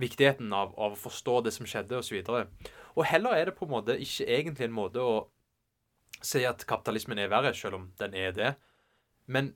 viktigheten 0.00 0.52
av, 0.56 0.72
av 0.80 0.94
å 0.94 0.98
forstå 0.98 1.40
det 1.46 1.52
som 1.54 1.68
skjedde, 1.68 2.00
osv. 2.00 2.22
Og, 2.32 2.70
og 2.96 3.06
heller 3.08 3.36
er 3.36 3.50
det 3.50 3.56
på 3.58 3.68
en 3.68 3.74
måte 3.76 3.98
ikke 4.00 4.28
egentlig 4.28 4.68
en 4.68 4.76
måte 4.76 5.04
å 5.04 5.14
si 6.24 6.44
at 6.44 6.64
kapitalismen 6.68 7.20
er 7.20 7.30
verre, 7.32 7.52
selv 7.56 7.78
om 7.78 7.90
den 8.00 8.16
er 8.16 8.32
det. 8.36 8.54
Men 9.30 9.54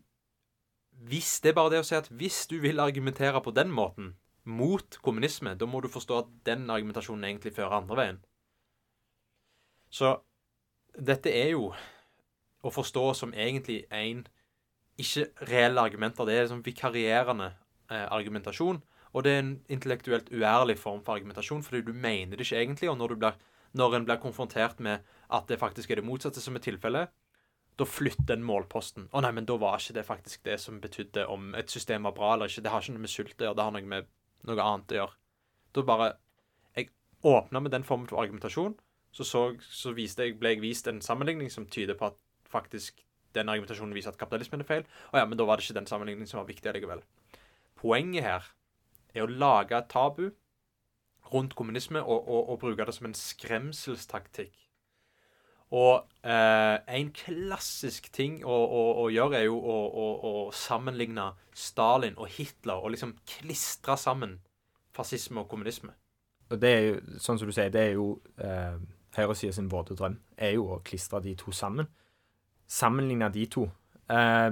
hvis 1.08 1.40
det 1.42 1.52
er 1.52 1.58
bare 1.58 1.74
det 1.74 1.82
å 1.82 1.88
si 1.88 1.96
at 1.98 2.10
hvis 2.14 2.44
du 2.50 2.58
vil 2.62 2.80
argumentere 2.80 3.40
på 3.42 3.52
den 3.54 3.72
måten 3.74 4.14
mot 4.44 4.98
kommunisme, 5.02 5.56
da 5.58 5.66
må 5.66 5.80
du 5.80 5.88
forstå 5.92 6.20
at 6.20 6.30
den 6.46 6.68
argumentasjonen 6.70 7.26
egentlig 7.28 7.54
fører 7.56 7.80
andre 7.80 7.98
veien. 7.98 8.22
Så 9.90 10.14
dette 10.94 11.32
er 11.32 11.54
jo 11.54 11.72
å 12.64 12.72
forstå 12.72 13.04
som 13.18 13.34
egentlig 13.34 13.84
en 13.92 14.24
ikke 15.00 15.26
reelle 15.50 15.82
argumenter. 15.82 16.26
Det 16.26 16.34
er 16.34 16.44
liksom 16.46 16.64
vikarierende 16.66 17.50
eh, 17.90 18.06
argumentasjon. 18.06 18.80
Og 19.14 19.24
det 19.24 19.32
er 19.32 19.42
en 19.44 19.56
intellektuelt 19.70 20.30
uærlig 20.34 20.78
form 20.78 21.02
for 21.06 21.14
argumentasjon, 21.14 21.62
fordi 21.62 21.84
du 21.86 21.92
mener 21.94 22.36
det 22.36 22.46
ikke 22.46 22.60
egentlig. 22.60 22.90
Og 22.90 22.98
når, 22.98 23.14
blir, 23.14 23.36
når 23.78 23.98
en 23.98 24.08
blir 24.08 24.22
konfrontert 24.22 24.80
med 24.82 25.04
at 25.30 25.46
det 25.48 25.60
faktisk 25.60 25.90
er 25.90 26.00
det 26.00 26.06
motsatte 26.06 26.42
som 26.42 26.58
er 26.58 26.64
tilfellet, 26.64 27.12
da 27.78 27.86
flytter 27.86 28.36
en 28.36 28.46
målposten. 28.46 29.08
Å 29.10 29.22
nei, 29.24 29.32
men 29.34 29.46
da 29.50 29.56
var 29.58 29.80
ikke 29.80 29.96
det 29.96 30.06
faktisk 30.06 30.44
det 30.46 30.58
som 30.62 30.80
betydde 30.82 31.26
om 31.30 31.54
et 31.58 31.70
system 31.70 32.06
var 32.06 32.14
bra 32.14 32.34
eller 32.34 32.50
ikke. 32.50 32.62
Det 32.62 32.74
har 32.74 32.82
ikke 32.82 32.94
noe 32.94 33.06
med 33.06 33.12
sult 33.12 33.34
å 33.34 33.48
gjøre, 33.48 33.58
det 33.58 33.66
har 33.66 33.74
noe 33.74 33.90
med 33.94 34.10
noe 34.46 34.66
annet 34.66 34.94
å 34.94 35.00
gjøre. 35.00 35.18
Da 35.74 35.86
bare 35.86 36.12
Jeg 36.76 36.90
åpna 37.22 37.60
med 37.60 37.70
den 37.70 37.86
formen 37.86 38.06
for 38.10 38.22
argumentasjon, 38.22 38.74
så, 39.14 39.24
så, 39.24 39.42
så 39.62 39.94
jeg, 39.94 40.36
ble 40.38 40.54
jeg 40.54 40.62
vist 40.62 40.88
en 40.90 41.02
sammenligning 41.02 41.50
som 41.50 41.66
tyder 41.66 41.98
på 41.98 42.10
at 42.10 42.18
faktisk 42.50 43.02
den 43.34 43.50
argumentasjonen 43.50 43.94
viser 43.94 44.12
at 44.12 44.18
kapitalismen 44.18 44.62
er 44.62 44.68
feil. 44.68 44.84
Å 45.10 45.22
ja, 45.22 45.26
men 45.26 45.38
da 45.38 45.46
var 45.46 45.58
det 45.58 45.66
ikke 45.66 45.78
den 45.78 45.90
sammenligningen 45.90 46.30
som 46.30 46.40
var 46.40 46.50
viktig 46.50 46.70
allikevel. 46.70 47.02
Poenget 47.78 48.26
her 48.26 48.50
er 49.14 49.24
å 49.24 49.30
lage 49.30 49.76
et 49.78 49.90
tabu 49.90 50.28
rundt 51.32 51.54
kommunisme 51.56 52.02
og, 52.02 52.28
og, 52.28 52.50
og 52.52 52.60
bruke 52.62 52.84
det 52.86 52.94
som 52.94 53.08
en 53.08 53.16
skremselstaktikk. 53.16 54.54
Og 55.74 56.04
eh, 56.22 56.76
en 56.98 57.10
klassisk 57.16 58.10
ting 58.14 58.42
å, 58.44 58.54
å, 58.54 58.82
å 59.02 59.06
gjøre 59.10 59.40
er 59.40 59.46
jo 59.48 59.56
å, 59.58 59.78
å, 60.28 60.32
sammenligne 60.54 61.32
Stalin 61.56 62.18
og 62.20 62.28
Hitler 62.36 62.78
og 62.78 62.92
liksom 62.94 63.16
klistre 63.26 63.96
sammen 63.98 64.38
fascisme 64.94 65.42
og 65.42 65.48
kommunisme. 65.50 65.94
Og 66.52 66.60
det 66.60 66.70
er 66.70 66.82
jo, 66.84 66.98
sånn 67.18 67.40
som 67.40 67.48
du 67.48 67.54
sier, 67.56 67.72
det 67.74 67.82
er 67.88 67.96
jo 67.96 68.20
eh, 68.38 68.76
høyresida 69.16 69.56
sin 69.56 69.70
våte 69.72 69.96
drøm, 69.98 70.20
er 70.36 70.54
jo 70.54 70.68
å 70.76 70.82
klistre 70.86 71.22
de 71.24 71.34
to 71.40 71.54
sammen. 71.56 71.88
Sammenligne 72.70 73.30
de 73.34 73.46
to. 73.50 73.64
Eh, 74.12 74.50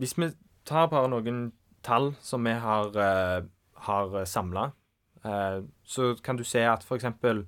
hvis 0.00 0.16
vi 0.18 0.32
tar 0.66 0.88
bare 0.90 1.10
noen 1.12 1.44
tall 1.86 2.12
som 2.24 2.42
vi 2.48 2.56
har, 2.64 2.96
eh, 2.96 3.44
har 3.86 4.24
samla, 4.28 4.68
eh, 5.24 5.60
så 5.84 6.14
kan 6.22 6.36
du 6.36 6.44
se 6.44 6.62
at 6.66 6.84
for 6.84 6.96
eksempel 6.98 7.44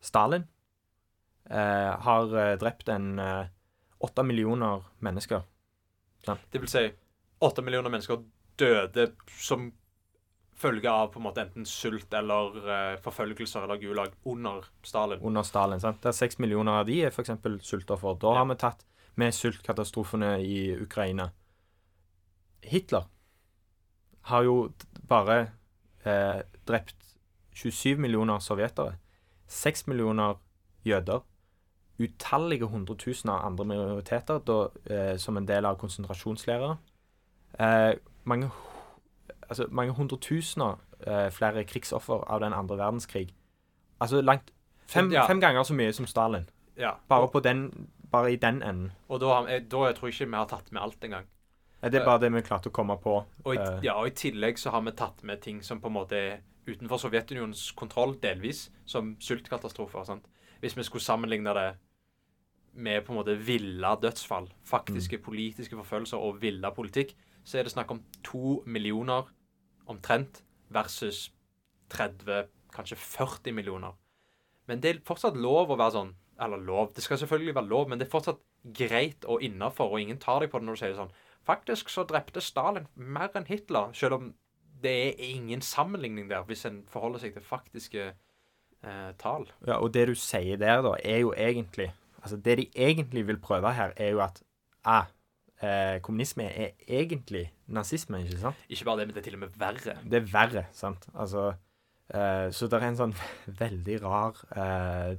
Stalin 0.00 0.44
eh, 1.50 1.92
har 2.06 2.36
eh, 2.36 2.56
drept 2.60 2.88
en 2.92 3.18
eh, 3.18 3.46
åtte 4.04 4.22
millioner 4.26 4.84
mennesker. 5.04 5.42
Det 6.26 6.58
vil 6.60 6.68
si 6.70 6.84
åtte 7.44 7.62
millioner 7.62 7.90
mennesker 7.92 8.22
døde 8.58 9.10
som 9.38 9.68
følge 10.56 10.88
av 10.88 11.10
på 11.12 11.20
en 11.20 11.26
måte 11.26 11.42
enten 11.44 11.66
sult 11.68 12.14
eller 12.16 12.56
eh, 12.64 12.94
forfølgelser 13.04 13.66
eller 13.66 13.76
gulag 13.82 14.14
under 14.24 14.64
Stalin. 14.82 15.20
under 15.20 15.42
Stalin. 15.44 15.80
sant? 15.80 16.00
Der 16.02 16.12
seks 16.16 16.38
millioner 16.40 16.80
av 16.80 16.86
de 16.88 17.02
er 17.04 17.12
f.eks. 17.12 17.30
sultoffer. 17.68 18.16
Da 18.18 18.32
Ja. 18.32 18.38
har 18.40 18.46
vi 18.48 18.56
tatt 18.56 18.86
med 19.16 19.34
sultkatastrofene 19.34 20.38
i 20.40 20.76
Ukraina. 20.80 21.30
Hitler 22.62 23.04
har 24.32 24.42
jo 24.48 24.72
bare 25.08 25.52
eh, 26.06 26.42
drept 26.68 26.96
27 27.56 27.96
millioner 27.98 28.38
sovjetere, 28.38 28.96
6 29.48 29.86
millioner 29.88 30.34
jøder, 30.86 31.20
utallige 31.98 32.66
hundretusener 32.68 33.32
av 33.38 33.46
andre 33.52 33.64
minoriteter 33.64 34.38
da, 34.44 34.58
eh, 34.90 35.16
som 35.18 35.36
en 35.40 35.46
del 35.48 35.64
av 35.64 35.78
konsentrasjonsleirer. 35.80 36.76
Eh, 37.58 37.94
mange, 38.24 38.50
altså, 39.48 39.66
mange 39.70 39.92
hundretusener 39.96 40.76
eh, 41.06 41.30
flere 41.32 41.64
krigsoffer 41.64 42.24
av 42.28 42.40
den 42.40 42.52
andre 42.52 42.76
verdenskrig. 42.76 43.30
Altså 44.00 44.20
langt 44.22 44.52
Fem, 44.88 45.08
Ja. 45.12 45.26
fem 45.26 45.40
ganger 45.40 45.62
så 45.66 45.74
mye 45.74 45.92
som 45.92 46.06
Stalin. 46.06 46.44
Ja. 46.78 46.92
Bare, 47.08 47.26
på 47.28 47.40
den, 47.42 47.88
bare 48.12 48.32
i 48.32 48.36
den 48.36 48.62
enden. 48.62 48.92
og 49.08 49.18
da, 49.20 49.40
da 49.42 49.48
jeg 49.48 49.68
tror 49.96 50.06
jeg 50.06 50.14
ikke 50.14 50.26
vi 50.30 50.36
har 50.36 50.46
tatt 50.46 50.70
med 50.72 50.82
alt 50.82 51.02
engang. 51.04 51.24
Er 51.82 51.90
det 51.90 52.04
bare 52.04 52.20
det 52.20 52.32
vi 52.32 52.42
klarte 52.42 52.70
å 52.70 52.72
komme 52.72 52.96
på? 52.98 53.24
Og 53.44 53.54
i, 53.54 53.58
Eh. 53.58 53.80
ja, 53.84 53.94
og 54.00 54.06
i 54.08 54.10
tillegg 54.16 54.58
så 54.58 54.70
har 54.70 54.82
vi 54.82 54.92
tatt 54.92 55.22
med 55.22 55.42
ting 55.42 55.62
som 55.62 55.80
på 55.80 55.86
en 55.88 55.92
måte 55.92 56.12
er 56.16 56.40
utenfor 56.66 56.98
Sovjetunionens 56.98 57.72
kontroll, 57.76 58.16
delvis, 58.20 58.70
som 58.86 59.16
sultkatastrofer. 59.20 60.04
Sant? 60.04 60.24
Hvis 60.60 60.76
vi 60.76 60.82
skulle 60.82 61.04
sammenligne 61.04 61.54
det 61.54 61.76
med 62.74 63.04
på 63.04 63.12
en 63.12 63.18
måte 63.20 63.36
villa 63.38 63.94
dødsfall, 63.96 64.48
faktiske 64.64 65.18
politiske 65.22 65.76
forfølgelser 65.76 66.18
og 66.18 66.40
villa 66.42 66.70
politikk, 66.70 67.14
så 67.44 67.58
er 67.58 67.62
det 67.62 67.72
snakk 67.72 67.90
om 67.90 68.02
to 68.24 68.62
millioner 68.66 69.28
omtrent 69.86 70.42
versus 70.70 71.30
30, 71.90 72.48
kanskje 72.74 72.96
40 72.96 73.52
millioner. 73.54 73.92
Men 74.66 74.80
det 74.80 74.90
er 74.90 75.00
fortsatt 75.06 75.36
lov 75.36 75.70
å 75.70 75.76
være 75.78 75.92
sånn 75.92 76.14
Eller 76.38 76.58
lov, 76.58 76.90
det 76.92 77.02
skal 77.02 77.16
selvfølgelig 77.16 77.54
være 77.54 77.68
lov, 77.70 77.88
men 77.88 77.98
det 77.98 78.08
er 78.08 78.10
fortsatt 78.10 78.40
greit 78.76 79.24
og 79.24 79.40
innafor, 79.40 79.88
og 79.88 80.00
ingen 80.02 80.18
tar 80.18 80.40
deg 80.40 80.50
på 80.50 80.58
det 80.58 80.66
når 80.66 80.74
du 80.74 80.80
sier 80.82 80.90
det 80.92 80.98
sånn. 80.98 81.12
Faktisk 81.46 81.88
så 81.92 82.02
drepte 82.08 82.42
Stalin 82.42 82.88
mer 82.94 83.34
enn 83.38 83.46
Hitler, 83.46 83.92
selv 83.94 84.18
om 84.18 84.32
det 84.82 84.94
er 85.08 85.20
ingen 85.30 85.62
sammenligning 85.62 86.30
der, 86.30 86.42
hvis 86.48 86.66
en 86.68 86.82
forholder 86.90 87.22
seg 87.22 87.36
til 87.36 87.44
faktiske 87.46 88.06
eh, 88.10 89.12
tall. 89.18 89.46
Ja, 89.66 89.78
og 89.78 89.94
det 89.94 90.08
du 90.10 90.14
sier 90.18 90.58
der, 90.60 90.82
da, 90.84 90.96
er 91.04 91.22
jo 91.24 91.32
egentlig 91.36 91.92
Altså, 92.26 92.36
det 92.42 92.58
de 92.58 92.64
egentlig 92.74 93.22
vil 93.26 93.36
prøve 93.38 93.70
her, 93.72 93.92
er 93.96 94.08
jo 94.10 94.18
at 94.18 94.40
ah, 94.84 95.04
eh, 95.62 96.00
kommunisme 96.02 96.42
er 96.42 96.72
egentlig 96.88 97.52
nazisme, 97.66 98.18
ikke 98.24 98.40
sant? 98.40 98.64
Ikke 98.68 98.84
bare 98.84 98.98
det, 98.98 99.06
men 99.06 99.14
det 99.14 99.20
er 99.20 99.26
til 99.28 99.36
og 99.36 99.42
med 99.44 99.54
verre. 99.60 99.94
Det 100.02 100.18
er 100.18 100.26
verre, 100.32 100.64
sant? 100.72 101.06
Altså 101.14 101.52
eh, 102.10 102.50
Så 102.50 102.66
det 102.66 102.80
er 102.80 102.88
en 102.88 102.98
sånn 102.98 103.14
veldig 103.62 104.00
rar 104.02 104.42
eh, 104.58 105.14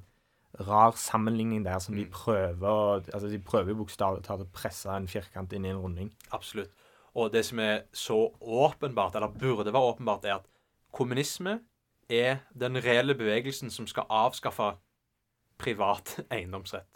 rar 0.60 0.92
sammenligning 0.98 1.66
der 1.66 1.80
som 1.80 1.96
de 1.96 2.06
Mm. 2.06 2.12
prøver 2.12 2.68
å 2.68 3.02
Altså, 3.14 3.28
de 3.30 3.40
prøver 3.40 3.70
jo 3.70 3.76
bokstavelig 3.84 4.24
talt 4.24 4.42
å 4.42 4.52
presse 4.54 4.90
en 4.90 5.08
firkant 5.08 5.54
inn 5.54 5.66
i 5.66 5.70
en 5.70 5.82
runding. 5.82 6.12
Absolutt. 6.32 6.72
Og 7.16 7.32
det 7.34 7.46
som 7.46 7.60
er 7.60 7.82
så 7.94 8.32
åpenbart, 8.42 9.16
eller 9.16 9.28
burde 9.28 9.74
være 9.74 9.94
åpenbart, 9.94 10.26
er 10.26 10.36
at 10.36 10.46
kommunisme 10.94 11.60
er 12.10 12.38
den 12.54 12.76
reelle 12.78 13.16
bevegelsen 13.16 13.70
som 13.72 13.88
skal 13.88 14.06
avskaffe 14.10 14.78
privat 15.58 16.20
eiendomsrett. 16.32 16.88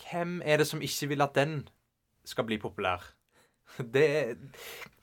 Hvem 0.00 0.40
er 0.44 0.56
det 0.56 0.66
som 0.66 0.80
ikke 0.82 1.08
vil 1.08 1.22
at 1.22 1.34
den 1.36 1.68
skal 2.24 2.44
bli 2.44 2.58
populær? 2.58 3.02
Det 3.94 4.06
er 4.10 4.34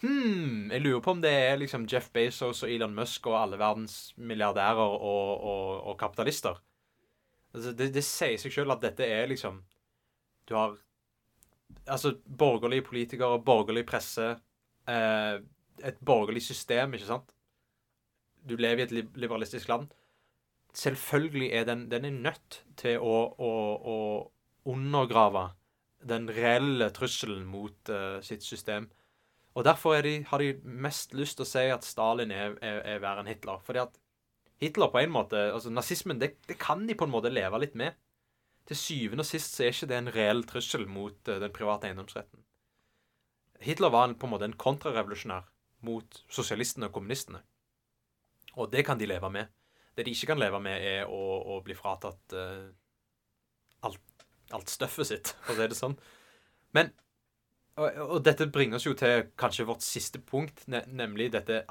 hmm, 0.01 0.71
Jeg 0.71 0.81
lurer 0.81 0.99
på 0.99 1.11
om 1.11 1.21
det 1.21 1.31
er 1.31 1.55
liksom 1.55 1.85
Jeff 1.87 2.09
Bezos 2.11 2.63
og 2.63 2.71
Elon 2.71 2.95
Musk 2.95 3.27
og 3.27 3.37
alle 3.41 3.59
verdens 3.59 4.13
milliardærer 4.17 4.75
og, 4.75 5.43
og, 5.43 5.83
og 5.87 5.97
kapitalister. 5.99 6.59
Altså, 7.57 7.73
det, 7.77 7.89
det 7.95 8.03
sier 8.05 8.37
seg 8.41 8.53
sjøl 8.53 8.73
at 8.75 8.83
dette 8.83 9.05
er 9.05 9.27
liksom 9.31 9.63
Du 10.47 10.55
har 10.55 10.77
altså 11.87 12.13
borgerlige 12.23 12.85
politikere, 12.87 13.41
borgerlig 13.43 13.83
presse, 13.87 14.27
eh, 14.87 15.39
et 15.83 15.99
borgerlig 16.05 16.41
system, 16.45 16.93
ikke 16.95 17.09
sant? 17.09 17.33
Du 18.47 18.55
lever 18.55 18.85
i 18.85 18.85
et 18.85 19.17
liberalistisk 19.19 19.67
land. 19.67 19.89
Selvfølgelig 20.73 21.49
er 21.51 21.65
den, 21.67 21.89
den 21.91 22.05
er 22.05 22.15
nødt 22.29 22.61
til 22.79 23.03
å, 23.03 23.17
å, 23.35 23.51
å 23.83 23.97
undergrave 24.71 25.49
den 26.07 26.29
reelle 26.31 26.89
trusselen 26.95 27.43
mot 27.49 27.91
eh, 27.91 28.19
sitt 28.23 28.43
system. 28.47 28.87
Og 29.57 29.65
derfor 29.65 29.97
er 29.97 30.05
de, 30.05 30.17
har 30.29 30.43
de 30.43 30.53
mest 30.63 31.15
lyst 31.17 31.39
til 31.39 31.47
å 31.47 31.49
si 31.49 31.65
at 31.73 31.87
Stalin 31.87 32.31
er, 32.31 32.55
er, 32.61 32.83
er 32.85 33.01
verre 33.03 33.23
enn 33.23 33.31
Hitler. 33.31 33.59
Fordi 33.65 33.81
at 33.87 33.97
Hitler 34.61 34.89
på 34.89 35.01
en 35.03 35.13
måte, 35.13 35.39
altså 35.53 35.69
Nazismen 35.69 36.19
det, 36.21 36.33
det 36.49 36.57
kan 36.59 36.87
de 36.87 36.95
på 36.97 37.05
en 37.05 37.13
måte 37.13 37.33
leve 37.33 37.59
litt 37.61 37.75
med. 37.77 37.97
Til 38.67 38.79
syvende 38.79 39.23
og 39.23 39.29
sist 39.29 39.53
så 39.55 39.63
er 39.63 39.75
ikke 39.75 39.89
det 39.91 39.97
en 39.97 40.13
reell 40.15 40.41
trussel 40.47 40.87
mot 40.89 41.29
eh, 41.29 41.39
den 41.43 41.53
private 41.55 41.87
eiendomsretten. 41.87 42.41
Hitler 43.63 43.93
var 43.93 44.07
en, 44.07 44.17
på 44.17 44.27
en 44.27 44.33
måte 44.33 44.49
en 44.49 44.57
kontrarevolusjonær 44.59 45.47
mot 45.87 46.19
sosialistene 46.33 46.89
og 46.89 46.97
kommunistene. 46.97 47.43
Og 48.57 48.71
det 48.73 48.83
kan 48.85 48.99
de 48.99 49.07
leve 49.09 49.29
med. 49.33 49.53
Det 49.97 50.05
de 50.05 50.13
ikke 50.13 50.33
kan 50.33 50.41
leve 50.41 50.59
med, 50.61 50.83
er 50.83 51.09
å, 51.09 51.21
å 51.55 51.59
bli 51.65 51.73
fratatt 51.77 52.35
uh, 52.37 52.67
alt, 53.85 54.25
alt 54.53 54.73
støffet 54.73 55.09
sitt, 55.09 55.31
for 55.45 55.55
å 55.55 55.57
si 55.57 55.69
det 55.71 55.77
sånn. 55.77 55.95
Men 56.77 56.91
og, 57.77 57.97
og 58.17 58.19
dette 58.25 58.49
bringer 58.53 58.79
oss 58.79 58.87
jo 58.87 58.95
til 58.97 59.29
kanskje 59.37 59.67
vårt 59.69 59.85
siste 59.85 60.21
punkt, 60.21 60.65
ne 60.69 60.83
nemlig 60.89 61.31
dette 61.33 61.63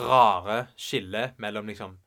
rare 0.00 0.66
skillet 0.76 1.38
mellom 1.38 1.68
liksom 1.70 1.98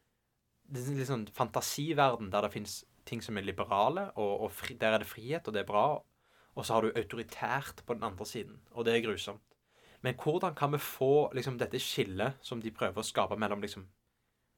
det 0.68 0.84
er 0.84 0.98
litt 1.00 1.08
sånn 1.08 1.28
fantasiverden 1.36 2.32
der 2.32 2.44
det 2.44 2.52
fins 2.52 2.82
ting 3.08 3.22
som 3.24 3.38
er 3.40 3.46
liberale, 3.48 4.10
og, 4.20 4.48
og 4.48 4.52
fri, 4.52 4.76
der 4.80 4.98
er 4.98 5.04
det 5.04 5.10
frihet, 5.10 5.48
og 5.48 5.56
det 5.56 5.64
er 5.64 5.70
bra. 5.70 5.86
Og 6.58 6.66
så 6.66 6.76
har 6.76 6.84
du 6.84 6.98
autoritært 6.98 7.86
på 7.88 7.96
den 7.96 8.04
andre 8.04 8.26
siden, 8.28 8.58
og 8.74 8.84
det 8.84 8.96
er 8.96 9.06
grusomt. 9.06 9.44
Men 10.04 10.18
hvordan 10.20 10.56
kan 10.58 10.74
vi 10.74 10.82
få 10.82 11.30
liksom, 11.34 11.58
dette 11.58 11.80
skillet 11.82 12.38
som 12.46 12.60
de 12.62 12.74
prøver 12.74 13.02
å 13.02 13.06
skape 13.06 13.38
mellom 13.40 13.64
liksom 13.64 13.88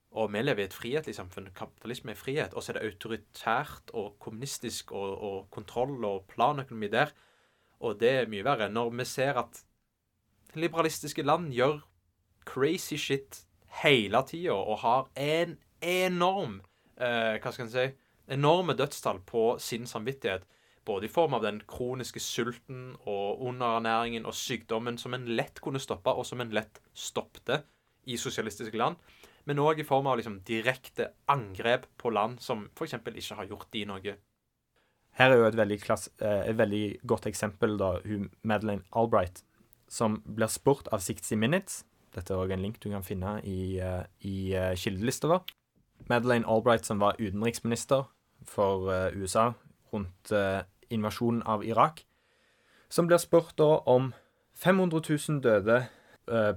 Og 0.10 0.32
vi 0.34 0.42
lever 0.42 0.64
i 0.64 0.66
et 0.66 0.74
frihetlig 0.74 1.14
samfunn, 1.14 1.52
kapitalisme 1.54 2.12
er 2.12 2.18
frihet, 2.18 2.54
og 2.58 2.64
så 2.64 2.72
er 2.72 2.80
det 2.80 2.88
autoritært 2.90 3.92
og 3.94 4.16
kommunistisk 4.18 4.92
og, 4.92 5.12
og 5.22 5.50
kontroll 5.54 6.02
og 6.04 6.24
planøkonomi 6.32 6.90
der. 6.90 7.14
Og 7.80 8.00
det 8.02 8.10
er 8.10 8.32
mye 8.32 8.44
verre 8.44 8.72
når 8.74 8.90
vi 8.90 9.06
ser 9.06 9.38
at 9.38 9.62
liberalistiske 10.58 11.22
land 11.22 11.54
gjør 11.54 11.78
crazy 12.46 12.98
shit 12.98 13.44
hele 13.82 14.22
tida 14.28 14.56
og 14.56 14.80
har 14.84 15.10
en 15.20 15.58
enorm 15.82 16.60
eh, 17.00 17.38
Hva 17.40 17.52
skal 17.54 17.68
en 17.68 17.74
si 17.74 17.90
enorme 18.30 18.76
dødstall 18.78 19.20
på 19.26 19.56
sin 19.60 19.88
samvittighet. 19.88 20.46
Både 20.86 21.06
i 21.06 21.12
form 21.12 21.34
av 21.34 21.44
den 21.44 21.62
kroniske 21.68 22.20
sulten 22.20 22.96
og 23.06 23.42
underernæringen 23.42 24.26
og 24.26 24.36
sykdommen 24.38 24.98
som 24.98 25.14
en 25.14 25.28
lett 25.38 25.62
kunne 25.62 25.82
stoppe, 25.82 26.14
og 26.14 26.26
som 26.26 26.42
en 26.42 26.54
lett 26.54 26.80
stoppte 26.94 27.64
i 28.06 28.18
sosialistiske 28.18 28.78
land. 28.78 28.96
Men 29.46 29.62
òg 29.62 29.82
i 29.82 29.88
form 29.88 30.08
av 30.08 30.18
liksom 30.20 30.40
direkte 30.46 31.12
angrep 31.30 31.88
på 31.98 32.12
land 32.14 32.40
som 32.42 32.68
f.eks. 32.76 32.94
ikke 32.94 33.38
har 33.38 33.50
gjort 33.50 33.70
de 33.74 33.86
noe. 33.90 34.16
Her 35.20 35.34
er 35.34 35.42
jo 35.42 35.48
et 35.50 35.58
veldig, 35.58 35.80
klass, 35.84 36.10
eh, 36.22 36.50
et 36.52 36.58
veldig 36.58 37.00
godt 37.04 37.26
eksempel, 37.28 37.78
da, 37.80 37.96
hun 38.06 38.30
Madeleine 38.42 38.86
Albright, 38.92 39.44
som 39.90 40.22
blir 40.24 40.52
spurt 40.54 40.88
av 40.94 41.02
60 41.02 41.36
Minutes. 41.36 41.84
Dette 42.16 42.34
er 42.34 42.42
òg 42.42 42.54
en 42.54 42.64
link 42.64 42.80
du 42.82 42.90
kan 42.90 43.06
finne 43.06 43.38
i, 43.46 43.78
eh, 43.80 44.04
i 44.26 44.54
eh, 44.58 44.76
kildelista 44.80 45.30
vår. 45.30 45.44
Madeleine 46.10 46.48
Albright, 46.50 46.86
som 46.86 47.02
var 47.02 47.20
utenriksminister 47.20 48.08
for 48.48 48.90
eh, 48.90 49.14
USA 49.14 49.52
rundt 49.94 50.32
invasjonen 50.94 51.42
av 51.50 51.64
Irak, 51.66 52.04
som 52.94 53.08
blir 53.10 53.18
spurt 53.22 53.56
da 53.58 53.80
om 53.90 54.12
500 54.54 55.02
000 55.02 55.40
døde 55.42 55.80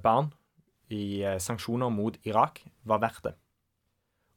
barn 0.05 0.35
i 0.93 1.25
sanksjoner 1.41 1.89
mot 1.89 2.19
Irak 2.29 2.61
var 2.85 3.01
verdt 3.01 3.25
det. 3.25 3.33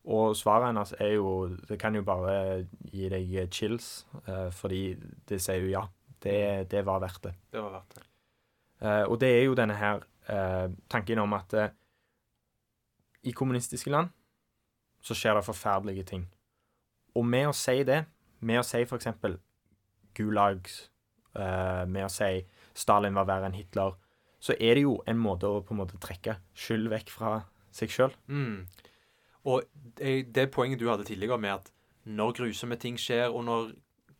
Og 0.07 0.35
svaret 0.39 0.69
hennes 0.69 0.93
er 0.99 1.17
jo 1.17 1.57
Det 1.67 1.79
kan 1.79 1.95
jo 1.95 2.03
bare 2.07 2.67
gi 2.87 3.09
deg 3.11 3.51
chills, 3.51 4.05
fordi 4.51 4.95
det 5.27 5.41
sier 5.43 5.59
jo 5.65 5.73
ja. 5.73 5.83
Det, 6.23 6.71
det 6.71 6.85
var 6.85 7.03
verdt 7.03 7.23
det. 7.23 7.33
Det 7.51 7.59
var 7.59 7.75
verdt 7.75 7.97
det. 7.97 8.05
Og 9.11 9.19
det 9.19 9.31
er 9.41 9.43
jo 9.43 9.59
denne 9.59 9.75
her 9.75 10.07
eh, 10.29 10.67
tanken 10.91 11.21
om 11.23 11.33
at 11.37 11.53
eh, 11.53 11.73
i 13.25 13.33
kommunistiske 13.33 13.91
land 13.91 14.11
så 15.05 15.17
skjer 15.17 15.37
det 15.37 15.45
forferdelige 15.45 16.07
ting. 16.09 16.25
Og 17.15 17.25
med 17.25 17.49
å 17.49 17.55
si 17.55 17.83
det, 17.87 18.03
med 18.45 18.61
å 18.61 18.65
si 18.65 18.83
for 18.85 18.99
eksempel 18.99 19.37
Gulag, 20.15 20.67
eh, 21.35 21.83
med 21.85 22.07
å 22.07 22.11
si 22.11 22.45
Stalin 22.75 23.15
var 23.17 23.29
verre 23.29 23.49
enn 23.49 23.57
Hitler, 23.57 23.95
så 24.39 24.53
er 24.59 24.77
det 24.77 24.85
jo 24.85 24.97
en 25.09 25.19
måte 25.19 25.49
å 25.49 25.63
på 25.65 25.73
en 25.73 25.81
måte 25.81 25.99
trekke 26.01 26.37
skyld 26.57 26.89
vekk 26.91 27.13
fra 27.13 27.37
seg 27.75 27.91
sjøl. 27.91 28.13
Mm. 28.27 28.65
Og 29.45 29.65
det, 29.97 30.33
det 30.35 30.51
poenget 30.53 30.81
du 30.81 30.89
hadde 30.89 31.07
tidligere 31.07 31.39
med 31.41 31.57
at 31.59 31.71
når 32.05 32.35
grusomme 32.39 32.77
ting 32.81 32.99
skjer 33.01 33.33
under 33.33 33.71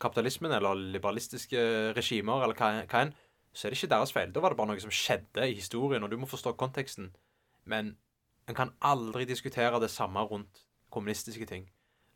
kapitalismen 0.01 0.51
eller 0.51 0.79
liberalistiske 0.95 1.61
regimer, 1.95 2.43
eller 2.43 2.57
hva, 2.57 2.71
hva 2.89 3.03
enn, 3.05 3.13
så 3.55 3.67
er 3.67 3.71
det 3.71 3.79
ikke 3.79 3.93
deres 3.93 4.11
feil. 4.11 4.33
Da 4.35 4.41
var 4.43 4.51
det 4.51 4.59
bare 4.59 4.73
noe 4.73 4.81
som 4.83 4.91
skjedde 4.91 5.47
i 5.47 5.55
historien, 5.55 6.03
og 6.03 6.11
du 6.11 6.17
må 6.19 6.27
forstå 6.27 6.57
konteksten. 6.59 7.13
Men 7.63 7.95
en 8.49 8.57
kan 8.57 8.73
aldri 8.83 9.25
diskutere 9.25 9.79
det 9.79 9.89
samme 9.89 10.19
rundt 10.27 10.65
kommunistiske 10.91 11.47
ting. 11.47 11.69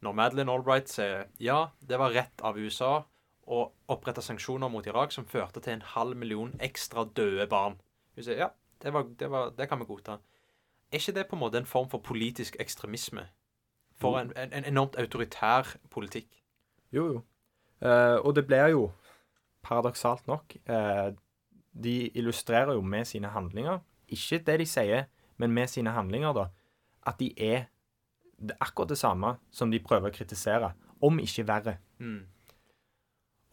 Når 0.03 0.15
Madeleine 0.15 0.51
Albright 0.51 0.91
sier 0.91 1.29
ja, 1.39 1.69
det 1.79 1.99
var 1.99 2.13
rett 2.15 2.43
av 2.43 2.59
USA 2.59 3.05
å 3.49 3.61
opprette 3.89 4.21
sanksjoner 4.23 4.69
mot 4.71 4.85
Irak 4.87 5.15
som 5.15 5.27
førte 5.27 5.63
til 5.63 5.77
en 5.77 5.87
halv 5.95 6.17
million 6.19 6.51
ekstra 6.63 7.07
døde 7.15 7.47
barn. 7.49 7.79
Hun 8.15 8.27
sier 8.27 8.43
ja, 8.43 8.49
det, 8.83 8.93
var, 8.93 9.07
det, 9.19 9.31
var, 9.31 9.55
det 9.57 9.67
kan 9.71 9.79
vi 9.81 9.87
godta. 9.89 10.19
Er 10.91 11.01
ikke 11.01 11.15
det 11.17 11.27
på 11.29 11.37
en 11.37 11.43
måte 11.43 11.59
en 11.59 11.69
form 11.69 11.89
for 11.89 12.03
politisk 12.03 12.59
ekstremisme? 12.59 13.25
For 13.99 14.19
en, 14.19 14.31
en, 14.35 14.53
en 14.53 14.67
enormt 14.67 14.95
autoritær 14.99 15.75
politikk? 15.91 16.29
Jo, 16.95 17.07
jo. 17.13 17.23
Eh, 17.83 18.17
og 18.19 18.35
det 18.35 18.45
blir 18.47 18.71
jo, 18.75 18.89
paradoksalt 19.63 20.27
nok 20.27 20.55
eh, 20.67 21.11
De 21.79 22.09
illustrerer 22.17 22.75
jo 22.75 22.83
med 22.83 23.07
sine 23.07 23.31
handlinger, 23.31 23.79
ikke 24.09 24.41
det 24.45 24.57
de 24.61 24.67
sier, 24.67 25.05
men 25.39 25.53
med 25.55 25.71
sine 25.71 25.93
handlinger, 25.95 26.33
da, 26.35 26.49
at 27.07 27.19
de 27.21 27.31
er 27.39 27.69
det 28.39 28.55
akkurat 28.59 28.91
det 28.91 28.99
samme 28.99 29.35
som 29.51 29.71
de 29.71 29.79
prøver 29.83 30.11
å 30.11 30.15
kritisere, 30.15 30.73
om 31.03 31.19
ikke 31.23 31.47
verre. 31.47 31.77
Mm. 31.99 32.25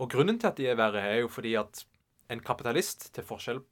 Og 0.03 0.11
grunnen 0.13 0.39
til 0.39 0.51
at 0.51 0.59
de 0.59 0.69
er 0.71 0.79
verre, 0.79 1.03
er 1.03 1.23
jo 1.23 1.31
fordi 1.33 1.55
at 1.59 1.85
en 2.31 2.43
kapitalist, 2.43 3.09
til 3.15 3.27
forskjell 3.27 3.63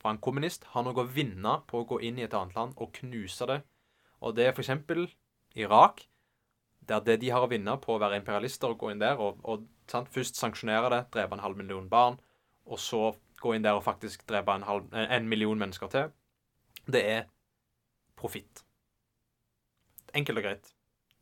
fra 0.00 0.12
en 0.14 0.20
kommunist, 0.22 0.64
har 0.72 0.84
noe 0.86 1.04
å 1.04 1.08
vinne 1.08 1.58
på 1.68 1.82
å 1.82 1.88
gå 1.88 2.00
inn 2.08 2.20
i 2.20 2.26
et 2.26 2.34
annet 2.36 2.56
land 2.56 2.76
og 2.76 2.92
knuse 3.00 3.48
det. 3.50 3.60
Og 4.24 4.34
det 4.36 4.48
er 4.48 4.56
f.eks. 4.56 4.72
Irak, 5.58 6.04
der 6.88 7.04
det 7.04 7.18
de 7.22 7.30
har 7.34 7.44
å 7.44 7.50
vinne 7.50 7.74
på 7.82 7.94
å 7.94 8.00
være 8.00 8.18
imperialister 8.20 8.72
og 8.72 8.80
gå 8.80 8.92
inn 8.92 9.02
der 9.02 9.20
og, 9.20 9.40
og 9.44 9.66
sant, 9.90 10.08
først 10.12 10.38
sanksjonere 10.40 10.90
det, 10.92 11.02
drepe 11.14 11.36
en 11.36 11.44
halv 11.44 11.58
million 11.58 11.88
barn, 11.90 12.18
og 12.68 12.80
så 12.80 13.12
gå 13.40 13.54
inn 13.54 13.64
der 13.64 13.78
og 13.78 13.84
faktisk 13.86 14.26
drepe 14.28 14.54
en, 14.54 14.66
halv, 14.66 14.88
en 14.92 15.28
million 15.28 15.58
mennesker 15.58 15.90
til, 15.92 16.10
det 16.88 17.04
er 17.06 17.26
profitt. 18.18 18.64
Enkelt 20.16 20.40
og 20.40 20.46
greit. 20.46 20.70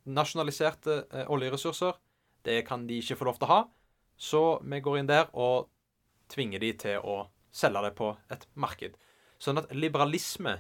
Nasjonaliserte 0.07 1.01
eh, 1.11 1.31
oljeressurser, 1.33 1.97
det 2.47 2.61
kan 2.69 2.87
de 2.87 3.01
ikke 3.03 3.19
få 3.19 3.29
lov 3.29 3.41
til 3.41 3.49
å 3.49 3.53
ha. 3.53 3.63
Så 4.17 4.43
vi 4.65 4.81
går 4.81 5.01
inn 5.01 5.11
der 5.11 5.29
og 5.35 5.69
tvinger 6.33 6.63
de 6.63 6.73
til 6.87 7.03
å 7.03 7.27
selge 7.55 7.83
det 7.87 7.93
på 7.99 8.13
et 8.33 8.47
marked. 8.55 8.97
Sånn 9.43 9.61
at 9.61 9.73
liberalisme, 9.75 10.57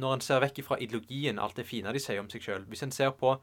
når 0.00 0.16
en 0.16 0.24
ser 0.24 0.42
vekk 0.42 0.62
fra 0.66 0.78
ideologien, 0.80 1.38
alt 1.38 1.58
det 1.60 1.68
fine 1.68 1.92
de 1.94 2.00
sier 2.02 2.22
om 2.22 2.30
seg 2.32 2.42
sjøl 2.42 2.64
Hvis 2.70 2.82
en 2.86 2.94
ser 2.94 3.12
på 3.18 3.34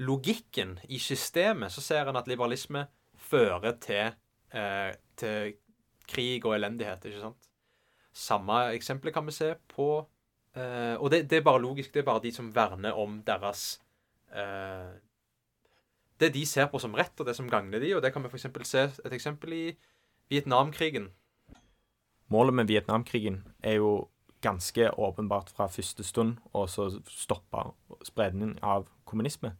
logikken 0.00 0.78
i 0.88 0.98
systemet, 0.98 1.70
så 1.72 1.84
ser 1.84 2.08
en 2.08 2.18
at 2.18 2.30
liberalisme 2.30 2.86
fører 3.20 3.76
til, 3.84 4.16
eh, 4.50 4.94
til 5.16 5.52
krig 6.08 6.44
og 6.46 6.56
elendighet, 6.56 7.04
ikke 7.08 7.22
sant? 7.22 7.48
Samme 8.12 8.58
eksempel 8.76 9.12
kan 9.12 9.24
vi 9.26 9.32
se 9.32 9.54
på 9.72 9.86
eh, 10.56 10.96
Og 11.00 11.10
det, 11.10 11.22
det, 11.30 11.38
er 11.38 11.46
bare 11.46 11.62
logisk. 11.62 11.94
Det 11.94 12.02
er 12.02 12.10
bare 12.10 12.20
de 12.20 12.32
som 12.32 12.50
verner 12.54 12.92
om 12.92 13.22
deres 13.24 13.80
eh, 14.34 14.92
Det 16.20 16.28
de 16.34 16.44
ser 16.46 16.68
på 16.68 16.78
som 16.78 16.94
rett, 16.94 17.14
og 17.20 17.26
det 17.26 17.36
som 17.36 17.48
gagner 17.48 17.80
de, 17.80 17.94
og 17.96 18.02
det 18.02 18.12
kan 18.12 18.22
vi 18.22 18.28
f.eks. 18.28 18.68
se 18.68 18.84
et 18.84 19.12
eksempel 19.12 19.52
i 19.52 19.64
Vietnamkrigen. 20.28 21.08
Målet 22.32 22.54
med 22.54 22.68
Vietnamkrigen 22.68 23.42
er 23.60 23.80
jo 23.80 24.08
ganske 24.42 24.90
åpenbart 24.90 25.50
fra 25.50 25.68
første 25.70 26.04
stund 26.04 26.38
å 26.52 26.66
stoppe 26.66 27.64
spredningen 28.06 28.58
av 28.62 28.88
kommunisme 29.04 29.54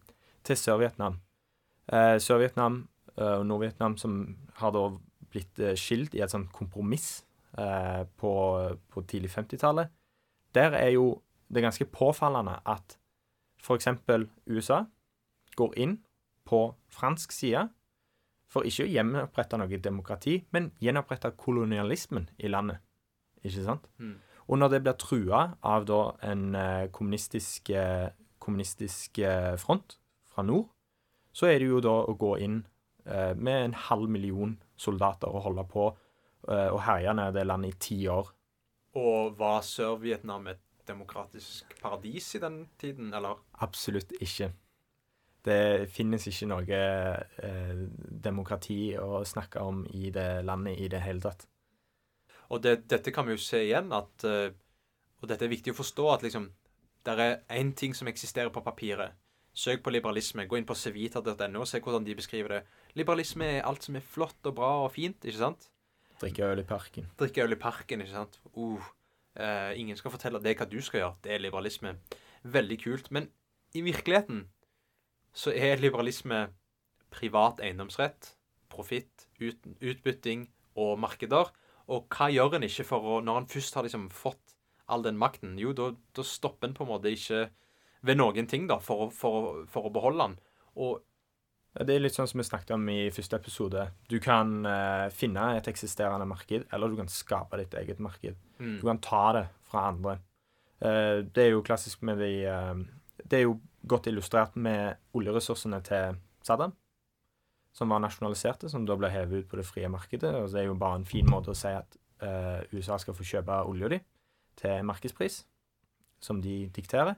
til 0.47 0.59
Sør-Vietnam. 0.59 1.21
Eh, 1.93 2.17
Sør-Vietnam 2.23 2.89
eh, 3.17 3.39
og 3.39 3.47
Nord-Vietnam 3.47 3.97
som 4.01 4.37
har 4.59 4.75
da 4.75 4.89
blitt 5.33 5.61
eh, 5.61 5.77
skilt 5.79 6.15
i 6.17 6.23
et 6.25 6.33
sånt 6.33 6.53
kompromiss 6.55 7.23
eh, 7.59 8.05
på, 8.21 8.33
på, 8.93 9.05
tidlig 9.09 9.33
50-tallet. 9.35 9.93
Der 10.55 10.77
er 10.79 10.93
jo 10.95 11.23
det 11.53 11.65
ganske 11.65 11.87
påfallende 11.93 12.59
at 12.69 12.97
f.eks. 13.63 13.89
USA 14.47 14.83
går 15.57 15.79
inn 15.79 15.99
på 16.49 16.65
fransk 16.93 17.33
side 17.33 17.69
for 18.53 18.69
ikke 18.69 18.85
å 18.85 18.91
gjenopprette 18.91 19.57
noe 19.57 19.81
demokrati, 19.81 20.43
men 20.53 20.73
gjenopprette 20.83 21.31
kolonialismen 21.41 22.29
i 22.37 22.51
landet. 22.53 22.83
Ikke 23.43 23.65
sant? 23.65 23.87
Mm. 23.97 24.19
Og 24.51 24.59
når 24.59 24.75
det 24.75 24.83
blir 24.85 24.99
trua 25.01 25.43
av 25.65 25.87
da 25.89 26.03
en 26.29 26.53
eh, 26.59 26.91
kommunistisk, 26.93 27.71
eh, 27.71 28.11
kommunistisk 28.43 29.23
front 29.63 29.97
fra 30.29 30.43
nord, 30.45 30.67
så 31.33 31.47
er 31.49 31.63
det 31.63 31.69
jo 31.71 31.81
da 31.81 31.95
å 32.05 32.17
gå 32.19 32.35
inn 32.45 32.65
med 33.03 33.57
en 33.65 33.73
halv 33.89 34.11
million 34.11 34.53
soldater 34.83 35.31
og 35.31 35.47
holde 35.47 35.65
på 35.71 35.87
eh, 36.49 36.69
og 36.69 36.83
herje 36.87 37.15
ned 37.19 37.39
det 37.39 37.47
landet 37.47 37.75
i 37.75 37.81
ti 37.87 38.01
år. 38.11 38.33
Og 38.99 39.39
var 39.39 39.63
Sør-Vietnam 39.65 40.51
et 40.53 40.61
demokratisk 40.89 41.77
paradis 41.81 42.35
i 42.35 42.43
den 42.43 42.67
tiden, 42.79 43.15
eller? 43.15 43.39
Absolutt 43.63 44.13
ikke. 44.21 44.51
Det 45.43 45.89
finnes 45.91 46.27
ikke 46.31 46.49
noe 46.51 46.83
eh, 47.47 47.81
demokrati 48.27 48.93
å 48.99 49.25
snakke 49.27 49.63
om 49.63 49.83
i 49.91 50.11
det 50.15 50.45
landet 50.47 50.79
i 50.79 50.91
det 50.91 51.03
hele 51.03 51.25
tatt. 51.25 51.47
Og 52.53 52.61
det, 52.63 52.83
dette 52.91 53.13
kan 53.15 53.27
vi 53.27 53.35
jo 53.35 53.41
se 53.41 53.63
igjen, 53.65 53.93
at 53.97 54.27
uh, 54.29 54.53
Og 55.23 55.29
dette 55.31 55.47
er 55.47 55.53
viktig 55.53 55.73
å 55.73 55.79
forstå, 55.79 56.09
at 56.13 56.25
liksom 56.27 56.51
Det 57.07 57.15
er 57.15 57.41
én 57.51 57.73
ting 57.75 57.95
som 57.95 58.09
eksisterer 58.11 58.51
på 58.55 58.63
papiret. 58.63 59.17
Søk 59.55 59.83
på 59.83 59.91
liberalisme. 59.91 60.47
Gå 60.47 60.59
inn 60.59 60.67
på 60.69 60.75
civita.no 60.75 61.61
og 61.61 61.69
se 61.69 61.81
hvordan 61.81 62.05
de 62.05 62.15
beskriver 62.15 62.55
det. 62.55 62.61
Liberalisme 62.99 63.49
er 63.59 63.67
alt 63.69 63.87
som 63.87 63.97
er 63.97 64.05
flott 64.05 64.49
og 64.49 64.57
bra 64.59 64.73
og 64.85 64.91
fint, 64.93 65.25
ikke 65.25 65.41
sant? 65.41 65.69
Drikke 66.21 66.45
øl 66.47 66.63
i 66.63 66.67
parken. 66.69 67.09
Drikke 67.19 67.45
øl 67.45 67.57
i 67.57 67.61
parken, 67.61 68.03
ikke 68.05 68.15
sant. 68.15 68.41
Uh, 68.53 68.83
uh, 69.41 69.73
ingen 69.79 69.97
skal 69.99 70.13
fortelle 70.13 70.43
deg 70.45 70.61
hva 70.61 70.69
du 70.69 70.79
skal 70.85 71.01
gjøre. 71.01 71.17
Det 71.25 71.33
er 71.35 71.43
liberalisme. 71.43 71.97
Veldig 72.45 72.79
kult. 72.83 73.11
Men 73.11 73.31
i 73.75 73.83
virkeligheten 73.83 74.45
så 75.33 75.55
er 75.57 75.81
liberalisme 75.81 76.45
privat 77.13 77.61
eiendomsrett, 77.65 78.35
profitt, 78.73 79.27
ut, 79.41 79.67
utbytting 79.81 80.47
og 80.77 80.99
markeder. 81.01 81.51
Og 81.93 82.07
hva 82.13 82.29
gjør 82.33 82.59
en 82.59 82.69
ikke 82.69 82.87
for 82.87 83.17
å 83.17 83.21
Når 83.25 83.43
en 83.43 83.49
først 83.51 83.75
har 83.75 83.89
liksom 83.89 84.11
fått 84.15 84.55
all 84.87 85.03
den 85.03 85.19
makten, 85.19 85.57
jo, 85.59 85.73
da 85.73 86.25
stopper 86.27 86.69
en 86.69 86.77
på 86.77 86.85
en 86.85 86.93
måte 86.93 87.11
ikke 87.13 87.47
ved 88.03 88.19
noen 88.19 88.49
ting 88.51 88.67
da, 88.69 88.79
for, 88.83 89.11
for, 89.15 89.65
for 89.71 89.89
å 89.89 89.93
beholde 89.95 90.27
den. 90.27 90.37
Og 90.83 91.03
Det 91.73 91.95
er 91.95 92.03
litt 92.03 92.13
sånn 92.13 92.29
som 92.29 92.41
vi 92.43 92.45
snakket 92.45 92.75
om 92.77 92.85
i 92.93 93.07
første 93.15 93.39
episode. 93.41 93.87
Du 94.13 94.19
kan 94.21 94.59
uh, 94.67 95.09
finne 95.15 95.45
et 95.57 95.69
eksisterende 95.71 96.27
marked, 96.29 96.67
eller 96.69 96.93
du 96.93 96.99
kan 96.99 97.09
skape 97.09 97.57
ditt 97.63 97.73
eget 97.81 98.03
marked. 98.03 98.37
Mm. 98.59 98.75
Du 98.83 98.85
kan 98.91 99.01
ta 99.01 99.23
det 99.39 99.47
fra 99.71 99.87
andre. 99.89 100.19
Uh, 100.85 101.25
det 101.25 101.47
er 101.47 101.55
jo 101.55 101.65
klassisk 101.65 102.03
med 102.05 102.21
de 102.21 102.33
uh, 102.45 102.75
Det 103.25 103.39
er 103.39 103.47
jo 103.47 103.57
godt 103.89 104.11
illustrert 104.11 104.59
med 104.61 105.01
oljeressursene 105.17 105.81
til 105.87 106.21
Saddam, 106.45 106.77
som 107.73 107.89
var 107.89 108.05
nasjonaliserte, 108.05 108.69
som 108.69 108.85
da 108.85 108.99
ble 109.01 109.09
hevet 109.09 109.43
ut 109.47 109.49
på 109.49 109.57
det 109.57 109.67
frie 109.67 109.89
markedet. 109.89 110.35
og 110.37 110.53
Det 110.53 110.61
er 110.61 110.69
jo 110.69 110.77
bare 110.77 111.01
en 111.01 111.09
fin 111.09 111.27
måte 111.27 111.55
å 111.55 111.57
si 111.57 111.73
at 111.73 111.99
USA 112.71 112.95
skal 113.03 113.17
få 113.19 113.25
kjøpe 113.27 113.57
olja 113.67 113.89
di 113.91 113.99
til 114.61 114.85
markedspris, 114.87 115.41
som 116.23 116.39
de 116.43 116.69
dikterer. 116.71 117.17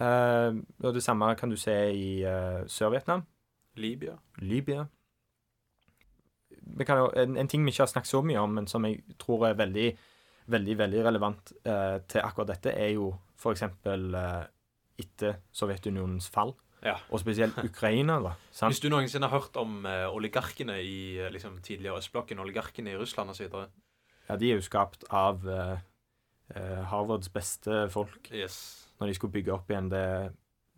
Og 0.00 0.94
det 0.94 1.02
samme 1.04 1.34
kan 1.36 1.52
du 1.52 1.58
se 1.60 1.74
i 1.92 2.22
Sør-Vietnam. 2.64 3.26
Libya. 3.80 4.16
Libya. 4.42 4.86
Jo, 6.88 7.06
en, 7.16 7.36
en, 7.36 7.48
ting 7.48 7.64
vi 7.64 7.72
ikke 7.72 7.84
har 7.84 7.90
snakket 7.90 8.10
så 8.10 8.22
mye 8.24 8.40
om, 8.40 8.58
men 8.58 8.68
som 8.70 8.84
jeg 8.86 9.16
tror 9.20 9.48
er 9.48 9.56
veldig, 9.58 9.86
veldig, 10.52 10.74
veldig 10.78 11.04
relevant 11.06 11.54
eh, 11.64 11.98
til 12.08 12.22
akkurat 12.22 12.52
dette, 12.52 12.74
er 12.76 12.92
jo 12.94 13.12
f.eks. 13.38 13.64
Eh, 13.64 14.42
etter 15.02 15.40
Sovjetunionens 15.56 16.28
fall. 16.30 16.52
Ja. 16.84 16.98
Og 17.10 17.22
spesielt 17.22 17.58
Ukraina. 17.70 18.18
da, 18.22 18.34
sant? 18.52 18.74
Hvis 18.74 18.82
du 18.84 18.90
noensinne 18.92 19.30
har 19.30 19.40
hørt 19.40 19.56
om 19.60 19.86
eh, 19.88 20.04
oligarkene 20.12 20.78
i 20.84 21.30
liksom, 21.32 21.58
tidligere 21.64 22.02
østblokken, 22.02 22.42
oligarkene 22.42 22.92
i 22.92 23.00
Russland 23.00 23.32
osv.? 23.32 23.48
Ja, 24.28 24.36
de 24.38 24.52
er 24.52 24.60
jo 24.60 24.68
skapt 24.68 25.08
av 25.10 25.42
Harvards 26.52 27.30
beste 27.32 27.86
folk. 27.90 28.28
Yes 28.28 28.82
når 29.02 29.10
de 29.10 29.18
skulle 29.18 29.34
bygge 29.34 29.54
opp 29.54 29.70
igjen 29.70 29.90
det, 29.90 30.06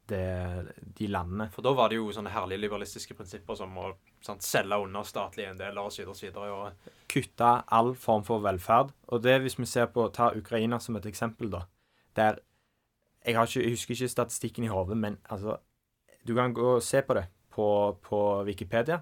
det, 0.08 0.72
de 0.98 1.06
landene. 1.08 1.48
For 1.52 1.64
da 1.64 1.72
var 1.76 1.90
det 1.90 1.98
jo 1.98 2.10
sånne 2.12 2.32
herlige 2.32 2.62
liberalistiske 2.64 3.16
prinsipper 3.16 3.56
som 3.58 3.72
å 3.80 3.92
sant, 4.24 4.44
selge 4.44 4.78
under 4.84 5.06
statlige 5.08 5.50
eiendeler 5.50 5.80
osv. 5.84 6.28
Og... 6.42 6.90
Kutte 7.10 7.52
all 7.78 7.94
form 7.98 8.26
for 8.26 8.44
velferd. 8.44 8.92
Og 9.12 9.22
det 9.24 9.38
hvis 9.44 9.58
vi 9.58 9.68
ser 9.68 9.88
på 9.94 10.08
Ta 10.14 10.30
Ukraina 10.36 10.80
som 10.80 10.98
et 11.00 11.08
eksempel, 11.10 11.52
da. 11.52 11.64
Der 12.16 12.42
Jeg, 13.24 13.32
ikke, 13.34 13.60
jeg 13.62 13.72
husker 13.72 13.94
ikke 13.94 14.08
statistikken 14.08 14.64
i 14.64 14.68
hodet, 14.68 14.96
men 14.96 15.16
altså 15.30 15.56
Du 16.26 16.34
kan 16.34 16.52
gå 16.54 16.74
og 16.76 16.82
se 16.82 17.02
på 17.02 17.14
det 17.14 17.24
på, 17.50 17.96
på 18.02 18.42
Wikipedia. 18.44 19.00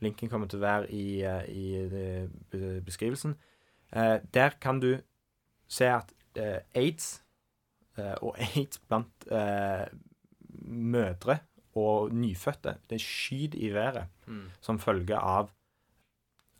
Linken 0.00 0.28
kommer 0.28 0.46
til 0.48 0.58
å 0.58 0.62
være 0.62 0.90
i, 0.90 1.22
eh, 1.22 1.44
i 1.48 2.80
beskrivelsen. 2.84 3.34
Eh, 3.92 4.18
der 4.34 4.56
kan 4.60 4.80
du 4.80 4.98
se 5.68 5.84
at 5.84 6.12
eh, 6.36 6.60
aids 6.74 7.24
Eh, 7.94 8.14
og 8.26 8.34
aids 8.42 8.80
blant 8.88 9.26
eh, 9.30 9.86
mødre 10.62 11.38
og 11.74 12.14
nyfødte 12.14 12.76
det 12.90 13.00
skyter 13.02 13.58
i 13.58 13.74
været 13.74 14.06
mm. 14.26 14.46
som 14.60 14.78
følge 14.78 15.18
av 15.18 15.50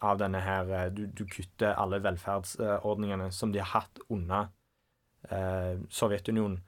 av 0.04 0.18
denne 0.20 0.40
her 0.44 0.70
eh, 0.74 0.90
du, 0.92 1.06
du 1.06 1.24
kutter 1.30 1.76
alle 1.80 2.02
velferdsordningene 2.04 3.30
som 3.32 3.52
de 3.54 3.62
har 3.62 3.70
hatt 3.72 4.02
under 4.12 4.50
eh, 5.30 5.80
Sovjetunionen. 5.88 6.60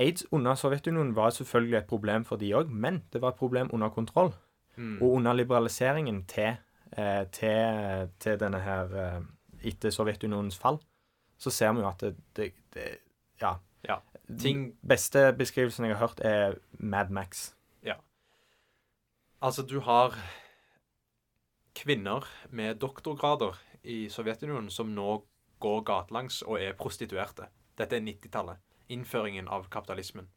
Aids 0.00 0.24
under 0.32 0.56
Sovjetunionen 0.58 1.14
var 1.16 1.30
selvfølgelig 1.30 1.78
et 1.78 1.90
problem 1.90 2.24
for 2.24 2.40
de 2.40 2.50
òg, 2.56 2.70
men 2.70 3.02
det 3.12 3.20
var 3.22 3.34
et 3.34 3.40
problem 3.40 3.70
under 3.72 3.92
kontroll. 3.92 4.32
Mm. 4.76 5.02
Og 5.02 5.18
under 5.18 5.36
liberaliseringen 5.36 6.24
til, 6.26 6.56
eh, 6.96 7.24
til, 7.32 8.08
til 8.18 8.40
denne 8.40 8.62
her 8.64 8.96
eh, 9.04 9.20
Etter 9.68 9.92
Sovjetunionens 9.94 10.58
fall, 10.58 10.80
så 11.38 11.50
ser 11.50 11.72
vi 11.76 11.84
jo 11.84 11.88
at 11.88 12.00
det, 12.00 12.16
det, 12.36 12.52
det 12.74 12.88
Ja. 13.42 13.54
Ja, 14.32 14.38
ting- 14.42 14.62
Den 14.72 14.88
beste 14.88 15.32
beskrivelsen 15.38 15.84
jeg 15.86 15.96
har 15.96 16.06
hørt, 16.06 16.20
er 16.20 16.58
Mad 16.78 17.10
Max. 17.10 17.54
Altså, 19.42 19.62
du 19.66 19.80
har 19.80 20.14
kvinner 21.74 22.22
med 22.50 22.78
doktorgrader 22.78 23.56
i 23.82 24.08
Sovjetunionen 24.08 24.70
som 24.70 24.92
nå 24.94 25.24
går 25.62 25.80
gatelangs 25.88 26.42
og 26.46 26.60
er 26.62 26.76
prostituerte. 26.78 27.48
Dette 27.78 27.96
er 27.96 28.04
90-tallet. 28.06 28.60
Innføringen 28.88 29.48
av 29.48 29.66
kapitalismen. 29.72 30.28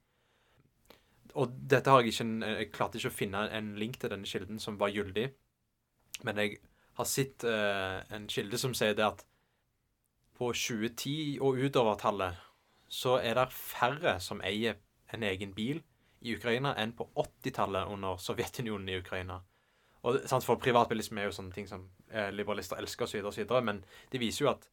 Og 1.36 1.54
dette 1.70 1.92
har 1.92 2.02
jeg 2.02 2.14
ikke 2.14 2.48
Jeg 2.58 2.72
klarte 2.72 2.98
ikke 2.98 3.12
å 3.12 3.20
finne 3.20 3.50
en 3.52 3.76
link 3.76 4.00
til 4.00 4.10
denne 4.10 4.26
kilden 4.26 4.60
som 4.60 4.80
var 4.80 4.90
gyldig. 4.90 5.28
Men 6.24 6.38
jeg 6.38 6.58
har 6.98 7.06
sett 7.06 7.44
uh, 7.44 8.02
en 8.10 8.28
kilde 8.28 8.58
som 8.58 8.74
sier 8.74 8.96
det 8.96 9.06
at 9.06 9.26
på 10.36 10.50
2010 10.52 11.38
og 11.42 11.60
utover-tallet 11.62 12.36
så 12.88 13.18
er 13.20 13.38
det 13.38 13.50
færre 13.54 14.20
som 14.22 14.42
eier 14.46 14.78
en 15.14 15.24
egen 15.24 15.54
bil 15.56 15.82
i 16.26 16.36
Ukraina 16.36 16.74
enn 16.82 16.94
på 16.98 17.08
80-tallet 17.16 17.92
under 17.92 18.18
Sovjetunionen 18.22 18.90
i 18.90 19.00
Ukraina. 19.00 19.42
Og 20.06 20.22
sant, 20.30 20.46
For 20.46 20.62
privatbilisme 20.62 21.22
er 21.22 21.30
jo 21.30 21.36
sånne 21.36 21.54
ting 21.54 21.68
som 21.70 21.88
eh, 22.12 22.30
liberalister 22.34 22.78
elsker 22.82 23.08
osv., 23.08 23.26
osv., 23.26 23.54
men 23.66 23.82
det 24.12 24.22
viser 24.22 24.46
jo 24.46 24.52
at 24.54 24.68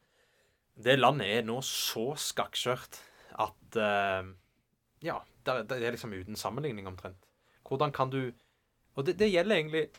det 0.73 0.97
landet 0.97 1.29
er 1.29 1.45
nå 1.45 1.59
så 1.65 2.13
skakkskjørt 2.17 2.99
at 3.43 3.77
eh, 3.77 4.31
Ja, 5.03 5.19
det, 5.45 5.57
det 5.69 5.81
er 5.81 5.95
liksom 5.95 6.13
uten 6.13 6.37
sammenligning 6.39 6.87
omtrent. 6.89 7.27
Hvordan 7.67 7.91
kan 7.91 8.09
du 8.13 8.33
Og 8.95 9.05
det, 9.05 9.17
det 9.19 9.31
gjelder 9.31 9.55
egentlig 9.55 9.89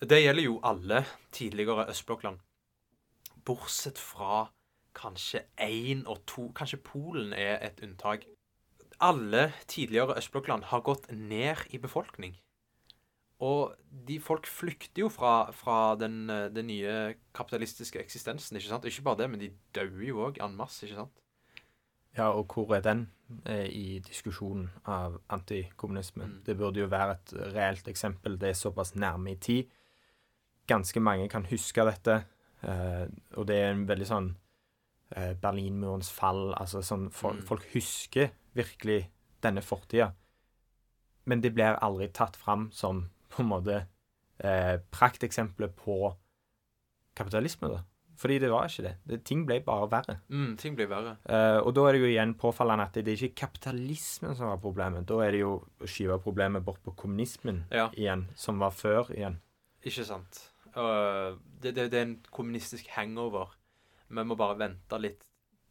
Det 0.00 0.20
gjelder 0.22 0.42
jo 0.42 0.60
alle 0.62 1.04
tidligere 1.32 1.88
østblokkland. 1.88 2.38
Bortsett 3.44 3.98
fra 3.98 4.46
kanskje 4.96 5.44
én 5.60 6.06
og 6.08 6.24
to 6.26 6.48
Kanskje 6.56 6.80
Polen 6.82 7.34
er 7.36 7.60
et 7.66 7.82
unntak 7.84 8.24
alle 9.00 9.52
tidligere 9.68 10.16
østblokkland 10.16 10.70
har 10.72 10.80
gått 10.80 11.10
ned 11.12 11.56
i 11.70 11.78
befolkning. 11.78 12.36
Og 13.44 13.74
de 14.08 14.16
folk 14.20 14.46
flykter 14.48 15.02
jo 15.02 15.10
fra, 15.12 15.50
fra 15.52 15.94
den, 16.00 16.30
eh, 16.30 16.48
den 16.48 16.66
nye 16.70 17.14
kapitalistiske 17.36 18.00
eksistensen. 18.00 18.56
Ikke 18.56 18.68
sant? 18.68 18.84
Ikke 18.84 19.04
bare 19.04 19.20
det, 19.22 19.30
men 19.30 19.40
de 19.40 19.50
dør 19.76 20.00
jo 20.00 20.22
òg 20.28 20.40
en 20.40 20.56
masse. 20.56 20.86
ikke 20.86 20.96
sant? 20.96 21.12
Ja, 22.16 22.30
og 22.32 22.48
hvor 22.48 22.72
er 22.74 22.80
den 22.80 23.10
eh, 23.44 23.68
i 23.68 23.98
diskusjonen 23.98 24.70
av 24.86 25.20
antikommunisme? 25.28 26.24
Mm. 26.24 26.38
Det 26.46 26.56
burde 26.56 26.80
jo 26.80 26.86
være 26.86 27.18
et 27.18 27.34
reelt 27.54 27.88
eksempel. 27.88 28.40
Det 28.40 28.48
er 28.48 28.56
såpass 28.56 28.94
nærme 28.94 29.34
i 29.34 29.36
tid. 29.36 29.68
Ganske 30.66 31.00
mange 31.00 31.28
kan 31.28 31.44
huske 31.44 31.84
dette, 31.84 32.24
eh, 32.62 33.04
og 33.36 33.46
det 33.46 33.60
er 33.60 33.74
en 33.74 33.86
veldig 33.88 34.08
sånn 34.08 34.36
Berlinmurens 35.40 36.08
fall 36.10 36.54
Altså 36.58 36.80
sånn 36.82 37.10
folk, 37.12 37.36
Mm. 37.38 37.46
folk 37.46 37.66
husker 37.74 38.30
virkelig 38.54 39.08
denne 39.42 39.62
fortida, 39.62 40.12
men 41.26 41.40
det 41.40 41.52
blir 41.54 41.76
aldri 41.82 42.08
tatt 42.12 42.36
fram 42.36 42.70
som 42.72 43.08
på 43.30 43.42
en 43.42 43.48
måte 43.48 43.86
eh, 44.42 44.78
prakteksempler 44.90 45.68
på 45.68 46.14
kapitalisme, 47.16 47.68
da. 47.68 47.82
Fordi 48.16 48.38
det 48.40 48.48
var 48.50 48.64
ikke 48.68 48.82
det. 48.86 48.94
det 49.06 49.18
ting 49.28 49.42
ble 49.46 49.58
bare 49.64 49.88
verre. 49.92 50.14
Mm, 50.32 50.56
ting 50.56 50.74
ble 50.76 50.86
verre. 50.88 51.16
Eh, 51.28 51.58
og 51.60 51.74
da 51.76 51.82
er 51.86 51.92
det 51.92 52.00
jo 52.00 52.06
igjen 52.08 52.34
påfallende 52.40 52.86
at 52.86 52.94
det 52.96 53.08
er 53.12 53.26
ikke 53.28 53.42
kapitalismen 53.46 54.34
som 54.38 54.48
var 54.48 54.56
problemet. 54.62 55.04
Da 55.06 55.18
er 55.20 55.32
det 55.32 55.40
jo 55.42 55.50
å 55.80 55.86
skyve 55.90 56.16
problemet 56.24 56.64
bort 56.64 56.80
på 56.82 56.94
kommunismen 56.96 57.64
Ja. 57.70 57.90
igjen, 57.92 58.26
som 58.34 58.58
var 58.58 58.70
før 58.70 59.10
igjen. 59.12 59.36
Ikke 59.84 60.04
sant. 60.04 60.50
Uh, 60.74 61.36
det, 61.60 61.74
det, 61.76 61.90
det 61.92 61.94
er 62.00 62.02
en 62.06 62.16
kommunistisk 62.32 62.88
hangover. 62.96 63.52
Vi 64.08 64.24
må 64.24 64.36
bare 64.38 64.58
vente 64.60 65.00
litt 65.00 65.24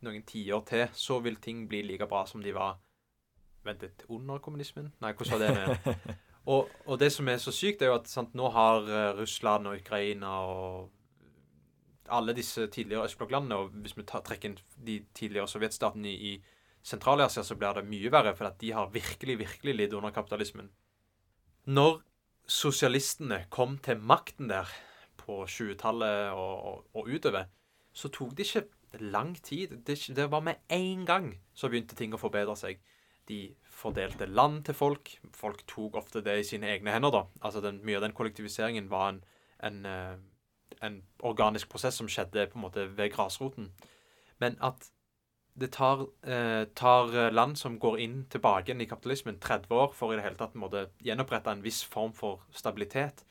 noen 0.05 0.25
tiår 0.27 0.65
til, 0.67 0.87
så 0.93 1.19
vil 1.23 1.39
ting 1.41 1.65
bli 1.69 1.81
like 1.85 2.07
bra 2.09 2.25
som 2.29 2.43
de 2.43 2.53
var 2.55 2.77
ventet 3.65 4.05
under 4.11 4.41
kommunismen? 4.43 4.91
Nei, 5.01 5.13
hvordan 5.17 5.39
var 5.39 5.45
det 5.45 5.53
med 5.55 6.17
og, 6.53 6.73
og 6.85 6.99
det 7.01 7.11
som 7.13 7.29
er 7.31 7.39
så 7.41 7.53
sykt, 7.55 7.81
er 7.81 7.93
jo 7.93 7.99
at 7.99 8.11
sant, 8.11 8.35
nå 8.37 8.51
har 8.53 8.85
eh, 8.85 9.13
Russland 9.17 9.71
og 9.71 9.79
Ukraina 9.79 10.35
og 10.45 10.91
alle 12.13 12.35
disse 12.37 12.67
tidligere 12.69 13.07
østblokklandene, 13.09 13.57
og 13.57 13.77
hvis 13.81 13.95
vi 13.97 14.05
tar, 14.05 14.21
trekker 14.25 14.51
inn 14.51 14.59
de 14.85 14.99
tidligere 15.17 15.49
sovjetstatene 15.49 16.11
i, 16.11 16.33
i 16.35 16.85
Sentral-Asia, 16.85 17.41
så 17.43 17.57
blir 17.57 17.79
det 17.79 17.87
mye 17.89 18.11
verre, 18.13 18.35
for 18.37 18.51
at 18.51 18.59
de 18.61 18.75
har 18.77 18.91
virkelig, 18.93 19.39
virkelig 19.41 19.73
lidd 19.73 19.95
under 19.97 20.13
kapitalismen. 20.13 20.69
Når 21.65 22.03
sosialistene 22.45 23.47
kom 23.49 23.79
til 23.81 23.97
makten 24.05 24.51
der 24.51 24.69
på 25.17 25.41
20-tallet 25.49 26.35
og, 26.37 26.53
og, 26.69 26.83
og 26.93 27.09
utover, 27.09 27.49
så 27.95 28.11
tok 28.11 28.35
det 28.35 28.45
ikke 28.49 28.67
lang 28.99 29.35
tid. 29.43 29.77
Det, 29.87 29.97
det 30.15 30.27
var 30.31 30.43
med 30.43 30.55
én 30.71 31.05
gang 31.07 31.31
så 31.53 31.69
begynte 31.71 31.95
ting 31.95 32.13
å 32.13 32.19
forbedre 32.19 32.55
seg. 32.59 32.81
De 33.29 33.55
fordelte 33.71 34.27
land 34.29 34.65
til 34.67 34.77
folk. 34.77 35.11
Folk 35.33 35.63
tok 35.67 35.95
ofte 35.99 36.21
det 36.25 36.39
i 36.39 36.47
sine 36.47 36.69
egne 36.73 36.93
hender, 36.93 37.13
da. 37.15 37.23
Altså 37.41 37.63
den, 37.63 37.81
Mye 37.85 37.99
av 37.99 38.05
den 38.05 38.15
kollektiviseringen 38.17 38.89
var 38.91 39.13
en, 39.13 39.21
en, 39.63 39.79
eh, 39.89 40.81
en 40.85 40.99
organisk 41.25 41.71
prosess 41.71 41.97
som 42.01 42.11
skjedde 42.11 42.49
på 42.51 42.59
en 42.59 42.67
måte 42.67 42.89
ved 42.97 43.13
grasroten. 43.15 43.71
Men 44.43 44.59
at 44.61 44.91
det 45.55 45.71
tar, 45.71 46.05
eh, 46.27 46.65
tar 46.75 47.31
land 47.31 47.57
som 47.57 47.79
går 47.79 47.99
inn 48.03 48.25
tilbake 48.29 48.75
i 48.75 48.85
kapitalismen 48.85 49.39
30 49.39 49.71
år 49.71 49.93
for 49.95 50.11
i 50.11 50.17
det 50.17 50.25
hele 50.25 50.35
tatt 50.35 50.55
å 50.55 50.87
gjenopprette 50.99 51.47
en 51.51 51.63
viss 51.63 51.81
form 51.83 52.11
for 52.11 52.43
stabilitet, 52.51 53.23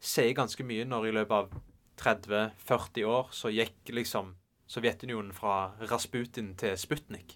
sier 0.00 0.34
ganske 0.34 0.64
mye 0.64 0.84
når 0.84 1.06
i 1.06 1.12
løpet 1.12 1.30
av 1.30 1.60
30-40 2.00 3.04
år 3.08 3.30
så 3.36 3.52
gikk 3.52 3.92
liksom 3.94 4.34
Sovjetunionen 4.70 5.32
fra 5.34 5.72
Rasputin 5.90 6.52
til 6.58 6.76
Sputnik. 6.78 7.34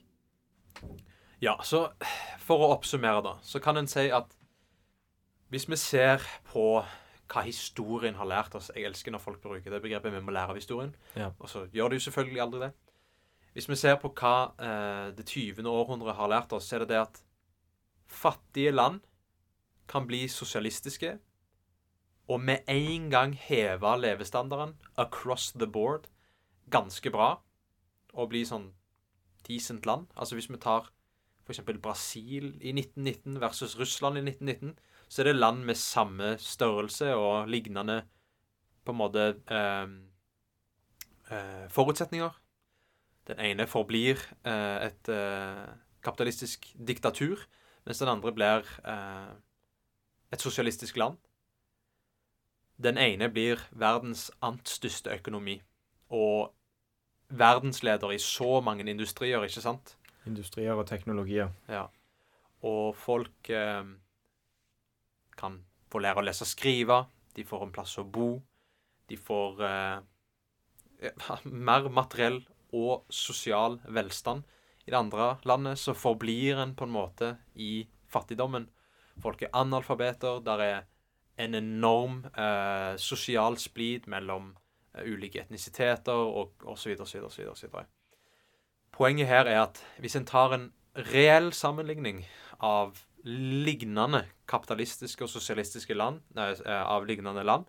Ja, 1.42 1.56
så 1.66 1.88
for 2.44 2.62
å 2.62 2.68
oppsummere, 2.76 3.22
da, 3.26 3.32
så 3.42 3.58
kan 3.62 3.76
en 3.80 3.90
si 3.90 4.06
at 4.14 4.30
hvis 5.50 5.66
vi 5.68 5.76
ser 5.78 6.22
på 6.50 6.84
hva 7.30 7.42
historien 7.46 8.16
har 8.18 8.26
lært 8.28 8.54
oss 8.58 8.70
Jeg 8.74 8.84
elsker 8.84 9.12
når 9.14 9.22
folk 9.22 9.42
bruker 9.42 9.70
det 9.70 9.80
begrepet 9.82 10.12
'vi 10.12 10.20
må 10.20 10.32
lære 10.32 10.50
av 10.50 10.56
historien', 10.56 10.94
Ja. 11.16 11.30
og 11.38 11.48
så 11.48 11.66
gjør 11.72 11.90
de 11.90 11.96
jo 11.96 12.10
selvfølgelig 12.10 12.40
aldri 12.42 12.60
det. 12.60 12.72
Hvis 13.54 13.68
vi 13.68 13.76
ser 13.76 13.96
på 13.96 14.12
hva 14.14 14.52
eh, 14.58 15.10
det 15.12 15.26
20. 15.26 15.62
århundret 15.66 16.16
har 16.16 16.28
lært 16.28 16.52
oss, 16.52 16.68
så 16.68 16.76
er 16.76 16.78
det 16.80 16.88
det 16.88 17.00
at 17.00 17.22
fattige 18.08 18.72
land 18.72 19.00
kan 19.88 20.06
bli 20.06 20.28
sosialistiske 20.28 21.18
og 22.28 22.40
med 22.40 22.64
en 22.68 23.10
gang 23.12 23.34
heve 23.36 23.96
levestandarden 24.00 24.74
across 24.96 25.52
the 25.52 25.66
board 25.66 26.08
ganske 26.72 27.10
bra 27.12 27.36
og 28.14 28.30
bli 28.32 28.44
sånn 28.48 28.70
decent 29.48 29.86
land. 29.86 30.08
Altså 30.16 30.38
hvis 30.38 30.48
vi 30.48 30.60
tar 30.60 30.88
f.eks. 31.44 31.60
Brasil 31.82 32.54
i 32.64 32.72
1919 32.72 33.40
versus 33.42 33.76
Russland 33.78 34.18
i 34.18 34.24
1919, 34.24 34.78
så 35.08 35.22
er 35.22 35.28
det 35.28 35.36
land 35.36 35.64
med 35.68 35.76
samme 35.76 36.34
størrelse 36.40 37.12
og 37.14 37.50
lignende 37.52 38.00
på 38.84 38.94
en 38.94 39.00
måte 39.00 39.26
eh, 39.52 39.92
eh, 41.30 41.66
forutsetninger. 41.72 42.32
Den 43.28 43.40
ene 43.40 43.66
forblir 43.68 44.20
eh, 44.44 44.88
et 44.88 45.12
eh, 45.12 45.66
kapitalistisk 46.04 46.66
diktatur, 46.76 47.44
mens 47.84 48.00
den 48.00 48.12
andre 48.12 48.32
blir 48.32 48.68
eh, 48.84 49.30
et 50.32 50.44
sosialistisk 50.44 50.96
land. 51.00 51.20
Den 52.76 52.98
ene 52.98 53.28
blir 53.30 53.60
verdens 53.70 54.30
ant 54.42 54.68
største 54.68 55.12
økonomi, 55.14 55.60
og 56.10 56.52
verdensleder 57.28 58.14
i 58.14 58.18
så 58.22 58.60
mange 58.64 58.86
industrier, 58.90 59.44
ikke 59.46 59.62
sant? 59.62 59.94
Industrier 60.26 60.74
og 60.74 60.86
teknologier. 60.88 61.52
Ja. 61.68 61.86
Og 62.64 62.96
folk 62.96 63.50
eh, 63.52 63.84
kan 65.36 65.60
få 65.92 66.02
lære 66.02 66.22
å 66.22 66.26
lese 66.26 66.46
og 66.46 66.50
skrive. 66.50 66.98
De 67.36 67.44
får 67.46 67.66
en 67.66 67.74
plass 67.74 67.98
å 68.00 68.06
bo. 68.08 68.38
De 69.10 69.18
får 69.20 69.62
eh, 69.68 71.12
mer 71.68 71.90
materiell 71.92 72.40
og 72.74 73.04
sosial 73.12 73.78
velstand. 73.86 74.44
I 74.84 74.92
det 74.92 74.98
andre 74.98 75.34
landet 75.48 75.80
så 75.80 75.94
forblir 75.96 76.60
en 76.60 76.74
på 76.76 76.88
en 76.88 76.94
måte 76.94 77.34
i 77.54 77.86
fattigdommen. 78.10 78.66
Folk 79.22 79.44
er 79.44 79.54
analfabeter. 79.56 80.42
Der 80.44 80.64
er 80.64 80.82
en 81.38 81.54
enorm 81.54 82.24
eh, 82.38 82.94
sosial 82.96 83.58
splid 83.58 84.06
mellom 84.10 84.52
eh, 84.94 85.04
ulike 85.10 85.42
etnisiteter 85.42 86.12
og 86.12 86.64
osv. 86.70 86.96
osv. 87.00 87.20
osv. 87.50 87.68
Poenget 88.94 89.26
her 89.26 89.50
er 89.50 89.62
at 89.64 89.82
hvis 89.98 90.16
en 90.16 90.26
tar 90.26 90.54
en 90.54 90.70
reell 90.94 91.52
sammenligning 91.52 92.22
av 92.62 92.94
lignende 93.24 94.24
kapitalistiske 94.46 95.24
og 95.24 95.32
sosialistiske 95.32 95.94
land, 95.94 96.20
nei, 96.36 96.52
eh, 96.52 96.82
av 96.82 97.06
lignende 97.06 97.42
land, 97.42 97.66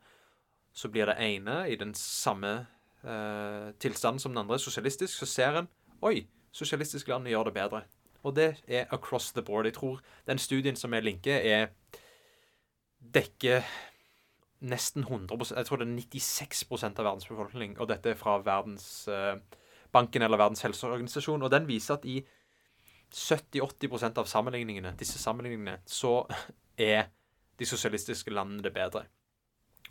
så 0.74 0.90
blir 0.92 1.08
det 1.08 1.18
ene 1.24 1.64
i 1.72 1.76
den 1.80 1.94
samme 1.96 2.68
eh, 3.04 3.72
tilstanden 3.80 4.20
som 4.20 4.34
den 4.34 4.44
andre, 4.44 4.60
sosialistisk, 4.60 5.18
så 5.18 5.26
ser 5.26 5.62
en 5.62 5.72
Oi, 6.04 6.28
sosialistiske 6.52 7.10
land 7.10 7.28
gjør 7.32 7.48
det 7.48 7.54
bedre. 7.56 7.80
Og 8.28 8.36
det 8.36 8.50
er 8.68 8.86
across 8.94 9.32
the 9.32 9.42
board. 9.42 9.66
Jeg 9.66 9.74
tror 9.74 10.02
den 10.28 10.38
studien 10.38 10.76
som 10.76 10.94
jeg 10.94 11.04
linker, 11.04 11.40
er 11.40 11.68
dekker 13.14 13.66
nesten 14.66 15.04
100 15.04 15.54
Jeg 15.56 15.68
tror 15.68 15.78
det 15.78 15.88
er 15.88 15.96
96 15.96 16.64
av 16.86 17.06
verdens 17.06 17.28
befolkning, 17.28 17.76
og 17.80 17.90
dette 17.90 18.10
er 18.10 18.20
fra 18.20 18.38
Verdensbanken 18.44 20.22
eller 20.26 20.42
Verdens 20.42 20.64
helseorganisasjon. 20.66 21.44
Og 21.44 21.52
den 21.52 21.68
viser 21.68 22.00
at 22.00 22.06
i 22.06 22.22
70-80% 23.14 24.18
av 24.18 24.26
sammenligningene, 24.30 24.96
disse 24.98 25.20
sammenligningene, 25.22 25.78
så 25.86 26.26
er 26.78 27.12
de 27.60 27.68
sosialistiske 27.68 28.34
landene 28.34 28.64
det 28.66 28.74
bedre. 28.76 29.06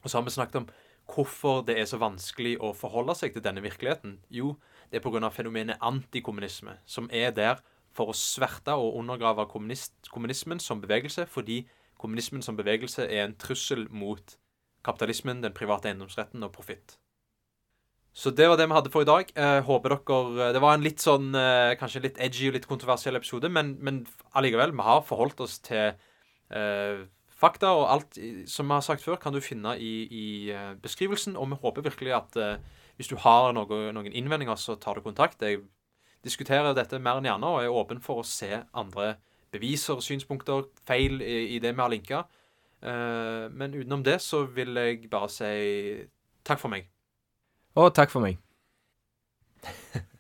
Og 0.03 0.11
så 0.11 0.19
har 0.19 0.27
vi 0.27 0.35
snakket 0.35 0.63
om 0.63 0.67
hvorfor 1.15 1.63
det 1.65 1.79
er 1.79 1.87
så 1.89 2.01
vanskelig 2.01 2.57
å 2.65 2.73
forholde 2.77 3.15
seg 3.17 3.35
til 3.35 3.45
denne 3.45 3.63
virkeligheten. 3.65 4.19
Jo, 4.33 4.57
det 4.91 5.01
er 5.01 5.05
pga. 5.05 5.31
fenomenet 5.31 5.81
antikommunisme, 5.81 6.79
som 6.87 7.09
er 7.13 7.31
der 7.31 7.63
for 7.95 8.11
å 8.11 8.17
sverte 8.17 8.75
og 8.75 8.97
undergrave 8.99 9.47
kommunismen 9.47 10.61
som 10.61 10.81
bevegelse, 10.81 11.27
fordi 11.27 11.63
kommunismen 12.05 12.45
som 12.45 12.59
bevegelse 12.59 13.09
er 13.09 13.25
en 13.25 13.39
trussel 13.41 13.89
mot 13.91 14.37
kapitalismen, 14.85 15.41
den 15.41 15.57
private 15.57 15.89
eiendomsretten 15.89 16.45
og 16.45 16.53
profitt. 16.53 16.99
Så 18.15 18.31
det 18.31 18.47
var 18.47 18.61
det 18.61 18.69
vi 18.69 18.77
hadde 18.77 18.93
for 18.95 19.03
i 19.03 19.09
dag. 19.09 19.31
Jeg 19.35 19.65
håper 19.67 19.97
dere 19.97 20.53
Det 20.55 20.61
var 20.63 20.77
en 20.77 20.85
litt 20.85 21.03
sånn 21.03 21.33
eh, 21.35 21.75
kanskje 21.81 22.05
litt 22.05 22.21
edgy 22.23 22.47
og 22.47 22.55
litt 22.55 22.69
kontroversiell 22.71 23.19
episode, 23.19 23.51
men, 23.51 23.75
men 23.83 24.05
allikevel, 24.39 24.71
vi 24.77 24.87
har 24.87 25.03
forholdt 25.09 25.43
oss 25.43 25.59
til 25.67 25.97
eh, 26.55 27.01
fakta, 27.35 27.73
og 27.75 27.89
alt 27.91 28.21
som 28.47 28.71
vi 28.71 28.77
har 28.77 28.87
sagt 28.87 29.03
før, 29.03 29.19
kan 29.19 29.35
du 29.35 29.43
finne 29.43 29.75
i, 29.83 30.07
i 30.07 30.27
beskrivelsen. 30.85 31.35
Og 31.35 31.51
vi 31.51 31.61
håper 31.65 31.89
virkelig 31.89 32.15
at 32.15 32.39
eh, 32.39 32.85
hvis 33.01 33.11
du 33.11 33.17
har 33.19 33.51
noe, 33.57 33.81
noen 33.97 34.15
innvendinger, 34.15 34.63
så 34.63 34.79
tar 34.79 35.01
du 35.01 35.09
kontakt. 35.09 35.43
Jeg 35.43 35.65
diskuterer 36.23 36.77
dette 36.77 37.03
mer 37.03 37.19
enn 37.19 37.27
gjerne, 37.27 37.51
og 37.51 37.65
er 37.65 37.81
åpen 37.83 38.03
for 38.05 38.23
å 38.23 38.29
se 38.29 38.63
andre 38.71 39.17
beviser, 39.55 40.03
synspunkter, 40.05 40.67
feil 40.87 41.23
i, 41.23 41.57
i 41.57 41.61
det 41.63 41.75
vi 41.75 41.83
har 41.83 41.93
linka. 41.93 42.25
Uh, 42.85 42.91
eh, 42.91 43.45
men 43.55 43.77
utenom 43.79 44.05
det 44.05 44.19
så 44.21 44.43
vil 44.45 44.77
jeg 44.77 45.07
bare 45.11 45.31
si 45.33 45.53
takk 46.45 46.61
for 46.61 46.73
meg. 46.75 46.91
Og 47.81 47.95
takk 47.97 48.13
for 48.13 48.25
meg. 48.25 48.39